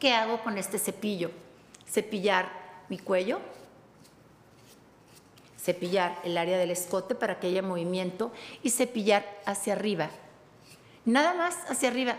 ¿Qué 0.00 0.12
hago 0.12 0.42
con 0.42 0.58
este 0.58 0.78
cepillo? 0.78 1.30
Cepillar 1.88 2.48
mi 2.88 2.98
cuello, 2.98 3.40
cepillar 5.64 6.18
el 6.24 6.36
área 6.36 6.58
del 6.58 6.70
escote 6.70 7.14
para 7.14 7.38
que 7.40 7.46
haya 7.46 7.62
movimiento 7.62 8.32
y 8.62 8.70
cepillar 8.70 9.24
hacia 9.46 9.72
arriba. 9.72 10.10
Nada 11.04 11.34
más 11.34 11.56
hacia 11.70 11.88
arriba. 11.88 12.16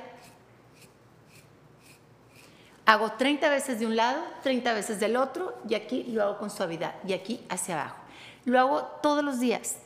Hago 2.86 3.12
30 3.14 3.50
veces 3.50 3.80
de 3.80 3.86
un 3.86 3.96
lado, 3.96 4.24
30 4.44 4.74
veces 4.74 5.00
del 5.00 5.16
otro 5.16 5.58
y 5.68 5.76
aquí 5.76 6.04
lo 6.04 6.24
hago 6.24 6.38
con 6.38 6.50
suavidad 6.50 6.96
y 7.06 7.14
aquí 7.14 7.44
hacia 7.50 7.82
abajo. 7.82 8.05
Lo 8.46 8.60
hago 8.60 8.84
todos 9.02 9.24
los 9.24 9.40
días. 9.40 9.78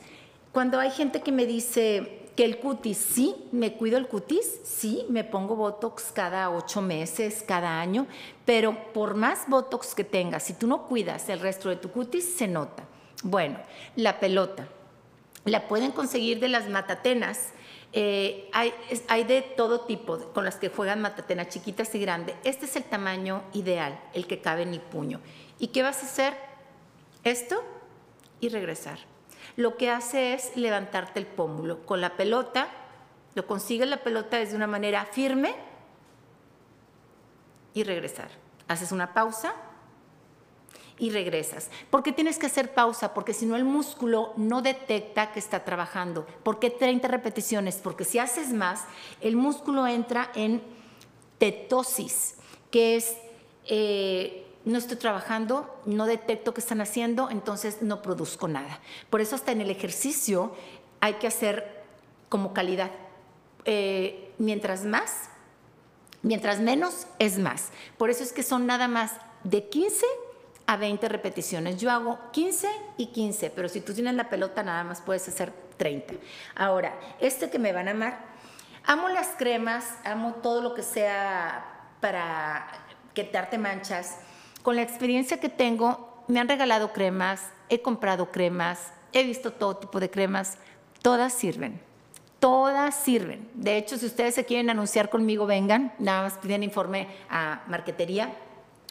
Cuando 0.52 0.78
hay 0.78 0.90
gente 0.90 1.22
que 1.22 1.32
me 1.32 1.46
dice 1.46 2.28
que 2.36 2.44
el 2.44 2.58
cutis, 2.58 2.98
sí, 2.98 3.34
me 3.52 3.74
cuido 3.74 3.98
el 3.98 4.06
cutis, 4.06 4.60
sí, 4.64 5.04
me 5.08 5.24
pongo 5.24 5.56
Botox 5.56 6.12
cada 6.12 6.50
ocho 6.50 6.80
meses, 6.80 7.44
cada 7.46 7.80
año, 7.80 8.06
pero 8.44 8.92
por 8.92 9.14
más 9.14 9.44
Botox 9.48 9.94
que 9.94 10.04
tengas, 10.04 10.44
si 10.44 10.54
tú 10.54 10.66
no 10.66 10.86
cuidas 10.86 11.28
el 11.28 11.40
resto 11.40 11.68
de 11.68 11.76
tu 11.76 11.90
cutis, 11.90 12.36
se 12.36 12.48
nota. 12.48 12.84
Bueno, 13.22 13.58
la 13.96 14.20
pelota. 14.20 14.68
La 15.44 15.68
pueden 15.68 15.92
conseguir 15.92 16.38
de 16.38 16.48
las 16.48 16.68
matatenas 16.68 17.52
eh, 17.92 18.48
hay, 18.52 19.24
de 19.24 19.42
todo 19.42 19.80
tipo, 19.80 20.18
con 20.32 20.44
las 20.44 20.56
que 20.56 20.68
juegan 20.68 21.00
matatena, 21.00 21.48
chiquitas 21.48 21.94
y 21.94 21.98
grandes. 21.98 22.36
Este 22.44 22.66
es 22.66 22.76
el 22.76 22.84
tamaño 22.84 23.42
ideal, 23.52 24.00
el 24.14 24.26
que 24.26 24.40
cabe 24.40 24.62
en 24.62 24.74
el 24.74 24.80
puño. 24.80 25.20
¿Y 25.58 25.68
qué 25.68 25.82
vas 25.82 26.02
a 26.02 26.06
hacer? 26.06 26.34
Esto 27.24 27.62
y 28.40 28.48
regresar. 28.48 28.98
Lo 29.56 29.76
que 29.76 29.90
hace 29.90 30.34
es 30.34 30.56
levantarte 30.56 31.18
el 31.18 31.26
pómulo. 31.26 31.84
Con 31.86 32.00
la 32.00 32.16
pelota, 32.16 32.68
lo 33.34 33.46
consigues 33.46 33.88
la 33.88 34.02
pelota 34.02 34.38
desde 34.38 34.56
una 34.56 34.66
manera 34.66 35.04
firme 35.06 35.54
y 37.74 37.84
regresar. 37.84 38.30
Haces 38.68 38.92
una 38.92 39.12
pausa 39.12 39.54
y 40.98 41.10
regresas. 41.10 41.70
¿Por 41.88 42.02
qué 42.02 42.12
tienes 42.12 42.38
que 42.38 42.46
hacer 42.46 42.74
pausa? 42.74 43.14
Porque 43.14 43.32
si 43.32 43.46
no 43.46 43.56
el 43.56 43.64
músculo 43.64 44.32
no 44.36 44.62
detecta 44.62 45.32
que 45.32 45.38
está 45.38 45.64
trabajando. 45.64 46.26
¿Por 46.42 46.58
qué 46.58 46.70
30 46.70 47.08
repeticiones? 47.08 47.76
Porque 47.76 48.04
si 48.04 48.18
haces 48.18 48.52
más, 48.52 48.84
el 49.20 49.34
músculo 49.36 49.86
entra 49.86 50.30
en 50.34 50.62
tetosis, 51.38 52.36
que 52.70 52.96
es... 52.96 53.16
Eh, 53.66 54.46
no 54.70 54.78
estoy 54.78 54.96
trabajando, 54.96 55.82
no 55.84 56.06
detecto 56.06 56.54
qué 56.54 56.60
están 56.60 56.80
haciendo, 56.80 57.28
entonces 57.28 57.82
no 57.82 58.02
produzco 58.02 58.46
nada. 58.46 58.80
Por 59.10 59.20
eso 59.20 59.34
hasta 59.34 59.52
en 59.52 59.60
el 59.60 59.68
ejercicio 59.68 60.54
hay 61.00 61.14
que 61.14 61.26
hacer 61.26 61.82
como 62.28 62.52
calidad. 62.54 62.90
Eh, 63.64 64.32
mientras 64.38 64.84
más, 64.84 65.28
mientras 66.22 66.60
menos 66.60 67.08
es 67.18 67.38
más. 67.38 67.70
Por 67.98 68.10
eso 68.10 68.22
es 68.22 68.32
que 68.32 68.44
son 68.44 68.66
nada 68.66 68.86
más 68.86 69.12
de 69.42 69.68
15 69.68 70.06
a 70.66 70.76
20 70.76 71.08
repeticiones. 71.08 71.78
Yo 71.78 71.90
hago 71.90 72.18
15 72.30 72.68
y 72.96 73.06
15, 73.06 73.50
pero 73.50 73.68
si 73.68 73.80
tú 73.80 73.92
tienes 73.92 74.14
la 74.14 74.28
pelota 74.28 74.62
nada 74.62 74.84
más 74.84 75.00
puedes 75.00 75.26
hacer 75.26 75.52
30. 75.78 76.14
Ahora, 76.54 76.94
este 77.18 77.50
que 77.50 77.58
me 77.58 77.72
van 77.72 77.88
a 77.88 77.90
amar, 77.90 78.20
amo 78.84 79.08
las 79.08 79.30
cremas, 79.36 79.84
amo 80.04 80.34
todo 80.34 80.62
lo 80.62 80.74
que 80.74 80.84
sea 80.84 81.88
para 82.00 82.68
quitarte 83.14 83.58
manchas. 83.58 84.18
Con 84.62 84.76
la 84.76 84.82
experiencia 84.82 85.40
que 85.40 85.48
tengo, 85.48 86.24
me 86.28 86.40
han 86.40 86.48
regalado 86.48 86.92
cremas, 86.92 87.50
he 87.68 87.80
comprado 87.82 88.30
cremas, 88.30 88.92
he 89.12 89.24
visto 89.24 89.52
todo 89.52 89.76
tipo 89.76 90.00
de 90.00 90.10
cremas, 90.10 90.58
todas 91.02 91.32
sirven. 91.32 91.80
Todas 92.38 92.94
sirven. 92.94 93.50
De 93.54 93.76
hecho, 93.76 93.98
si 93.98 94.06
ustedes 94.06 94.34
se 94.34 94.46
quieren 94.46 94.70
anunciar 94.70 95.10
conmigo, 95.10 95.44
vengan, 95.46 95.92
nada 95.98 96.22
más 96.22 96.38
piden 96.38 96.62
informe 96.62 97.08
a 97.28 97.62
Marquetería 97.66 98.34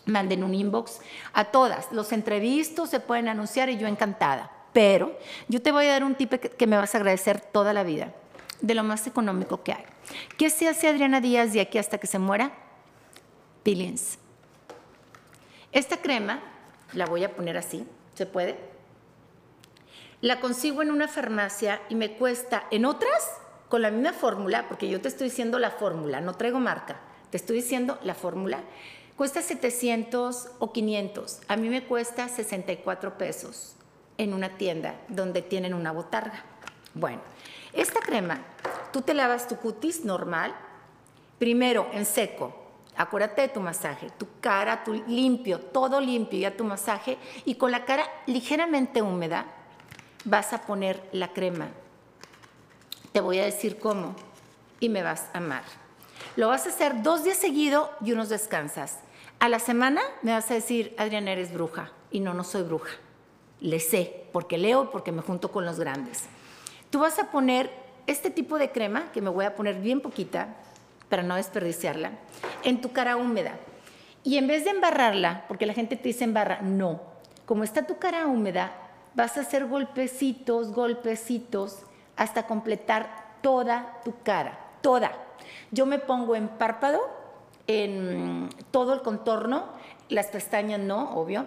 manden 0.10 0.44
un 0.44 0.54
inbox 0.54 1.00
a 1.34 1.46
todas. 1.46 1.92
Los 1.92 2.12
entrevistos 2.12 2.90
se 2.90 3.00
pueden 3.00 3.28
anunciar 3.28 3.70
y 3.70 3.78
yo 3.78 3.88
encantada. 3.88 4.52
Pero 4.74 5.18
yo 5.48 5.62
te 5.62 5.72
voy 5.72 5.86
a 5.86 5.92
dar 5.92 6.04
un 6.04 6.16
tip 6.16 6.34
que 6.34 6.68
me 6.68 6.78
vas 6.78 6.94
a 6.94 7.00
agradecer 7.00 7.42
toda 7.42 7.74
la 7.74 7.84
vida, 7.84 8.14
de 8.62 8.76
lo 8.76 8.84
más 8.84 9.08
económico 9.08 9.64
que 9.64 9.74
hay. 9.74 9.84
¿Qué 10.38 10.50
se 10.50 10.68
hace 10.68 10.88
Adriana 10.88 11.22
Díaz 11.22 11.54
de 11.54 11.62
aquí 11.62 11.78
hasta 11.78 11.98
que 11.98 12.08
se 12.08 12.20
muera? 12.20 12.52
Peelings. 13.64 14.19
Esta 15.72 15.98
crema, 15.98 16.42
la 16.94 17.06
voy 17.06 17.24
a 17.24 17.36
poner 17.36 17.58
así, 17.58 17.86
¿se 18.16 18.26
puede? 18.26 18.58
La 20.22 20.40
consigo 20.40 20.82
en 20.82 20.92
una 20.92 21.08
farmacia 21.08 21.82
y 21.90 21.96
me 21.96 22.14
cuesta, 22.14 22.66
en 22.72 22.86
otras, 22.86 23.38
con 23.70 23.82
la 23.82 23.92
misma 23.92 24.14
fórmula, 24.14 24.68
porque 24.68 24.90
yo 24.90 25.00
te 25.00 25.08
estoy 25.08 25.30
diciendo 25.30 25.60
la 25.60 25.72
fórmula, 25.72 26.22
no 26.22 26.34
traigo 26.34 26.60
marca, 26.60 27.00
te 27.30 27.38
estoy 27.38 27.58
diciendo 27.58 28.00
la 28.04 28.16
fórmula, 28.16 28.64
Cuesta 29.20 29.42
700 29.42 30.48
o 30.60 30.72
500. 30.72 31.42
A 31.50 31.58
mí 31.58 31.68
me 31.68 31.84
cuesta 31.84 32.30
64 32.30 33.18
pesos 33.18 33.76
en 34.18 34.34
una 34.34 34.56
tienda 34.56 34.96
donde 35.10 35.42
tienen 35.42 35.74
una 35.74 35.92
botarga. 35.92 36.46
Bueno, 36.94 37.20
esta 37.74 38.00
crema, 38.00 38.40
tú 38.94 39.02
te 39.02 39.14
lavas 39.14 39.50
tu 39.50 39.58
cutis 39.58 40.06
normal, 40.06 40.56
primero 41.38 41.90
en 41.92 42.06
seco. 42.06 42.59
Acuérdate 43.00 43.44
de 43.44 43.48
tu 43.48 43.62
masaje, 43.62 44.10
tu 44.18 44.28
cara, 44.42 44.84
tu 44.84 44.92
limpio, 44.94 45.58
todo 45.62 46.02
limpio, 46.02 46.38
ya 46.38 46.58
tu 46.58 46.66
masaje. 46.66 47.18
Y 47.46 47.56
con 47.56 47.72
la 47.72 47.86
cara 47.86 48.04
ligeramente 48.26 49.02
húmeda 49.02 49.46
vas 50.26 50.52
a 50.52 50.64
poner 50.64 51.02
la 51.14 51.32
crema. 51.32 51.70
Te 53.14 53.22
voy 53.22 53.40
a 53.40 53.46
decir 53.46 53.80
cómo 53.80 54.16
y 54.82 54.90
me 54.90 55.02
vas 55.02 55.30
a 55.32 55.38
amar. 55.38 55.64
Lo 56.36 56.50
vas 56.50 56.66
a 56.66 56.72
hacer 56.72 57.02
dos 57.02 57.24
días 57.24 57.38
seguido 57.38 57.90
y 58.02 58.12
unos 58.12 58.28
descansas. 58.28 59.00
A 59.40 59.48
la 59.48 59.60
semana 59.60 60.02
me 60.22 60.34
vas 60.34 60.52
a 60.52 60.56
decir, 60.56 60.94
Adriana, 60.98 61.32
eres 61.32 61.54
bruja. 61.54 61.94
Y 62.12 62.20
no, 62.20 62.34
no 62.34 62.44
soy 62.44 62.64
bruja. 62.64 62.92
Le 63.62 63.80
sé, 63.80 64.26
porque 64.34 64.58
leo, 64.58 64.92
porque 64.92 65.14
me 65.14 65.22
junto 65.22 65.54
con 65.54 65.66
los 65.66 65.80
grandes. 65.80 66.26
Tú 66.90 67.00
vas 67.00 67.18
a 67.18 67.32
poner 67.32 67.72
este 68.08 68.30
tipo 68.30 68.60
de 68.60 68.74
crema, 68.74 69.10
que 69.14 69.22
me 69.22 69.30
voy 69.30 69.46
a 69.46 69.56
poner 69.56 69.80
bien 69.80 70.02
poquita, 70.02 70.58
para 71.10 71.24
no 71.24 71.36
desperdiciarla, 71.36 72.12
en 72.64 72.82
tu 72.82 72.92
cara 72.92 73.18
húmeda. 73.18 73.54
Y 74.24 74.38
en 74.38 74.48
vez 74.48 74.64
de 74.64 74.72
embarrarla, 74.72 75.46
porque 75.48 75.66
la 75.66 75.74
gente 75.74 75.96
te 75.96 76.10
dice 76.10 76.24
embarra, 76.24 76.62
no. 76.62 77.02
Como 77.46 77.64
está 77.64 77.88
tu 77.88 77.98
cara 77.98 78.28
húmeda, 78.28 78.72
vas 79.16 79.38
a 79.38 79.42
hacer 79.42 79.66
golpecitos, 79.66 80.72
golpecitos, 80.72 81.80
hasta 82.16 82.46
completar 82.46 83.38
toda 83.42 84.02
tu 84.04 84.14
cara, 84.24 84.60
toda. 84.82 85.12
Yo 85.72 85.86
me 85.86 86.00
pongo 86.00 86.36
en 86.36 86.48
párpado, 86.48 87.00
en 87.68 88.50
todo 88.72 88.94
el 88.94 89.02
contorno, 89.02 89.66
las 90.10 90.28
pestañas 90.28 90.80
no, 90.80 91.12
obvio, 91.12 91.46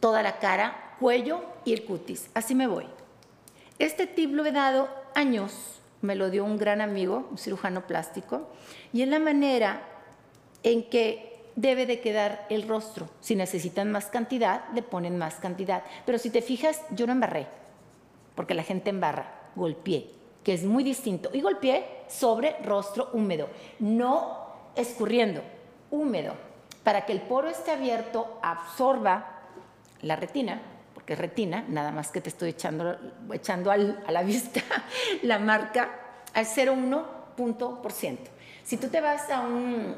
toda 0.00 0.22
la 0.22 0.38
cara, 0.38 0.94
cuello 0.98 1.42
y 1.64 1.72
el 1.72 1.84
cutis. 1.84 2.30
Así 2.34 2.54
me 2.54 2.66
voy. 2.66 2.86
Este 3.78 4.06
tip 4.06 4.32
lo 4.32 4.44
he 4.44 4.52
dado 4.52 4.88
años, 5.14 5.81
me 6.02 6.14
lo 6.14 6.30
dio 6.30 6.44
un 6.44 6.58
gran 6.58 6.80
amigo, 6.80 7.28
un 7.30 7.38
cirujano 7.38 7.86
plástico, 7.86 8.48
y 8.92 9.02
es 9.02 9.08
la 9.08 9.18
manera 9.18 9.82
en 10.62 10.88
que 10.88 11.32
debe 11.56 11.86
de 11.86 12.00
quedar 12.00 12.46
el 12.50 12.68
rostro. 12.68 13.08
Si 13.20 13.34
necesitan 13.36 13.90
más 13.90 14.06
cantidad, 14.06 14.64
le 14.74 14.82
ponen 14.82 15.18
más 15.18 15.36
cantidad. 15.36 15.82
Pero 16.04 16.18
si 16.18 16.30
te 16.30 16.42
fijas, 16.42 16.82
yo 16.90 17.06
no 17.06 17.12
embarré, 17.12 17.46
porque 18.34 18.54
la 18.54 18.62
gente 18.62 18.90
embarra, 18.90 19.32
golpeé, 19.54 20.10
que 20.44 20.54
es 20.54 20.64
muy 20.64 20.82
distinto. 20.84 21.30
Y 21.32 21.40
golpeé 21.40 21.86
sobre 22.08 22.56
rostro 22.64 23.10
húmedo, 23.12 23.48
no 23.78 24.38
escurriendo, 24.74 25.42
húmedo. 25.90 26.34
para 26.82 27.06
que 27.06 27.12
el 27.12 27.20
poro 27.20 27.48
esté 27.48 27.70
abierto, 27.70 28.40
absorba 28.42 29.38
la 30.00 30.16
retina, 30.16 30.60
porque 31.02 31.14
es 31.14 31.18
retina, 31.18 31.64
nada 31.68 31.90
más 31.90 32.12
que 32.12 32.20
te 32.20 32.28
estoy 32.28 32.50
echando, 32.50 32.96
echando 33.32 33.72
a 33.72 33.76
la 33.76 34.22
vista 34.22 34.62
la 35.22 35.40
marca, 35.40 35.90
al 36.32 36.46
0,1 36.46 37.04
punto 37.36 37.82
por 37.82 37.90
ciento. 37.90 38.30
Si 38.62 38.76
tú 38.76 38.86
te 38.86 39.00
vas 39.00 39.28
a 39.28 39.40
un, 39.40 39.96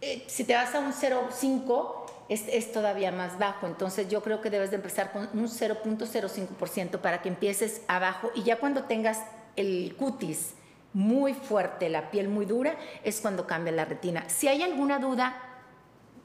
eh, 0.00 0.24
si 0.26 0.42
te 0.42 0.56
vas 0.56 0.74
a 0.74 0.80
un 0.80 0.92
0,5, 0.92 1.94
es, 2.28 2.42
es, 2.48 2.72
todavía 2.72 3.12
más 3.12 3.38
bajo. 3.38 3.68
Entonces 3.68 4.08
yo 4.08 4.20
creo 4.20 4.40
que 4.40 4.50
debes 4.50 4.70
de 4.70 4.76
empezar 4.76 5.12
con 5.12 5.28
un 5.32 5.46
0.05% 5.46 6.98
para 6.98 7.22
que 7.22 7.28
empieces 7.28 7.82
abajo 7.86 8.32
y 8.34 8.42
ya 8.42 8.58
cuando 8.58 8.84
tengas 8.84 9.22
el 9.54 9.94
cutis 9.96 10.54
muy 10.92 11.34
fuerte, 11.34 11.88
la 11.88 12.10
piel 12.10 12.28
muy 12.28 12.46
dura, 12.46 12.74
es 13.04 13.20
cuando 13.20 13.46
cambia 13.46 13.72
la 13.72 13.84
retina. 13.84 14.28
Si 14.28 14.48
hay 14.48 14.62
alguna 14.62 14.98
duda, 14.98 15.40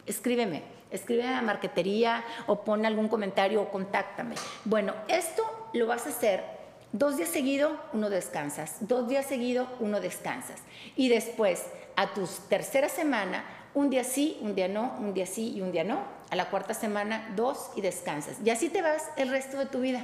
escríbeme, 0.08 0.79
escríbeme 0.92 1.36
a 1.36 1.42
marquetería 1.42 2.24
o 2.48 2.64
pon 2.64 2.86
algún 2.86 3.08
comentario 3.08 3.62
o 3.62 3.70
contáctame. 3.70 4.36
Bueno, 4.66 4.94
esto 5.08 5.44
lo 5.74 5.88
vas 5.88 6.06
a 6.06 6.10
hacer 6.10 6.44
dos 6.92 7.18
días 7.18 7.30
seguido, 7.30 7.78
uno 7.94 8.10
descansas, 8.10 8.78
dos 8.82 9.08
días 9.08 9.26
seguido, 9.26 9.68
uno 9.80 10.00
descansas. 10.00 10.62
Y 10.96 11.10
después, 11.10 11.66
a 11.96 12.14
tu 12.14 12.28
tercera 12.50 12.90
semana, 12.90 13.44
un 13.74 13.90
día 13.90 14.04
sí, 14.04 14.38
un 14.42 14.56
día 14.56 14.68
no, 14.68 14.96
un 15.00 15.14
día 15.14 15.26
sí 15.26 15.54
y 15.56 15.62
un 15.62 15.72
día 15.72 15.84
no. 15.84 16.02
A 16.30 16.36
la 16.36 16.50
cuarta 16.50 16.74
semana, 16.74 17.32
dos 17.36 17.72
y 17.76 17.82
descansas. 17.82 18.38
Y 18.44 18.50
así 18.50 18.70
te 18.70 18.82
vas 18.82 19.10
el 19.18 19.30
resto 19.30 19.58
de 19.58 19.66
tu 19.66 19.82
vida. 19.82 20.04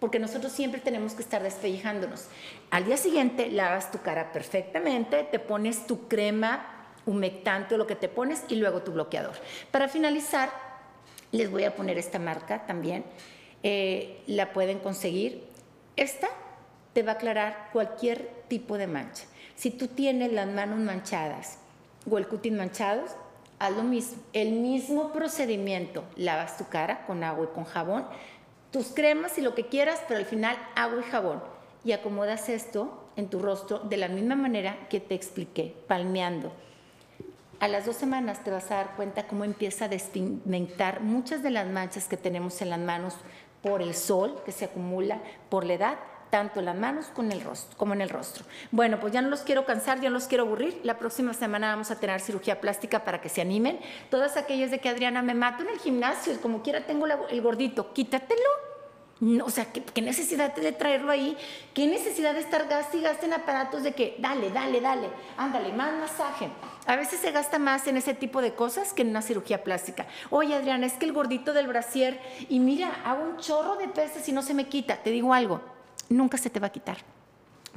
Porque 0.00 0.18
nosotros 0.18 0.52
siempre 0.52 0.80
tenemos 0.80 1.14
que 1.14 1.22
estar 1.22 1.42
despellejándonos. 1.42 2.26
Al 2.70 2.84
día 2.84 2.96
siguiente 2.96 3.50
lavas 3.50 3.90
tu 3.90 3.98
cara 4.02 4.32
perfectamente, 4.32 5.22
te 5.24 5.38
pones 5.38 5.86
tu 5.86 6.08
crema 6.08 6.73
humectante 7.06 7.74
o 7.74 7.78
lo 7.78 7.86
que 7.86 7.96
te 7.96 8.08
pones 8.08 8.44
y 8.48 8.56
luego 8.56 8.82
tu 8.82 8.92
bloqueador. 8.92 9.34
Para 9.70 9.88
finalizar, 9.88 10.50
les 11.32 11.50
voy 11.50 11.64
a 11.64 11.74
poner 11.74 11.98
esta 11.98 12.18
marca 12.18 12.66
también. 12.66 13.04
Eh, 13.62 14.22
la 14.26 14.52
pueden 14.52 14.78
conseguir. 14.78 15.44
Esta 15.96 16.28
te 16.92 17.02
va 17.02 17.12
a 17.12 17.14
aclarar 17.14 17.70
cualquier 17.72 18.30
tipo 18.48 18.78
de 18.78 18.86
mancha. 18.86 19.24
Si 19.56 19.70
tú 19.70 19.88
tienes 19.88 20.32
las 20.32 20.48
manos 20.48 20.78
manchadas, 20.78 21.58
o 22.10 22.18
el 22.18 22.26
cutis 22.26 22.52
manchados, 22.52 23.12
haz 23.58 23.72
lo 23.72 23.82
mismo. 23.82 24.22
El 24.32 24.52
mismo 24.52 25.12
procedimiento. 25.12 26.04
Lavas 26.16 26.56
tu 26.56 26.68
cara 26.68 27.06
con 27.06 27.24
agua 27.24 27.48
y 27.50 27.54
con 27.54 27.64
jabón, 27.64 28.06
tus 28.70 28.88
cremas 28.88 29.38
y 29.38 29.40
lo 29.40 29.54
que 29.54 29.66
quieras, 29.66 30.02
pero 30.06 30.18
al 30.18 30.26
final 30.26 30.56
agua 30.74 31.00
y 31.00 31.10
jabón. 31.10 31.42
Y 31.84 31.92
acomodas 31.92 32.48
esto 32.48 33.08
en 33.16 33.28
tu 33.28 33.38
rostro 33.38 33.78
de 33.78 33.96
la 33.96 34.08
misma 34.08 34.36
manera 34.36 34.88
que 34.88 35.00
te 35.00 35.14
expliqué, 35.14 35.74
palmeando. 35.86 36.52
A 37.60 37.68
las 37.68 37.86
dos 37.86 37.96
semanas 37.96 38.42
te 38.42 38.50
vas 38.50 38.70
a 38.70 38.76
dar 38.76 38.96
cuenta 38.96 39.26
cómo 39.26 39.44
empieza 39.44 39.86
a 39.86 39.88
despigmentar 39.88 41.00
muchas 41.00 41.42
de 41.42 41.50
las 41.50 41.66
manchas 41.66 42.08
que 42.08 42.16
tenemos 42.16 42.60
en 42.62 42.70
las 42.70 42.80
manos 42.80 43.14
por 43.62 43.80
el 43.80 43.94
sol 43.94 44.42
que 44.44 44.52
se 44.52 44.66
acumula, 44.66 45.20
por 45.48 45.64
la 45.64 45.74
edad 45.74 45.98
tanto 46.30 46.58
en 46.58 46.66
las 46.66 46.76
manos 46.76 47.06
como 47.14 47.30
el 47.30 47.40
rostro, 47.42 47.78
como 47.78 47.94
en 47.94 48.00
el 48.00 48.08
rostro. 48.08 48.44
Bueno, 48.72 48.98
pues 48.98 49.12
ya 49.12 49.22
no 49.22 49.28
los 49.28 49.42
quiero 49.42 49.64
cansar, 49.64 50.00
ya 50.00 50.08
no 50.08 50.14
los 50.14 50.26
quiero 50.26 50.42
aburrir. 50.42 50.80
La 50.82 50.98
próxima 50.98 51.32
semana 51.32 51.68
vamos 51.68 51.92
a 51.92 52.00
tener 52.00 52.20
cirugía 52.20 52.60
plástica 52.60 53.04
para 53.04 53.20
que 53.20 53.28
se 53.28 53.40
animen. 53.40 53.78
Todas 54.10 54.36
aquellas 54.36 54.72
de 54.72 54.80
que 54.80 54.88
Adriana 54.88 55.22
me 55.22 55.34
mato 55.34 55.62
en 55.62 55.68
el 55.68 55.78
gimnasio, 55.78 56.36
como 56.40 56.60
quiera 56.60 56.86
tengo 56.86 57.06
el 57.06 57.40
gordito, 57.40 57.92
quítatelo. 57.92 58.63
O 59.44 59.50
sea, 59.50 59.66
¿qué, 59.72 60.02
necesidad 60.02 60.54
de 60.54 60.72
traerlo 60.72 61.12
ahí? 61.12 61.36
¿Qué 61.72 61.86
necesidad 61.86 62.34
de 62.34 62.40
estar 62.40 62.66
gaste 62.68 62.98
y 62.98 63.02
gaste 63.02 63.26
en 63.26 63.32
aparatos 63.32 63.84
de 63.84 63.92
que 63.92 64.16
dale, 64.18 64.50
dale, 64.50 64.80
dale, 64.80 65.08
ándale, 65.36 65.72
más 65.72 65.94
masaje? 65.94 66.48
A 66.86 66.96
veces 66.96 67.20
se 67.20 67.30
gasta 67.30 67.58
más 67.58 67.86
en 67.86 67.96
ese 67.96 68.14
tipo 68.14 68.42
de 68.42 68.54
cosas 68.54 68.92
que 68.92 69.02
en 69.02 69.10
una 69.10 69.22
cirugía 69.22 69.62
plástica. 69.62 70.06
Oye, 70.30 70.54
Adriana, 70.54 70.86
es 70.86 70.94
que 70.94 71.06
el 71.06 71.12
gordito 71.12 71.52
del 71.52 71.68
brasier, 71.68 72.20
y 72.48 72.58
mira, 72.58 73.02
hago 73.04 73.22
un 73.22 73.36
chorro 73.38 73.76
de 73.76 73.88
pesas 73.88 74.28
y 74.28 74.32
no 74.32 74.42
se 74.42 74.52
me 74.52 74.68
quita. 74.68 74.96
Te 74.96 75.10
digo 75.10 75.32
algo, 75.32 75.60
nunca 76.08 76.36
se 76.36 76.50
te 76.50 76.58
va 76.58 76.66
a 76.66 76.72
quitar, 76.72 76.98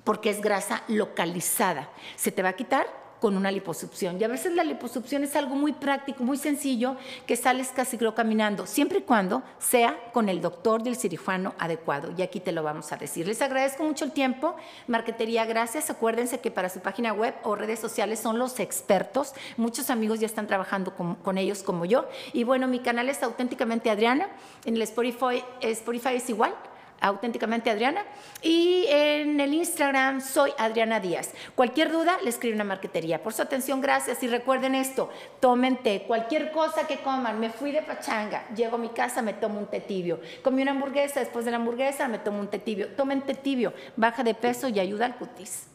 porque 0.04 0.32
es 0.32 0.42
grasa 0.42 0.84
localizada. 0.88 1.90
Se 2.16 2.32
te 2.32 2.42
va 2.42 2.50
a 2.50 2.54
quitar 2.54 2.88
con 3.20 3.36
una 3.36 3.52
liposucción. 3.52 4.20
Y 4.20 4.24
a 4.24 4.28
veces 4.28 4.54
la 4.54 4.64
liposucción 4.64 5.24
es 5.24 5.36
algo 5.36 5.56
muy 5.56 5.74
práctico, 5.74 6.24
muy 6.24 6.38
sencillo, 6.38 6.96
que 7.26 7.36
sales 7.36 7.72
casi 7.76 7.98
creo 7.98 8.14
caminando, 8.14 8.66
siempre 8.66 9.00
y 9.00 9.02
cuando 9.02 9.44
sea 9.60 9.98
con 10.14 10.30
el 10.30 10.42
doctor 10.42 10.84
del 10.84 10.96
cirujano 10.96 11.54
adecuado. 11.58 12.14
Y 12.18 12.22
aquí 12.22 12.40
te 12.40 12.52
lo 12.52 12.64
vamos 12.64 12.92
a 12.92 12.98
decir. 12.98 13.28
Les 13.28 13.42
agradezco 13.42 13.84
mucho 13.84 14.06
el 14.06 14.12
tiempo. 14.12 14.56
Marquetería, 14.88 15.46
gracias. 15.46 15.90
Acuérdense 15.90 16.40
que 16.40 16.52
para 16.52 16.70
su 16.70 16.80
página 16.80 17.14
web 17.14 17.36
o 17.44 17.56
redes 17.56 17.80
sociales 17.80 18.20
son 18.20 18.38
los 18.40 18.60
expertos. 18.60 19.34
Muchos 19.58 19.90
amigos 19.90 20.20
ya 20.20 20.26
están 20.26 20.48
trabajando 20.48 20.94
con, 20.96 21.38
ellos 21.38 21.62
como 21.64 21.86
yo. 21.86 22.08
Y 22.34 22.44
bueno, 22.44 22.68
mi 22.68 22.80
canal 22.80 23.10
es 23.10 23.22
auténticamente 23.22 23.90
Adriana. 23.90 24.30
En 24.66 24.76
el 24.76 24.82
Spotify, 24.82 25.44
Spotify 25.62 26.16
es 26.16 26.30
igual 26.30 26.54
auténticamente 27.02 27.70
Adriana. 27.70 28.04
Y 28.42 28.86
en 28.90 29.40
el 29.40 29.54
Instagram 29.54 30.22
soy 30.22 30.52
Adriana 30.58 31.00
Díaz. 31.00 31.32
Cualquier 31.56 31.92
duda, 31.92 32.18
le 32.24 32.30
escribo 32.30 32.56
una 32.56 32.64
marquetería. 32.64 33.22
Por 33.22 33.34
su 33.34 33.42
atención, 33.42 33.82
gracias. 33.82 34.22
Y 34.24 34.28
recuerden 34.28 34.76
esto, 34.76 35.10
tomen 35.40 35.78
té. 35.78 36.04
Cualquier 36.08 36.52
cosa 36.52 36.88
que 36.88 36.98
coman, 36.98 37.40
me 37.40 37.50
fui 37.50 37.72
de 37.72 37.82
pachanga, 37.82 38.48
llego 38.56 38.76
a 38.76 38.80
mi 38.80 38.90
casa, 38.90 39.22
me 39.22 39.34
tomo 39.34 39.60
un 39.60 39.68
té 39.68 39.80
tibio. 39.80 40.20
Comí 40.44 40.62
una 40.62 40.72
hamburguesa, 40.72 41.20
después 41.20 41.46
de 41.46 41.52
la 41.52 41.58
hamburguesa 41.58 42.08
me 42.08 42.20
tomo 42.20 42.40
un 42.40 42.48
té 42.48 42.60
tibio. 42.60 42.90
Tomen 42.96 43.22
té 43.22 43.34
tibio, 43.34 43.74
baja 43.96 44.24
de 44.24 44.34
peso 44.34 44.68
y 44.68 44.80
ayuda 44.80 45.06
al 45.06 45.16
cutis. 45.16 45.68